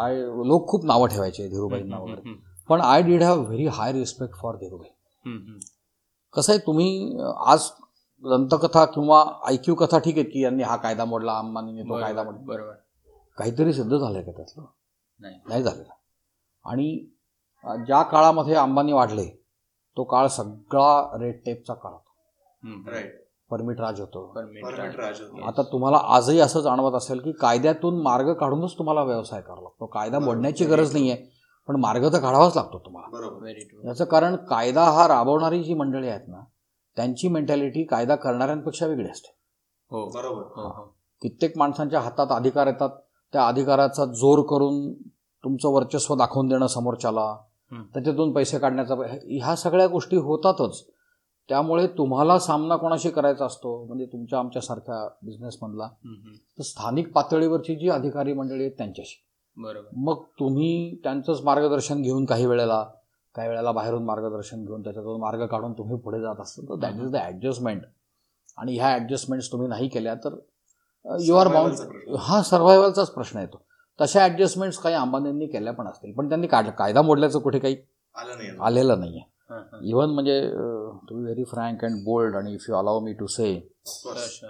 आय 0.04 0.16
लोक 0.46 0.68
खूप 0.68 0.84
नावं 0.84 1.08
ठेवायचे 1.08 1.48
धीरूभाईंना 1.48 1.98
वगैरे 1.98 2.34
पण 2.68 2.80
I 2.80 3.02
did 3.02 3.22
have 3.22 3.40
very 3.40 3.66
high 3.66 3.92
respect 3.92 4.34
for 4.34 4.56
Dhirubhai 4.56 4.88
कसं 6.34 6.52
आहे 6.52 6.58
तुम्ही 6.66 7.18
आज 7.46 7.70
दंतकथा 8.24 8.84
किंवा 8.84 9.24
ऐक्यू 9.46 9.74
कथा 9.74 9.98
ठीक 9.98 10.14
आहे 10.14 10.24
की 10.24 10.42
यांनी 10.42 10.62
हा 10.62 10.76
कायदा 10.76 11.04
मोडला 11.04 11.32
अंबानीने 11.38 11.82
तो 11.82 12.00
कायदा 12.00 12.22
मोडला? 12.22 12.44
बरोबर. 12.44 12.72
काहीतरी 13.38 13.72
सिद्ध 13.72 13.96
झालंय 13.96 14.22
का 14.22 14.32
त्यातलं? 14.32 14.64
नाही. 15.20 15.34
नाही 15.48 15.62
झालेलं. 15.62 15.92
आणि 16.64 16.98
ज्या 17.86 18.02
काळामध्ये 18.02 18.54
अंबानी 18.54 18.92
वाढले 18.92 19.26
तो 19.96 20.04
काळ 20.04 20.26
सगळा 20.26 21.18
रेड 21.20 21.40
टेपचा 21.46 21.74
काळ 21.74 21.92
होता. 21.92 22.90
राईट 22.90 23.27
परमिट 23.50 23.80
राज 23.80 24.00
होतो. 24.00 24.32
आता 25.46 25.62
तुम्हाला 25.62 26.00
आजही 26.04 26.40
असं 26.40 26.60
जाणवत 26.60 26.92
असेल 26.92 27.20
की 27.20 27.32
कायद्यातून 27.32 28.02
मार्ग 28.02 28.32
काढूनच 28.32 28.78
तुम्हाला 28.78 29.02
व्यवसाय 29.02 29.40
करावा 29.40 29.62
लागतो. 29.62 29.86
कायदा. 29.86 30.18
मोडण्याची 30.18 30.64
गरज 30.64 30.92
नाहीये 30.92 31.16
पण 31.68 31.76
मार्ग 31.76 32.12
तर 32.12 32.18
काढावाच 32.18 32.56
लागतो 32.56 32.78
तुम्हाला. 32.78 33.88
याचं 33.88 34.04
कारण 34.04 34.36
कायदा 34.36 34.84
हा 34.84 35.08
राबवणारी 35.08 35.62
जी 35.62 35.74
मंडळी 35.74 36.08
आहेत 36.08 36.28
ना 36.28 36.40
त्यांची 36.96 37.28
मेंटॅलिटी 37.28 37.84
कायदा 37.84 38.14
करणाऱ्यांपेक्षा 38.14 38.86
वेगळी 38.86 39.10
असते. 39.10 39.34
हो. 39.90 40.08
बरोबर. 40.08 40.42
हो 40.42 40.68
हो. 40.68 40.82
कित्येक 41.22 41.58
माणसांच्या 41.58 42.00
हातात 42.00 42.26
अधिकार 42.30 42.66
येतात 42.66 42.90
त्या 43.32 43.46
अधिकाराचा 43.48 44.04
जोर 44.04 44.42
करून 44.42 44.92
तुमचं 45.44 45.68
वर्चस्व 45.68 46.14
दाखवून 46.14 46.48
देणं 46.48 46.66
समोरच्याला. 46.66 47.36
त्याच्यातून 47.94 48.32
पैसे 48.32 48.58
काढण्याचा 48.58 48.94
ह्या 49.22 49.56
सगळ्या 49.56 49.86
गोष्टी 49.86 50.16
होतातच. 50.16 50.86
त्यामुळे 51.48 51.86
तुम्हाला 51.86 52.38
सामना 52.38 52.76
कोणाशी 52.76 53.10
करायचा 53.10 53.44
असतो? 53.44 53.84
म्हणजे 53.84 54.06
तुमच्या 54.06 54.38
आमच्यासारख्या 54.38 55.06
बिझनेसमधला. 55.22 55.88
तर 56.58 56.62
स्थानिक 56.62 57.12
पातळीवरची 57.12 57.74
जी 57.74 57.88
अधिकारी 57.88 58.32
मंडळी 58.32 58.60
आहेत 58.60 58.72
त्यांच्याशी. 58.78 59.16
बरोबर. 59.56 59.88
मग 59.96 60.22
तुम्ही 60.40 61.00
त्यांचंच 61.04 61.40
मार्गदर्शन 61.44 62.02
घेऊन 62.02 62.24
काही 62.24 62.46
वेळेला 62.46 62.84
काही 63.34 63.48
वेळेला 63.48 63.72
बाहेरून 63.72 64.04
मार्गदर्शन 64.04 64.64
घेऊन 64.64 64.82
त्याच्यातून 64.82 65.20
मार्ग 65.20 65.46
काढून 65.46 65.72
तुम्ही 65.72 65.96
पुढे 65.96 66.20
जात 66.20 66.40
असता. 66.40 66.62
तर 66.68 66.74
दॅट 66.74 67.00
इज 67.02 67.10
द 67.10 67.16
ॲडजस्टमेंट 67.16 67.82
आणि 68.58 68.76
ह्या 68.76 68.88
ॲडजस्टमेंट्स 68.88 69.50
तुम्ही 69.52 69.68
नाही 69.68 69.88
केल्या 69.88 70.14
तर 70.14 70.34
यू 71.04 71.34
आर 71.34 71.48
बाउंड. 71.48 71.74
हा 72.18 72.42
सर्व्हायवलचाच 72.42 73.10
प्रश्न 73.10 73.38
येतो. 73.38 73.60
तशा 73.98 74.22
ॲडजस्टमेंट्स 74.22 74.78
काही 74.78 74.94
अंबानींनी 74.94 75.46
केल्या 75.46 75.72
पण 75.72 75.86
असतील. 75.86 76.12
पण 76.12 76.28
त्यांनी 76.28 76.46
कायदा 76.46 77.02
मोडल्याचं 77.02 77.38
कुठे 77.38 77.58
काही 77.58 77.76
आलेलं 78.60 79.00
नाही. 79.00 79.18
आहे 79.18 79.37
हां, 79.50 79.60
हां. 79.62 79.80
इव्हन 79.82 80.10
म्हणजे 80.10 80.40
to 81.08 81.16
be 81.16 81.22
very 81.22 81.44
frank 81.44 81.84
and 81.84 82.02
bold 82.04 82.36
आणि 82.36 82.54
if 82.54 82.64
you 82.68 82.74
allow 82.76 83.00
me 83.00 83.12
to 83.12 83.26
say. 83.26 83.52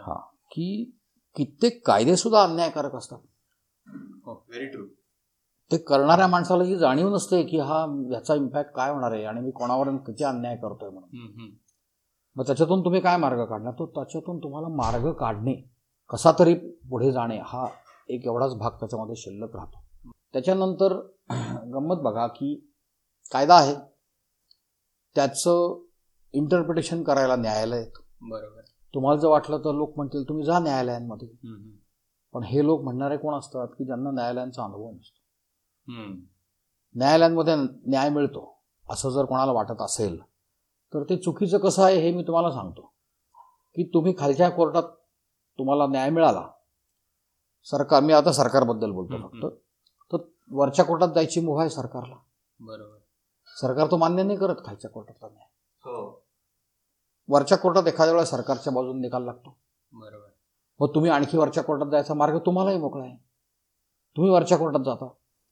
हा 0.03 0.15
की 0.53 0.69
कित्येक 1.37 1.87
कायदेसुद्धा 1.87 2.43
अन्यायकारक 2.43 2.95
असतात 2.95 3.19
व्हेरी 4.49 4.67
ट्रू 4.67 4.87
ते 5.71 5.77
करणाऱ्या 5.79 6.27
माणसाला 6.27 6.65
ही 6.65 6.77
जाणीव 6.77 7.09
नसते 7.15 7.43
की 7.43 7.59
हा 7.61 7.85
याचा 8.13 8.35
इम्पॅक्ट 8.35 8.71
काय 8.75 8.91
होणार 8.91 9.13
आहे 9.13 9.25
आणि 9.25 9.41
मी 9.41 9.51
कोणावर 9.51 9.89
किती 10.07 10.25
अन्याय 10.25 10.57
करतोय 10.57 10.91
म्हणून. 10.91 11.09
मग 12.37 12.47
त्याच्यातून 12.47 12.85
तुम्ही 12.85 13.01
काय 13.01 13.17
मार्ग 13.17 13.45
काढणार 13.45 13.73
तो 13.73 13.87
त्याच्यातून 13.87 14.39
तुम्हाला 14.39 14.69
मार्ग 14.77 15.11
काढणे 15.13 15.55
कसा 16.11 16.33
तरी 16.39 16.55
पुढे 16.91 17.11
जाणे 17.13 17.39
हा 17.45 17.67
एक 18.09 18.27
एवढाच 18.27 18.55
भाग 18.55 18.71
त्याच्यामध्ये 18.71 19.17
शिल्लक 19.17 19.57
राहतो 19.57 20.11
त्याच्यानंतर 20.35 20.93
गंमत 21.73 22.03
बघा 22.03 22.27
की 22.27 22.55
कायदा 23.33 23.55
आहे 23.55 23.75
त्याचं 25.19 25.83
इंटरप्रिटेशन 26.33 27.03
करायला 27.03 27.37
न्यायालय 27.37 27.77
आहेत. 27.77 27.99
बरोबर. 28.21 28.61
तुम्हाला 28.95 29.21
जर 29.21 29.29
वाटलं 29.29 29.59
तर 29.59 29.73
लोक 29.73 29.93
म्हणतील 29.97 30.29
तुम्ही 30.29 30.45
जा 30.45 30.59
न्यायालयांमध्ये. 30.59 31.29
पण 32.33 32.43
हे 32.43 32.65
लोक 32.65 32.83
म्हणणारे 32.83 33.17
कोण 33.17 33.35
असतात 33.35 33.69
की 33.69 33.85
ज्यांना 33.85 34.11
न्यायालयांचा 34.11 34.65
अनुभव 34.65 34.91
नसतो. 34.91 35.21
न्यायालयांमध्ये 36.95 37.55
न्याय 37.87 38.11
मिळतो 38.11 38.59
असं 38.91 39.11
जर 39.11 39.25
कोणाला 39.25 39.53
वाटत 39.53 39.81
असेल 39.81 40.21
तर 40.95 41.03
ते 41.03 41.17
चुकीचं 41.17 41.59
कसं 41.59 41.83
आहे 41.83 42.01
हे 42.01 42.17
मी 42.17 42.23
तुम्हाला 42.23 42.51
सांगतो. 42.51 42.93
की 43.75 43.91
तुम्ही 43.95 44.15
खालच्या 44.19 44.51
कोर्टात 44.51 44.83
तुम्हाला 45.59 45.87
न्याय 45.87 46.11
मिळाला. 46.11 46.49
सरकार 47.65 48.03
मी 48.03 48.13
आता 48.13 48.33
सरकारबद्दल 48.33 48.91
बोलतो 48.91 49.17
फक्त. 49.19 49.45
तर 50.13 50.17
वरच्या 50.51 50.85
कोर्टात 50.85 51.09
जायची 51.09 51.41
मुभा 51.41 51.61
आहे 51.61 51.71
सरकारला. 51.71 52.17
बरोबर. 52.61 52.98
सरकार 53.61 53.87
तो 53.91 53.97
मान्य 53.97 54.23
नाही 54.23 54.39
करत 54.39 54.57
खालच्या 54.67 54.91
कोर्टातला 54.91 55.29
न्याय 55.29 55.47
हो. 55.85 56.25
वरच्या 57.29 57.59
कोर्टात 57.59 57.83
एखाद्या 57.83 58.13
वेळेला 58.15 58.25
सरकारच्या 58.25 58.73
बाजूने 58.73 59.01
निकाल 59.01 59.23
लागतो. 59.23 59.59
बरोबर. 59.93 60.29
मग 60.81 60.95
तुम्ही 60.95 61.11
आणखी 61.11 61.39
वरच्या 61.39 61.63
कोर्टात 61.63 61.91
जायचा 61.91 62.15
मार्ग 62.15 62.39
तुम्हालाही 62.39 62.79
मोकळा 62.79 63.05
आहे. 63.05 63.17
तुम्ही 64.17 64.33
वरच्या 64.33 64.59
कोर्टात 64.59 64.81
जाता. 64.81 65.09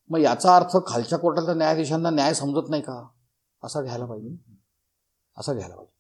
मग 0.09 0.19
याचा 0.19 0.57
अर्थ 0.57 0.77
खालच्या 0.87 1.19
कोर्टातल्या 1.19 1.55
न्यायाधीशांना 1.55 2.11
न्याय 2.11 2.35
समजत 2.35 2.71
नाही 2.71 2.83
का? 2.83 3.09
असं 3.63 3.83
घ्यायला 3.83 4.07
पाहिजे. 4.07 4.37
असं 5.39 5.57
घ्यायला 5.57 5.75
पाहिजे. 5.75 5.93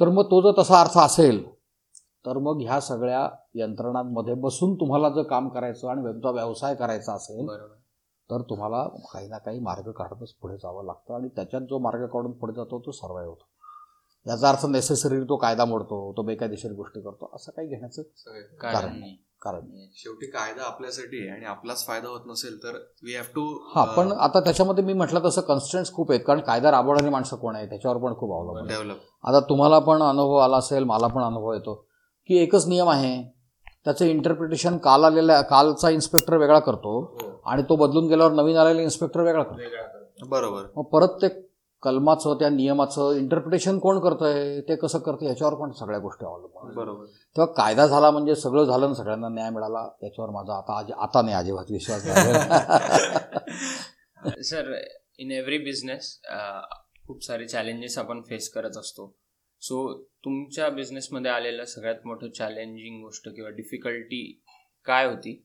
तर 0.00 0.08
मग 0.08 0.24
तो 0.24 0.40
जर 0.42 0.62
तसा 0.62 0.80
अर्थ 0.80 0.98
असेल 0.98 1.54
तर 2.26 2.38
मग 2.38 2.60
ह्या 2.60 2.80
सगळ्या 2.80 3.28
यंत्रणांमध्ये 3.54 4.34
बसून 4.34 4.74
तुम्हाला 4.74 5.08
जर 5.08 5.22
काम 5.22 5.48
करायचं 5.48 5.88
आणि 5.88 6.02
तुमचा 6.02 6.30
व्यवसाय 6.30 6.74
करायचा 6.74 7.14
असेल 7.14 7.46
बरोबर. 7.46 7.74
तर 8.30 8.42
तुम्हाला 8.42 8.82
काही 9.12 9.28
ना 9.28 9.38
काही 9.38 9.58
मार्ग 9.60 9.90
काढतच 9.90 10.32
पुढे 10.32 10.56
जावं 10.56 10.84
लागतं 10.84 11.14
आणि 11.14 11.28
त्याच्यात 11.28 11.62
जो 11.62 11.78
मार्ग 11.78 12.06
काढून 12.06 12.32
पुढे 12.32 12.52
जातो 12.52 12.78
तो 12.86 12.90
सर्वाय 12.92 13.26
होतो 13.26 13.48
याचा 14.26 14.48
अर्थ 14.48 14.64
नेसेसरी 14.66 15.20
तो 15.20 15.36
कायदा 15.36 15.64
मोडतो 15.64 15.96
तो 16.16 16.22
बेकायदेशीर 16.22 16.72
गोष्टी 16.72 17.00
करतो 17.00 17.30
असं 17.34 17.52
काही 17.52 17.68
घेण्याचं. 17.68 18.02
कारण 18.02 18.74
कारण. 18.74 18.98
नाही 19.00 19.16
कारण. 19.42 19.66
शेवटी 19.94 20.26
कायदा 20.26 20.62
आपल्यासाठी 20.62 21.20
आहे 21.20 21.30
आणि 21.30 21.44
आपलाच 21.44 21.86
फायदा 21.86 22.08
होत 22.08 22.20
नसेल 22.26 22.56
तर 22.62 22.76
वी 23.02 23.14
हॅव 23.14 23.24
टू 23.34 23.44
हा 23.74 23.84
पण 23.96 24.12
आता 24.12 24.40
त्याच्यामध्ये 24.40 24.84
मी 24.84 24.92
म्हटलं 24.92 25.24
तसं 25.24 25.40
कन्स्टंट्स 25.40 25.92
खूप 25.92 26.10
आहेत 26.10 26.22
कारण 26.26 26.40
कायदा 26.40 26.70
राबवणारी 26.70 27.10
माणसं 27.10 27.36
कोण 27.36 27.56
आहे 27.56 27.66
त्याच्यावर 27.66 27.96
पण 27.96 28.14
खूप 28.14 28.32
अवलंबून. 28.32 28.66
डेव्हलप 28.68 28.96
आता 29.24 29.40
तुम्हाला 29.40 29.78
पण 29.78 30.02
अनुभव 30.02 30.36
आला 30.36 30.56
असेल 30.56 30.84
मला 30.84 31.06
पण 31.06 31.22
अनुभव 31.22 31.52
येतो 31.52 31.74
की 32.28 32.38
एकच 32.38 32.66
नियम 32.68 32.88
आहे 32.88 33.33
त्याचं 33.86 34.04
इंटरप्रिटेशन 34.04 34.76
काल 34.78 35.04
आलेला 35.04 35.40
कालचा 35.42 35.90
इन्स्पेक्टर 35.90 36.36
वेगळा 36.36 36.58
करतो 36.58 37.40
आणि 37.46 37.62
तो 37.62 37.76
बदलून 37.76 38.06
गेल्यावर 38.08 38.32
नवीन 38.32 38.56
आलेला 38.56 38.82
इन्स्पेक्टर 38.82 39.20
वेगळा 39.20 39.42
करतो. 39.42 40.26
बरोबर. 40.26 40.62
मग 40.76 40.84
परत 40.84 41.08
ते 41.22 41.28
कलमाचं 41.82 42.34
त्या 42.34 42.48
नियमाचं 42.48 43.12
इंटरप्रिटेशन 43.12 43.78
कोण 43.78 43.98
करतंय 44.00 44.60
ते 44.60 44.76
कसं 44.76 44.98
करतं 44.98 45.26
याच्यावर 45.26 45.54
पण 45.54 45.70
सगळ्या 45.70 45.98
गोष्टी 45.98 46.26
अवलंबून. 46.26 46.74
बरोबर. 46.74 47.04
तेव्हा 47.36 47.52
कायदा 47.52 47.86
झाला 47.86 48.10
म्हणजे 48.10 48.34
सगळं 48.34 48.64
झालं 48.64 48.86
आणि 48.86 48.94
सगळ्यांना 48.94 49.28
न्याय 49.28 49.50
मिळाला 49.50 49.88
याच्यावर 50.02 50.30
माझा 50.30 50.56
आता 50.58 50.78
आज- 50.78 50.92
आता 50.98 51.22
नाही 51.22 51.36
अजिबात 51.36 51.70
विश्वास 51.70 52.06
नाही 52.06 52.22
सर 54.44 54.72
इन 55.18 55.30
एव्हरी 55.30 55.58
बिझनेस 55.58 56.18
खूप 57.06 57.24
सारे 57.24 57.46
चॅलेंजेस 57.46 57.98
आपण 57.98 58.20
फेस 58.20 58.48
करत 58.48 58.76
असतो. 58.76 59.12
सो 59.62 59.76
तुमच्या 60.24 60.68
बिझनेसमध्ये 60.70 61.30
आलेलं 61.30 61.64
सगळ्यात 61.64 62.06
मोठं 62.06 62.28
चॅलेंजिंग 62.28 63.02
गोष्ट 63.02 63.28
किंवा 63.28 63.50
डिफिकल्टी 63.50 64.22
काय 64.86 65.06
होती? 65.06 65.42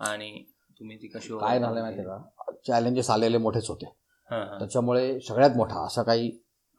आणि 0.00 0.44
तुम्ही 0.80 0.96
ती 0.96 1.08
कशी 1.08 1.38
काय 1.40 1.58
झालं 1.58 1.80
माहिती 1.80 2.02
का? 2.02 2.18
चॅलेंजेस 2.66 3.10
आलेले 3.10 3.38
मोठेच 3.38 3.68
होते. 3.68 3.86
त्याच्यामुळे 4.30 5.20
सगळ्यात 5.20 5.56
मोठा 5.56 5.84
असा 5.86 6.02
काही 6.02 6.30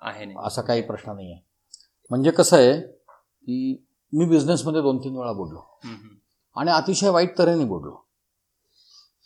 आहे 0.01 0.25
नाही. 0.25 0.37
असा 0.45 0.61
काही 0.61 0.81
प्रश्न 0.81 1.11
नाही 1.11 1.31
आहे 1.31 1.41
म्हणजे 2.11 2.31
कसं 2.31 2.57
आहे 2.57 2.79
की 2.81 3.85
मी 4.13 4.25
बिझनेसमध्ये 4.29 4.81
दोन 4.81 4.97
तीन 4.97 5.17
वेळा 5.17 5.31
बोललो. 5.33 5.59
आणि 6.55 6.71
अतिशय 6.71 7.09
वाईट 7.09 7.37
तऱ्हेने 7.37 7.65
बुडलो 7.65 7.99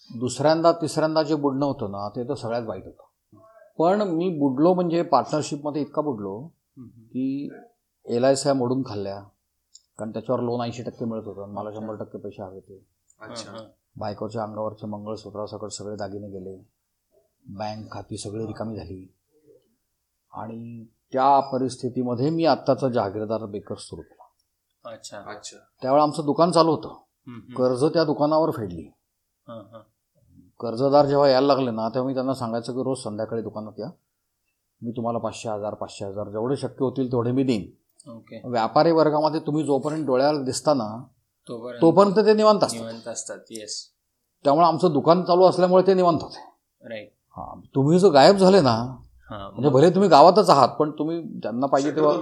दुसऱ्यांदा 0.09 0.71
तिसऱ्यांदा 0.71 1.23
जे 1.23 1.35
बुडणं 1.35 1.65
होतं 1.65 1.91
ना 1.91 2.07
ते 2.09 2.27
तर 2.29 2.33
सगळ्यात 2.33 2.63
वाईट 2.63 2.85
होतं. 2.85 3.03
पण 3.79 4.01
मी 4.09 4.29
बुडलो 4.39 4.73
म्हणजे 4.73 5.01
पार्टनरशिपमध्ये 5.01 5.81
इतका 5.81 6.01
बुडलो. 6.01 6.39
की 6.79 7.49
एल 8.07 8.23
आय 8.23 8.35
सी 8.35 8.51
मोडून 8.51 8.83
खाल्ल्या. 8.85 9.21
कारण 9.99 10.11
त्याच्यावर 10.11 10.41
लोन 10.41 10.61
ऐंशी 10.61 10.83
टक्के 10.83 11.05
मिळत 11.05 11.27
होतं. 11.27 11.43
आणि 11.43 11.51
मला 11.51 11.71
शंभर 11.71 11.95
टक्के 11.95 12.17
पैसे 12.17 12.43
हवे 12.43 12.55
होते. 12.55 12.85
अच्छा. 13.21 13.69
बायकोच्या 13.97 14.43
अंगावरचे 14.43 14.87
मंगळसूत्रासकट 14.87 15.67
सगळे 15.67 15.95
दागिने 15.95 16.27
गेले. 16.27 16.57
बँक 17.45 17.91
खाती 17.91 18.17
सगळी 18.17 18.47
रिकामी 18.47 18.75
झाली. 18.75 19.13
आणि 20.33 20.85
त्या 21.13 21.39
परिस्थितीमध्ये 21.39 22.29
मी 22.29 22.45
आत्ताचा 22.45 22.89
जहागीरदार 22.89 23.45
बेकर 23.45 23.75
सुरू 23.77 24.01
केला. 24.01 24.23
अच्छा. 24.91 25.17
अच्छा. 25.17 25.57
त्यावेळेला 25.81 26.03
आमचं 26.03 26.25
दुकान 26.25 26.51
चालू 26.51 26.71
होतं. 26.71 26.95
कर्ज 27.55 27.93
त्या 27.93 28.03
दुकानावर 28.03 28.51
फेडली. 28.51 28.91
हां, 29.47 29.63
हां. 29.71 29.79
कर्जदार 30.59 31.05
जेव्हा 31.05 31.29
यायला 31.29 31.47
लागले 31.47 31.71
ना 31.71 31.89
तेव्हा 31.89 32.07
मी 32.07 32.13
त्यांना 32.13 32.33
सांगायचं 32.33 32.73
की 32.73 32.83
रोज 32.83 32.97
संध्याकाळी 33.03 33.41
दुकानात 33.41 33.79
या. 33.79 33.89
मी 34.81 34.91
तुम्हाला 34.91 35.19
पाचशे 35.19 35.49
हजार 35.49 35.73
पाचशे 35.73 36.05
हजार 36.05 36.29
जेवढे 36.29 36.57
शक्य 36.57 36.75
होतील 36.79 37.11
तेवढे 37.11 37.31
मी 37.31 37.43
देईन. 37.43 37.86
ओके. 38.07 38.41
व्यापारी 38.49 38.91
वर्गामध्ये 38.91 39.39
तुम्ही 39.39 39.63
जोपर्यंत 39.63 40.05
डोळ्याला 40.05 40.43
दिसता 40.43 40.73
ना 40.73 40.87
तोपर्यंत 41.49 42.17
ते 42.17 42.33
निवांत 42.33 42.63
असतात. 42.63 42.79
निवांत 42.79 43.07
असतात 43.07 43.51
येस 43.51 43.83
त्यामुळे 44.45 44.67
आमचं 44.67 44.93
दुकान 44.93 45.23
चालू 45.23 45.43
असल्यामुळे 45.45 45.87
ते 45.87 45.93
निवांत 45.93 46.19
होते. 46.21 46.39
राईट 46.81 47.11
हां 47.37 47.59
तुम्ही 47.75 47.99
जो 47.99 48.09
गायब 48.09 48.35
झाले 48.35 48.61
ना 48.61 48.73
हां 49.29 49.39
म्हणजे 49.51 49.69
भले 49.69 49.89
तुम्ही 49.89 50.09
गावातच 50.09 50.49
आहात 50.49 50.69
पण 50.69 50.91
तुम्ही 50.91 51.21
ज्यांना 51.41 51.67
पाहिजे 51.67 51.91
तेव्हा. 51.95 52.13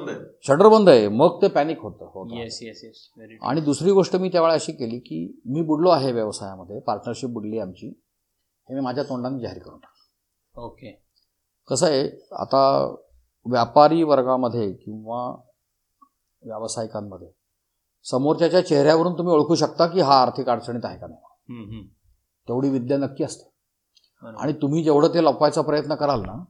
शटर 0.43 0.67
बंद 0.67 0.89
आहे. 0.89 1.07
मग 1.07 1.41
ते 1.41 1.47
पॅनिक 1.47 1.81
होतं. 1.81 2.05
होतं. 2.13 2.35
येस 2.35 2.57
येस 2.61 2.81
येस 2.83 3.07
व्हेरी 3.17 3.37
आणि 3.41 3.61
दुसरी 3.61 3.91
गोष्ट 3.91 4.15
मी 4.15 4.29
त्यावेळेला 4.29 4.55
अशी 4.55 4.71
केली 4.71 4.99
की 4.99 5.41
मी 5.45 5.61
बुडलो 5.61 5.89
आहे 5.89 6.11
व्यवसायामध्ये. 6.11 6.79
पार्टनरशिप 6.79 7.29
बुडली 7.29 7.59
आमची. 7.59 7.87
हे 7.87 8.75
मी 8.75 8.81
माझ्या 8.81 9.03
तोंडाने 9.03 9.39
जाहीर 9.39 9.61
करून 9.63 9.79
टाकलं. 9.79 10.63
ओके 10.65 10.91
कसं 11.69 11.87
आहे 11.87 12.07
आता 12.31 12.61
व्यापारी 13.45 14.03
वर्गामध्ये 14.03 14.71
किंवा 14.73 15.19
व्यावसायिकांमध्ये. 16.45 17.27
समोरच्याच्या 18.03 18.65
चेहऱ्यावरून 18.65 19.17
तुम्ही 19.17 19.33
ओळखू 19.33 19.55
शकता 19.55 19.87
की 19.87 20.01
हा 20.01 20.21
आर्थिक 20.21 20.49
अडचणीत 20.49 20.85
आहे 20.85 20.97
का 20.99 21.07
नाही. 21.07 21.21
तेवढी 22.47 22.69
विद्या 22.69 22.97
नक्की 22.97 23.23
असते. 23.23 23.49
आणि 24.37 24.53
तुम्ही 24.53 24.83
जेवढं 24.83 25.07
ते 25.07 25.23
लपवायचा 25.23 25.61
प्रयत्न 25.61 25.95
कराल 25.95 26.21
ना 26.21 26.43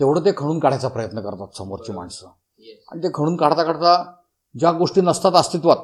तेवढं 0.00 0.24
ते 0.24 0.32
खणून 0.36 0.58
काढायचा 0.58 0.88
प्रयत्न 0.88 1.20
करतात 1.20 1.56
समोरची 1.56 1.92
माणसं. 1.92 2.26
आणि 2.92 3.02
ते 3.02 3.08
खणून 3.14 3.36
काढता 3.36 3.64
काढता 3.64 4.14
ज्या 4.58 4.72
गोष्टी 4.72 5.00
नसतात 5.00 5.32
अस्तित्वात 5.32 5.76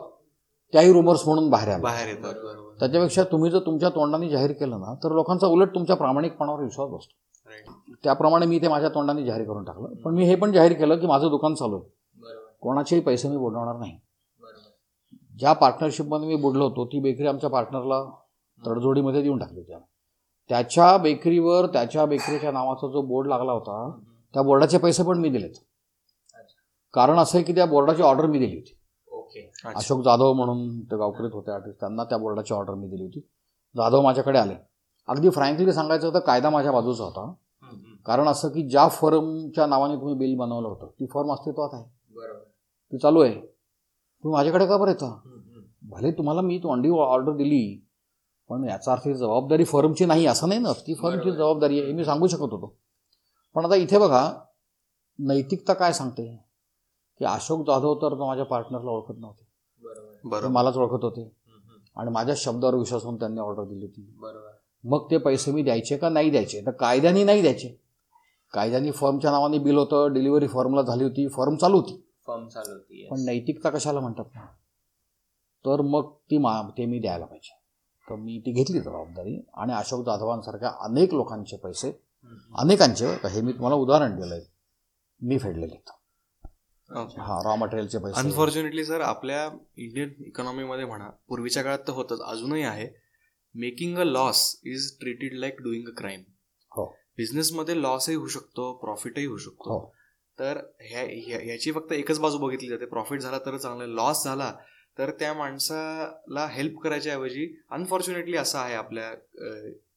त्याही 0.73 0.93
रुमर्स 0.93 1.27
म्हणून 1.27 1.51
बाहेर 1.51 1.69
आल्या. 1.69 1.83
बाहेर 1.83 2.09
येतात. 2.09 2.35
त्याच्यापेक्षा 2.81 3.23
तुम्ही 3.25 3.51
जर 3.51 3.59
तुमच्या 3.59 3.89
तोंडाने 3.89 4.29
जाहीर 4.29 4.53
केलं 4.53 4.81
ना 4.81 4.95
तर 4.95 5.13
लोकांचा 5.13 5.47
उलट 5.47 5.75
तुमच्या 5.75 5.97
प्रामाणिकपणावर 5.97 6.61
विश्वास 6.61 6.91
बसतो. 6.91 7.17
त्याप्रमाणे 8.05 8.47
मी 8.47 8.59
ते 8.59 8.69
माझ्या 8.69 8.89
तोंडाने 8.89 9.25
जाहीर 9.25 9.47
करून 9.47 9.65
टाकलं. 9.65 9.95
पण 9.95 10.15
मी 10.15 10.25
हे 10.25 10.35
पण 10.35 10.53
जाहीर 10.53 10.73
केलं 10.73 10.97
की 10.97 11.07
माझं 11.07 11.29
दुकान 11.29 11.55
चालू 11.55 11.77
आहे. 11.77 11.91
कोणाचेही 12.63 13.03
पैसे 13.03 13.29
मी 13.29 13.37
बुडवणार 13.37 13.77
नाही. 13.77 13.93
बरोबर. 14.41 15.37
ज्या 15.39 15.53
पार्टनरशिपमध्ये 15.53 16.29
मी 16.29 16.37
बुडलो 16.37 16.65
होतो 16.65 16.87
ती 16.87 17.01
बेकरी 17.01 17.27
आमच्या 17.27 17.51
पार्टनरला 17.51 18.05
तडजोडीमध्ये 18.67 19.23
देऊन 19.23 19.39
टाकली 19.39 19.61
होती. 19.61 19.73
त्याच्या 20.49 20.97
बेकरीवर 20.97 21.67
त्याच्या 21.67 22.07
बेकरीच्या 22.07 22.53
नावाचा 22.53 22.89
जो 22.89 23.03
बोर्ड 23.03 23.29
लागला 23.29 23.53
होता 23.53 23.99
त्या 24.35 24.43
बोर्डाचे 24.43 24.79
पैसे 24.79 25.03
पण 25.03 25.19
मी 25.19 25.29
दिलेत. 25.29 25.51
कारण 26.93 27.19
असं 27.19 27.39
आहे 27.39 27.45
की 27.45 27.55
त्या 27.55 27.67
बोर्डाची 27.67 28.03
ऑर्डर 28.03 28.27
मी 28.27 28.39
दिली 28.39 28.57
होती. 28.57 28.79
ओके. 29.13 29.53
अशोक 29.65 30.05
जाधव 30.05 30.33
म्हणून 30.33 30.81
ते 30.81 30.97
गावकरीत 30.97 31.31
होते 31.33 31.51
आर्टिस्ट 31.51 31.81
त्यांना 31.81 32.05
त्या 32.05 32.19
बोर्डाची 32.19 32.55
ऑर्डर 32.55 32.75
मी 32.75 32.89
दिली 32.89 33.03
होती. 33.03 33.21
जाधव 33.77 34.03
माझ्याकडे 34.03 34.39
आले. 34.39 34.55
अगदी 35.09 35.31
फ्रँकली 35.31 35.73
सांगायचं 35.73 36.15
तर 36.15 36.19
कायदा 36.19 36.51
माझ्या 36.51 36.73
बाजूचा 36.73 37.05
होता. 37.05 37.33
कारण 38.07 38.29
असं 38.29 38.49
की 38.49 38.69
ज्या 38.69 38.89
फर्मच्या 38.89 39.67
नावाने 39.67 39.97
तुम्ही 39.97 40.15
बिल 40.15 40.37
बनवलं 40.37 40.69
होतं 40.69 40.87
ती 40.87 41.07
फर्म 41.07 41.33
अस्तित्वात 41.33 41.69
आहे. 41.73 41.85
बरोबर. 42.15 42.52
ती 42.93 42.99
चालू 42.99 43.21
आहे. 43.21 43.35
तुम्ही 43.35 44.33
माझ्याकडे 44.33 44.67
का 44.67 44.77
बरं 44.77 44.91
येता? 44.91 45.21
भले 45.83 46.11
तुम्हाला 46.11 46.41
मी 46.41 46.59
तोंडी 46.59 46.91
ऑर्डर 46.91 47.33
दिली 47.33 47.89
पण 48.49 48.65
याचा 48.65 48.93
अर्थ 48.93 49.09
ही 49.09 49.15
जबाबदारी 49.15 49.65
फर्मची 49.65 50.05
नाही 50.05 50.27
असं 50.27 50.49
नाही 50.49 50.61
ना? 50.61 50.73
ती 50.73 50.95
फर्मची. 50.95 51.33
जबाबदारी 51.33 51.81
आहे 51.81 51.93
मी 51.93 52.05
सांगू 52.05 52.27
शकत 52.27 52.41
होतो. 52.41 52.77
पण 53.55 53.65
आता 53.65 53.75
इथे 53.75 53.99
बघा 53.99 54.33
नैतिकता 55.19 55.73
काय 55.73 55.93
सांगते? 55.93 56.45
की 57.19 57.25
अशोक 57.25 57.67
जाधव 57.67 57.95
तर 57.95 58.15
माझ्या 58.15 58.45
पार्टनरला 58.45 58.91
ओळखत 58.91 59.19
नव्हते. 59.19 59.47
बरोबर 59.85 60.49
मलाच 60.49 60.77
ओळखत 60.77 61.05
होते. 61.05 61.33
आणि 61.97 62.11
माझ्या 62.11 62.35
शब्दावर 62.39 62.75
विश्वास 62.75 63.03
होऊन 63.03 63.17
त्यांनी 63.17 63.41
ऑर्डर 63.41 63.65
दिली 63.65 63.85
होती. 63.85 64.15
बरोबर 64.19 64.51
मग 64.85 65.11
ते 65.11 65.19
पैसे 65.19 65.53
मी 65.53 65.63
द्यायचे 65.63 65.97
का 65.97 66.09
नाही 66.09 66.31
द्यायचे? 66.31 66.67
तर 66.67 66.71
कायद्याने 66.71 67.25
नाही 67.25 67.41
द्यायचे. 67.41 67.81
कायद्याने 68.53 68.91
फर्मच्या 68.91 69.31
नावाने 69.31 69.59
बिल 69.59 69.77
होतं 69.77 70.13
डिलिव्हरी 70.13 70.47
फॉर्मला 70.47 70.83
झाली 70.83 71.05
होती 71.05 71.29
फॉर्म 71.29 71.57
चालू 71.57 71.77
होती. 71.77 72.07
फर्म 72.27 72.49
चालू 72.49 72.73
होती 72.73 73.09
पण 73.11 73.21
नैतिकता 73.21 73.71
कशाला 73.71 74.01
म्हणतात? 74.01 74.25
ना 74.35 74.47
तर 75.67 75.81
मग 75.81 76.13
ती 76.13 76.39
मा 76.39 76.63
ते 76.79 76.87
मी 76.87 76.99
द्यायला 76.99 77.25
पाहिजे. 77.25 77.59
तर 78.11 78.15
मी 78.15 78.39
ती 78.39 78.53
घेतली 78.53 78.81
जबाबदारी 78.81 79.41
आणि 79.55 79.73
अशोक 79.73 80.07
जाधवांसारख्या 80.07 80.71
अनेक 80.81 81.15
लोकांचे 81.15 81.57
पैसे 81.57 81.93
अनेकांचे 82.59 83.07
हे 83.07 83.41
मी 83.41 83.53
तुम्हाला 83.53 83.77
उदाहरण 83.77 84.17
दिलं 84.17 84.35
आहे 84.35 84.45
मी 85.21 85.39
फेडलेले 85.39 85.83
हा 86.91 87.43
रॉ 87.45 87.57
मटेरियलचे 87.57 87.99
पैसे. 87.99 88.21
अनफॉर्च्युनेटली 88.21 88.85
सर 88.85 89.01
आपल्या 89.01 89.51
इंडियन 89.77 90.11
इकॉनॉमीमध्ये 90.27 90.85
म्हणा 90.85 91.11
पूर्वीच्या 91.29 91.63
काळात 91.63 91.79
तर 91.79 91.93
होतच 91.93 92.21
अजूनही 92.21 92.63
आहे. 92.63 92.89
Making 93.55 93.99
a 93.99 94.05
loss 94.05 94.61
is 94.65 94.99
treated 94.99 95.35
like 95.35 95.61
doing 95.61 95.89
a 95.89 95.93
crime 95.97 96.21
हो. 96.73 96.87
बिझनेसमध्ये 97.17 97.83
लॉसही 97.83 98.15
होऊ 98.15 98.27
शकतो 98.27 98.73
प्रॉफिटही 98.73 99.25
होऊ 99.25 99.37
शकतो. 99.37 99.79
हो. 99.79 99.95
तर 100.39 100.59
ह्या 100.81 101.03
ह्या- 101.03 101.43
ह्याची 101.43 101.73
फक्त 101.73 101.93
एकच 101.93 102.19
बाजू 102.19 102.39
बघितली 102.39 102.69
जाते. 102.69 102.85
प्रॉफिट 102.85 103.21
झाला 103.21 103.39
तर 103.39 103.57
चांगलं 103.57 103.87
लॉस 103.87 104.25
झाला 104.25 104.53
तर 104.99 105.11
त्या 105.11 105.33
माणसाला 105.35 106.47
हेल्प 106.47 106.79
करायच्या 106.79 107.13
ऐवजी 107.13 107.47
अनफॉर्च्युनेटली 107.71 108.37
असं 108.37 108.59
आहे 108.59 108.75
आपल्या 108.75 109.11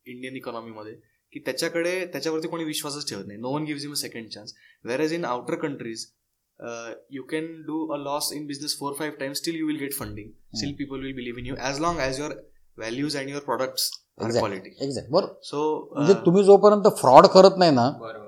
इंडियन 0.06 0.36
इकॉनॉमीमध्ये 0.36 0.94
की 1.34 1.40
त्याच्याकडे 1.40 2.06
त्याच्यावरती 2.06 2.48
कोणी 2.48 2.64
विश्वासच 2.64 3.10
ठेवत 3.10 3.24
नाही. 3.28 3.40
No 3.40 3.52
one 3.52 3.64
gives 3.64 3.86
him 3.86 3.92
a 3.92 3.96
second 3.96 4.30
chance 4.30 4.54
whereas 5.00 5.14
in 5.14 5.26
outer 5.26 5.56
countries 5.56 6.06
do 7.68 7.78
a 7.92 7.98
loss 7.98 8.28
in 8.32 8.44
business 8.48 8.74
four 8.74 8.90
five 8.96 9.16
times 9.20 9.40
still 9.40 9.56
you 9.56 9.66
will 9.66 9.80
get 9.80 9.94
funding. 9.94 10.28
Still 10.54 10.74
people 10.78 10.98
will 10.98 11.16
believe 11.16 11.38
in 11.38 11.46
you 11.46 11.56
as 11.70 11.80
long 11.80 11.98
as 12.00 12.20
your 12.20 12.30
values 12.78 13.16
and 13.16 13.30
your 13.30 13.42
products 13.42 13.88
are 14.18 14.28
Exactly. 14.28 14.44
quality. 14.44 14.72
Exact 14.82 15.10
बरं 15.12 15.34
so 15.50 15.64
म्हणजे 15.92 16.14
uh, 16.14 16.26
तुम्ही 16.26 16.44
जोपर्यंत 16.44 16.88
fraud 17.00 17.28
करत 17.28 17.58
नाही 17.58 17.72
ना 17.72 17.90
बरोबर. 18.00 18.25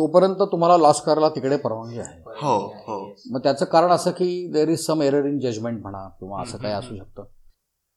तोपर्यंत 0.00 0.36
तुम्हाला 0.42 0.76
लॉस 0.76 1.00
करायला 1.00 1.28
तिकडे 1.28 1.56
परवानगी 1.56 1.98
आहे. 1.98 2.20
हो, 2.26 2.66
हो. 2.66 3.14
मग 3.30 3.40
त्याचं 3.40 3.64
कारण 3.64 3.90
असं 3.90 4.10
की 4.10 4.50
there 4.52 4.68
is 4.68 4.86
some 4.86 5.02
error 5.02 5.24
in 5.24 5.38
judgement 5.38 5.82
म्हणा 5.82 6.08
किंवा 6.08 6.42
असं 6.42 6.58
काही 6.58 6.74
असू 6.74 6.96
शकतं. 6.96 7.24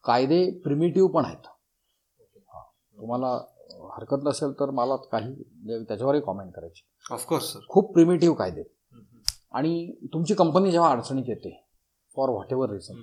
कायदे 0.03 0.51
प्रिमिटिव्ह 0.63 1.09
पण 1.09 1.25
आहेत. 1.25 1.47
तुम्हाला 2.97 3.27
हरकत 3.95 4.17
नसेल 4.23 4.51
तर 4.51 4.69
मला 4.69 4.95
काही 4.95 5.43
त्याच्यावरही 5.83 6.21
कॉमेंट 6.21 6.53
करायची. 6.53 6.81
Sir. 7.39 7.59
खूप 7.69 7.93
प्रिमिटिव्ह 7.93 8.35
कायदे. 8.35 8.63
आणि 9.51 9.95
तुमची 10.13 10.33
कंपनी 10.33 10.71
जेव्हा 10.71 10.91
अडचणीत 10.91 11.23
येते 11.27 11.65
फॉर 12.15 12.29
व्हॉट 12.29 12.45
एव्हर 12.51 12.69
रिझन 12.69 13.01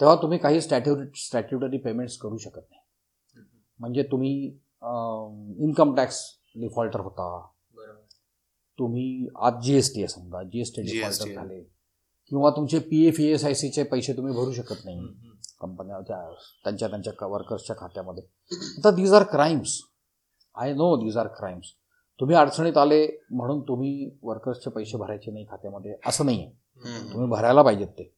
तेव्हा 0.00 0.16
तुम्ही 0.16 0.38
काही 0.38 0.60
स्टॅट्यु 0.60 0.96
स्टॅट्युटरी 1.14 1.78
पेमेंट्स 1.78 2.16
करू 2.16 2.36
शकत 2.36 2.66
नाही. 2.70 2.80
म्हणजे 3.78 4.02
तुम्ही 4.02 4.46
इन्कम 5.64 5.94
टॅक्स 5.94 6.22
डिफॉल्टर 6.56 7.00
होता 7.00 7.46
तुम्ही 8.78 9.28
आज 9.36 9.62
जी 9.62 9.76
एस 9.76 9.94
टी 9.94 10.00
आहे 10.00 10.08
समजा 10.08 10.42
G 10.42 10.60
S 10.60 10.72
T 10.76 10.82
GST 10.82 10.92
defaulter. 10.92 11.34
झाले. 11.34 11.60
किंवा 12.30 12.50
तुमचे 12.50 12.78
पी 12.78 13.06
एफ 13.06 13.20
एस 13.20 13.44
आय 13.44 13.54
सीचे 13.54 13.82
पैसे 13.82 14.12
तुम्ही 14.12 14.32
भरू 14.34 14.52
शकत 14.52 14.84
नाही. 14.84 15.00
कंपन्या 15.60 16.00
त्या 16.00 16.20
त्यांच्या 16.64 16.88
त्यांच्या 16.88 17.26
वर्कर्सच्या 17.26 17.76
खात्यामध्ये. 17.76 18.22
आता 18.78 18.90
these 18.90 19.12
are 19.14 19.22
crimes 19.22 19.80
I 20.54 20.72
know 20.72 20.96
these 20.96 21.16
are 21.16 21.26
crimes 21.26 21.72
तुम्ही 22.20 22.36
अडचणीत 22.36 22.76
आले 22.76 23.06
म्हणून 23.30 23.60
तुम्ही 23.60 24.10
वर्कर्सचे 24.22 24.70
पैसे 24.70 24.98
भरायचे 24.98 25.30
नाही 25.30 25.46
खात्यामध्ये 25.50 25.94
असं 26.06 26.26
नाही 26.26 26.44
आहे 26.44 27.12
तुम्ही 27.12 27.28
भरायला 27.30 27.62
पाहिजेत 27.62 27.88
ते. 27.88 28.12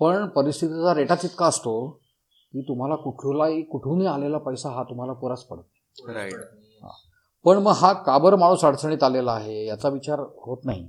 पण 0.00 0.26
परिस्थितीचा 0.28 0.94
रेटाच 0.94 1.24
इतका 1.24 1.46
असतो 1.46 1.90
की 2.54 2.62
तुम्हाला 2.62 2.94
कुठलाही 2.94 3.62
कुठूनही 3.62 4.06
आलेला 4.06 4.38
पैसा 4.38 4.70
हा 4.70 4.82
तुम्हाला 4.82 5.12
पुराच 5.12 5.44
पडतो 5.44 6.12
राईट 6.12 6.34
पण 7.44 7.58
मग 7.58 7.72
हा 7.72 7.92
काबर 7.92 8.34
माणूस 8.34 8.64
अडचणीत 8.64 9.02
आलेला 9.02 9.32
आहे 9.32 9.64
याचा 9.66 9.88
विचार 9.88 10.20
होत 10.20 10.64
नाही. 10.64 10.88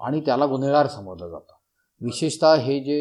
आणि 0.00 0.20
त्याला 0.20 0.46
गुन्हेगार 0.46 0.86
समजलं 0.86 1.28
जातं. 1.28 1.52
विशेषतः 2.00 2.54
हे 2.54 2.80
जे 2.80 2.98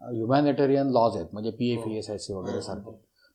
ह्युमॅनिटेरियन 0.00 0.90
लॉज 0.90 1.16
आहेत 1.16 1.26
म्हणजे 1.32 1.50
P 1.50 1.70
F 1.72 1.86
S 1.88 2.10
I 2.10 2.18
C 2.18 2.32
वगैरे 2.32 2.60
सारखे 2.62 2.90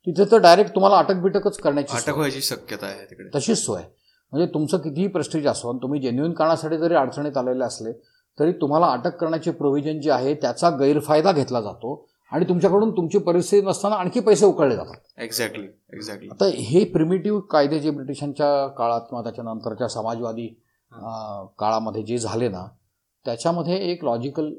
तिथे 0.07 0.25
तर 0.31 0.37
डायरेक्ट 0.37 0.75
तुम्हाला 0.75 0.97
अटक 0.97 1.15
बिटकच 1.15 1.57
करण्याची 1.57 1.97
अटक. 1.97 2.15
व्हायची 2.17 2.41
शक्यता 2.41 2.85
आहे 2.85 3.05
तिकडे. 3.05 3.29
तशीच 3.35 3.57
सोय. 3.57 3.81
म्हणजे 4.33 4.53
तुमचं 4.53 4.77
कितीही 4.77 5.07
प्रेस्टिज 5.07 5.47
असो 5.47 5.69
आणि 5.69 5.79
तुम्ही 5.81 6.01
जेन्युइन 6.01 6.33
कारणासाठी 6.33 6.77
जरी 6.77 6.95
अडचणीत 6.95 7.37
आलेले 7.37 7.63
असले 7.63 7.91
तरी 8.39 8.51
तुम्हाला 8.51 8.87
अटक 8.87 9.15
करण्याचे 9.17 9.51
प्रोव्हिजन 9.51 9.99
जे 10.01 10.11
आहे 10.11 10.33
त्याचा 10.33 10.69
गैरफायदा 10.69 11.31
घेतला 11.31 11.61
जातो. 11.61 12.07
आणि 12.31 12.45
तुमच्याकडून 12.49 12.91
तुमची 12.97 13.17
परिस्थिती 13.17 13.65
नसताना 13.65 13.95
आणखी 13.95 14.19
पैसे 14.19 14.45
उकळले 14.45 14.75
जातात. 14.75 14.95
एक्झॅक्टली 15.17 15.67
एक्झॅक्टली 15.93 16.29
आता 16.31 16.45
हे 16.69 16.83
प्रिमिटिव्ह 16.93 17.39
कायदे 17.51 17.79
जे 17.79 17.91
ब्रिटिशांच्या 17.91 18.67
काळात 18.77 19.01
किंवा 19.09 19.23
त्याच्यानंतरच्या 19.23 19.87
समाजवादी 19.89 20.47
काळामध्ये 21.59 22.03
जे 22.03 22.17
झाले 22.17 22.47
ना 22.49 22.65
त्याच्यामध्ये 23.25 23.77
एक 23.91 24.03
लॉजिकल 24.05 24.53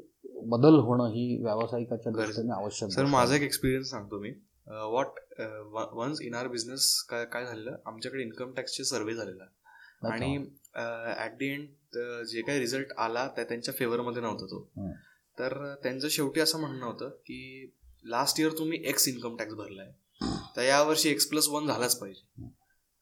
बदल 0.47 0.75
होणं 0.79 1.07
ही 1.11 1.41
व्यावसायिकाच्या 1.43 2.11
दृष्टीने 2.11 2.53
आवश्यक 2.53 2.89
सर 2.89 3.05
माझा. 3.05 3.35
एक 3.35 3.41
एक्सपिरियन्स 3.41 3.89
सांगतो 3.91 4.19
मी. 4.19 4.29
What 4.91 5.19
once 5.93 6.21
in 6.21 6.35
our 6.35 6.47
business 6.47 6.93
काय 7.09 7.25
काय 7.25 7.45
झालेलं? 7.45 7.75
आमच्याकडे 7.85 8.23
इन्कम 8.23 8.51
टॅक्सचे 8.55 8.83
सर्वे 8.83 9.13
झालेला. 9.13 9.45
आणि 10.07 10.35
ॲट 11.17 11.31
दी 11.37 11.47
एंड 11.53 11.67
जे 12.27 12.41
काही 12.41 12.59
रिझल्ट 12.59 12.91
आला 12.97 13.27
त्या 13.35 13.43
त्यांच्या 13.43 13.73
फेवरमध्ये 13.79 14.21
नव्हता 14.21 14.45
तो. 14.45 14.67
तर 15.39 15.73
त्यांचं 15.83 16.07
शेवटी 16.07 16.39
असं 16.39 16.59
म्हणणं 16.59 16.85
होतं 16.85 17.09
की 17.25 17.71
लास्ट 18.03 18.39
इयर 18.39 18.51
तुम्ही 18.57 18.81
एक्स 18.85 19.07
इन्कम 19.07 19.35
टॅक्स 19.37 19.53
भरलाय. 19.53 19.91
तर 20.55 20.61
यावर्षी 20.61 21.09
एक्स 21.09 21.25
प्लस 21.25 21.47
वन 21.47 21.67
झालाच 21.67 21.99
पाहिजे. 21.99 22.47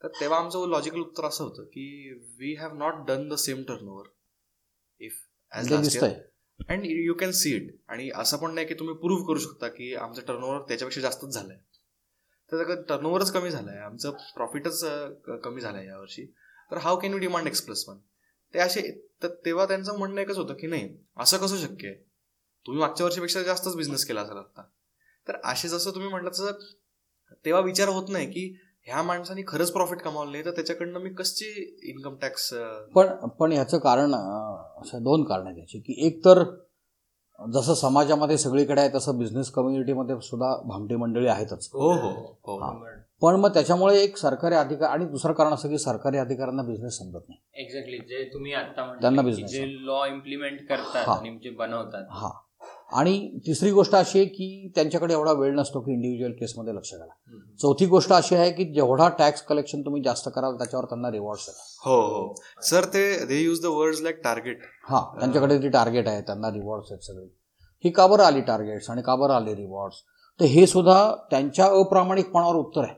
तर 0.04 0.08
तेव्हा 0.20 0.40
आमचं 0.40 0.68
लॉजिकल 0.70 1.00
उत्तर 1.00 1.26
असं 1.26 1.44
होतं 1.44 1.64
की 1.64 2.14
we 2.40 2.54
have 2.56 2.74
not 2.78 3.06
done 3.08 3.28
the 3.30 3.34
same 3.34 3.64
turnover 3.88 4.08
if 5.02 5.14
as 5.52 5.72
last 5.72 5.84
दिसतंय. 5.84 6.14
And 6.70 6.86
you 6.86 7.14
can 7.14 7.32
see 7.32 7.56
it 7.56 7.76
आणि 7.88 8.10
असं 8.16 8.38
पण 8.38 8.54
नाही 8.54 8.68
की 8.68 8.74
तुम्ही 8.74 8.96
प्रूव्ह 8.96 9.26
करू 9.28 9.40
शकता 9.40 9.68
की 9.68 9.94
आमचं 9.96 10.22
टर्नओव्हर 10.28 10.62
त्याच्यापेक्षा 10.62 11.02
जास्तच 11.02 11.30
झालंय. 11.30 11.58
तर 12.52 12.82
टर्नओव्हरच 12.82 13.32
कमी 13.32 13.50
झालंय 13.50 13.78
आमचं 13.78 14.12
प्रॉफिटच 14.36 14.84
कमी 15.44 15.62
झालंय 15.62 15.86
यावर्षी 15.86 16.26
तर 16.72 16.78
how 16.78 17.00
can 17.00 17.14
you 17.14 17.18
demand 17.18 17.48
X 17.48 17.62
plus 17.62 17.84
one 17.88 17.98
ते 18.54 18.60
असे 18.60 18.82
तर 19.24 19.28
तेव्हा 19.46 19.66
त्यांचं 19.66 19.98
म्हणणं 19.98 20.22
एकच 20.22 20.38
होतं 20.38 20.54
की 20.54 20.68
नाही 20.68 20.98
असं 21.18 21.38
कसं 21.38 21.58
शक्य 21.58 21.88
आहे? 21.88 22.07
तुम्ही 22.68 22.82
मागच्या 22.82 23.06
वर्षीपेक्षा 23.06 23.44
जास्तच 23.44 23.76
बिझनेस 23.76 24.06
केला 24.06 24.22
असेल 24.22 24.38
आता. 24.38 24.62
तर 25.28 25.34
असे 25.44 25.68
जसं 25.68 25.92
तुम्ही 25.92 26.10
म्हटलं 26.10 26.30
तसं 26.30 26.52
तेव्हा 27.46 27.62
विचार 27.62 27.88
होत 27.88 28.04
नाही 28.10 28.28
की 28.28 28.58
ह्या 28.84 29.02
माणसाने 29.02 29.42
खरंच 29.48 29.72
प्रॉफिट 29.72 30.02
कमावलं 30.02 30.32
नाही 30.32 30.46
तर 30.46 30.52
त्याच्याकडनं 30.52 31.00
मी 31.00 31.10
कशी 31.10 31.80
इन्कम 31.84 32.16
टॅक्स 32.22 32.54
पण 32.96 33.08
पण 33.28 33.52
ह्याचं 33.52 33.78
कारण 33.78 34.14
असं 34.82 35.04
दोन 35.04 35.24
कारण 35.24 35.48
आहेत 35.48 35.58
याची. 35.58 35.80
की 35.80 36.08
एक 36.08 36.26
तर 36.26 36.44
जसं 37.54 37.74
समाजामध्ये 37.74 38.38
सगळीकडे 38.38 38.82
आहे 38.82 38.90
तसं 38.96 39.18
बिझनेस 39.18 39.52
कम्युनिटीमध्ये 39.52 40.16
सुद्धा 40.22 40.62
भामटी 40.66 40.96
मंडळी 40.96 41.28
आहेतच. 41.28 41.70
हो 41.74 41.92
हो 41.94 42.10
हो. 42.34 42.88
पण 43.22 43.36
मग 43.36 43.54
त्याच्यामुळे 43.54 44.04
एक 44.04 44.18
सरकारी 44.18 44.56
अधिकार 44.56 44.90
आणि 44.90 45.06
दुसरं 45.06 45.34
कारण 45.34 45.54
असं 45.54 45.70
की 45.70 45.78
सरकारी 45.78 46.18
अधिकाऱ्यांना 46.18 46.64
बिझनेस 46.64 46.98
समजत 46.98 47.30
नाही. 47.30 47.40
एक्झॅक्टली 47.54 47.98
जे 47.98 48.30
तुम्ही 48.34 48.54
आता 48.54 48.98
त्यांना 49.02 49.22
जे 49.22 49.86
लॉ 49.86 50.06
इम्प्लिमेंट 50.06 50.70
करतात. 50.70 51.08
आणि 51.08 51.40
जे 51.44 51.50
बनवतात. 51.50 52.06
हा. 52.12 52.30
आणि 52.92 53.40
तिसरी 53.48 53.72
गोष्ट 53.72 53.96
अशी 53.96 54.20
आहे 54.20 54.28
की 54.28 54.72
त्यांच्याकडे 54.76 55.14
एवढा 55.14 55.32
वेळ 55.32 55.56
नसतो 55.56 55.80
की 55.80 55.92
इंडिव्हिज्युअल 55.92 56.34
केसमध्ये 56.34 56.74
लक्ष 56.76 56.94
घाला. 56.94 57.12
चौथी 57.62 57.86
गोष्ट 57.86 58.12
अशी 58.14 58.36
आहे 58.36 58.52
की 58.52 58.66
जेवढा 58.74 59.08
टॅक्स 59.10 59.42
कलेक्शन 59.42 59.82
तुम्ही 59.82 60.02
जास्त 60.04 60.30
कराल 60.36 60.56
त्याच्यावर 60.56 60.86
त्यांना 60.86 61.12
रिवॉर्ड्स 61.12 61.48
येतात 61.48 61.88
हो 61.88 62.00
हो. 62.02 62.34
सर 62.62 62.86
ते 62.86 63.26
they 63.26 63.42
use 63.42 63.62
the 63.62 63.66
words 63.66 64.02
like 64.02 64.22
target 64.24 64.62
हा 64.90 65.02
त्यांच्याकडे 65.20 65.58
ती 65.58 65.70
टार्गेट 65.70 66.08
आहे 66.08 66.22
त्यांना 66.22 66.50
रिवॉर्ड्स 66.50 66.92
आहेत 66.92 67.04
सगळे. 67.04 67.26
ही 67.84 67.90
का 67.92 68.08
बरं 68.08 68.24
आली 68.24 68.42
टार्गेट्स 68.42 68.90
आणि 68.90 69.02
का 69.02 69.16
बरं 69.16 69.34
आले 69.34 69.56
रिवॉर्ड्स 69.56 70.02
तर 70.40 70.46
हे 70.46 70.66
सुद्धा 70.68 71.16
त्यांच्या 71.32 71.66
अप्रामाणिकपणावर 71.66 72.56
उत्तर 72.56 72.84
आहे. 72.84 72.94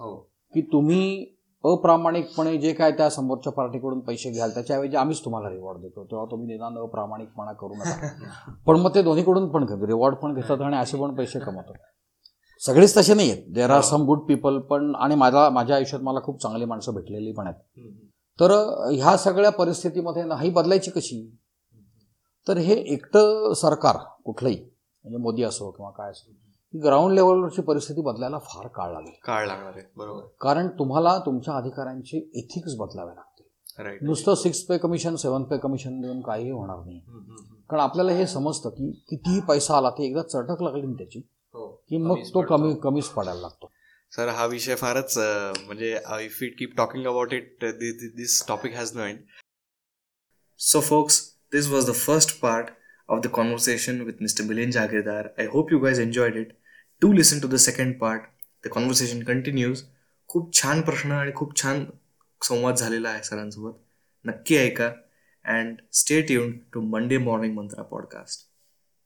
हो. 0.00 0.16
की 0.54 0.60
तुम्ही 0.62 1.31
अप्रामाणिकपणे 1.64 2.58
जे 2.58 2.72
काय 2.72 2.92
त्या 2.92 3.10
समोरच्या 3.10 3.52
पार्टीकडून 3.52 4.00
पैसे 4.00 4.30
घ्याल 4.30 4.50
त्याच्याऐवजी 4.50 4.96
आम्हीच 4.96 5.24
तुम्हाला 5.24 5.50
रिवॉर्ड 5.50 5.80
देतो. 5.80 6.04
तेव्हा 6.04 6.26
तुम्ही 6.30 6.46
निदान 6.46 6.78
अप्रामाणिकपणा 6.78 7.52
करू 7.52 7.74
नका. 7.74 8.08
पण 8.66 8.76
मग 8.76 8.94
ते 8.94 9.02
दोन्हीकडून 9.02 9.48
पण 9.48 9.64
घेतात 9.64 9.84
रिवॉर्ड 9.86 10.14
पण 10.14 10.34
घेतात 10.34 10.60
आणि 10.60 10.76
असे 10.76 10.98
पण 10.98 11.14
पैसे 11.14 11.38
कमवतात. 11.38 11.74
सगळेच 12.60 12.96
तसे 12.96 13.14
नाही 13.14 13.30
आहेत 13.30 13.52
there 13.52 13.70
are 13.70 13.80
some 13.80 14.04
good 14.04 14.18
people 14.18 14.58
पण 14.58 14.94
आणि 14.94 15.14
माझा 15.14 15.48
माझ्या 15.50 15.76
आयुष्यात 15.76 16.02
मला 16.02 16.20
खूप 16.20 16.42
चांगली 16.42 16.64
माणसं 16.64 16.94
भेटलेली 16.94 17.32
पण 17.32 17.46
आहेत. 17.46 17.90
तर 18.40 18.50
ह्या 18.92 19.16
सगळ्या 19.16 19.50
परिस्थितीमध्ये 19.50 20.24
नाही 20.24 20.50
बदलायची 20.50 20.90
कशी? 20.90 21.38
तर 22.48 22.56
हे 22.56 22.74
एकटं 22.74 23.52
सरकार 23.52 23.96
कुठलंही 24.24 24.56
म्हणजे 25.04 25.18
मोदी 25.18 25.42
असो 25.42 25.70
किंवा 25.70 25.90
काय 25.90 26.10
असो 26.10 26.32
ग्राउंड 26.74 27.14
लेवलवरची 27.14 27.62
परिस्थिती 27.62 28.00
बदलायला 28.00 28.38
फार 28.38 28.66
काळ 28.66 28.92
लागेल 28.92 29.14
काळ 29.24 29.46
लागणार 29.46 29.72
आहे 29.76 29.82
बरोबर 29.96 30.22
कारण 30.40 30.68
तुम्हाला 30.68 31.18
तुमच्या 31.26 31.54
अधिकाऱ्यांचे 31.54 32.18
एथिक्स 32.34 32.74
बदलावे 32.76 33.14
लागतील 33.14 34.06
नुसतं 34.06 34.34
six 34.34 34.60
pay 34.62 34.78
commission 34.78 35.14
seven 35.16 35.42
pay 35.42 35.58
commission 35.58 36.00
देऊन 36.00 36.20
काहीही 36.20 36.50
होणार 36.50 36.84
नाही 36.84 36.98
कारण 37.70 37.80
आपल्याला 37.80 38.12
हे 38.12 38.26
समजतं 38.26 38.70
की 38.70 38.90
कितीही 39.08 39.40
पैसा 39.40 39.76
आला 39.76 39.90
ते 39.90 40.06
एकदा 40.06 40.22
चटक 40.22 40.62
लागली 40.62 40.86
ना 40.86 40.94
त्याची 40.98 41.18
हो 41.54 41.66
की 41.88 41.96
मग 41.98 42.22
तो. 42.34 42.40
कमी 42.40 42.74
कमीच 42.82 43.08
पडायला 43.08 43.40
लागतो 43.40 43.70
सर 44.12 44.28
हा 44.28 44.46
विषय 44.46 44.74
फारच 44.74 45.18
म्हणजे 45.18 45.96
if 46.24 46.42
it 46.42 46.58
keep 46.58 46.76
talking 46.76 47.06
about 47.06 47.32
it 47.34 47.64
this 48.16 48.44
topic 48.48 48.74
has 48.76 48.96
no 48.96 49.04
end 49.04 49.18
So, 50.60 50.80
folks, 50.80 51.34
this 51.52 51.68
was 51.68 51.86
the 51.86 51.94
first 51.94 52.40
part 52.40 52.68
of 53.08 53.22
the 53.22 53.28
conversation 53.28 54.04
with 54.04 54.20
Mr. 54.20 54.44
Milen 54.46 54.70
Jagirdar. 54.70 55.30
I 55.36 55.46
hope 55.46 55.72
you 55.72 55.80
guys 55.80 55.98
enjoyed 55.98 56.36
it. 56.36 56.52
Do 57.02 57.12
listen 57.12 57.40
to 57.40 57.48
the 57.48 57.56
second 57.56 57.98
part 57.98 58.22
the 58.64 58.68
conversation 58.68 59.22
continues 59.22 59.82
खूप 60.28 60.62
छान 60.62 60.80
प्रश्न 60.80 61.12
आणि 61.12 61.32
खूप 61.34 61.62
छान 61.62 61.84
संवाद 62.42 62.74
झालेला 62.74 63.08
आहे 63.08 63.22
सरांसोबत. 63.22 63.72
नक्की 64.24 64.56
ऐका. 64.56 64.86
And 65.44 65.80
stay 65.92 66.22
tuned 66.22 66.58
to 66.72 66.80
Monday 66.80 67.18
morning 67.18 67.54
Mantra 67.54 67.82
podcast 67.82 68.51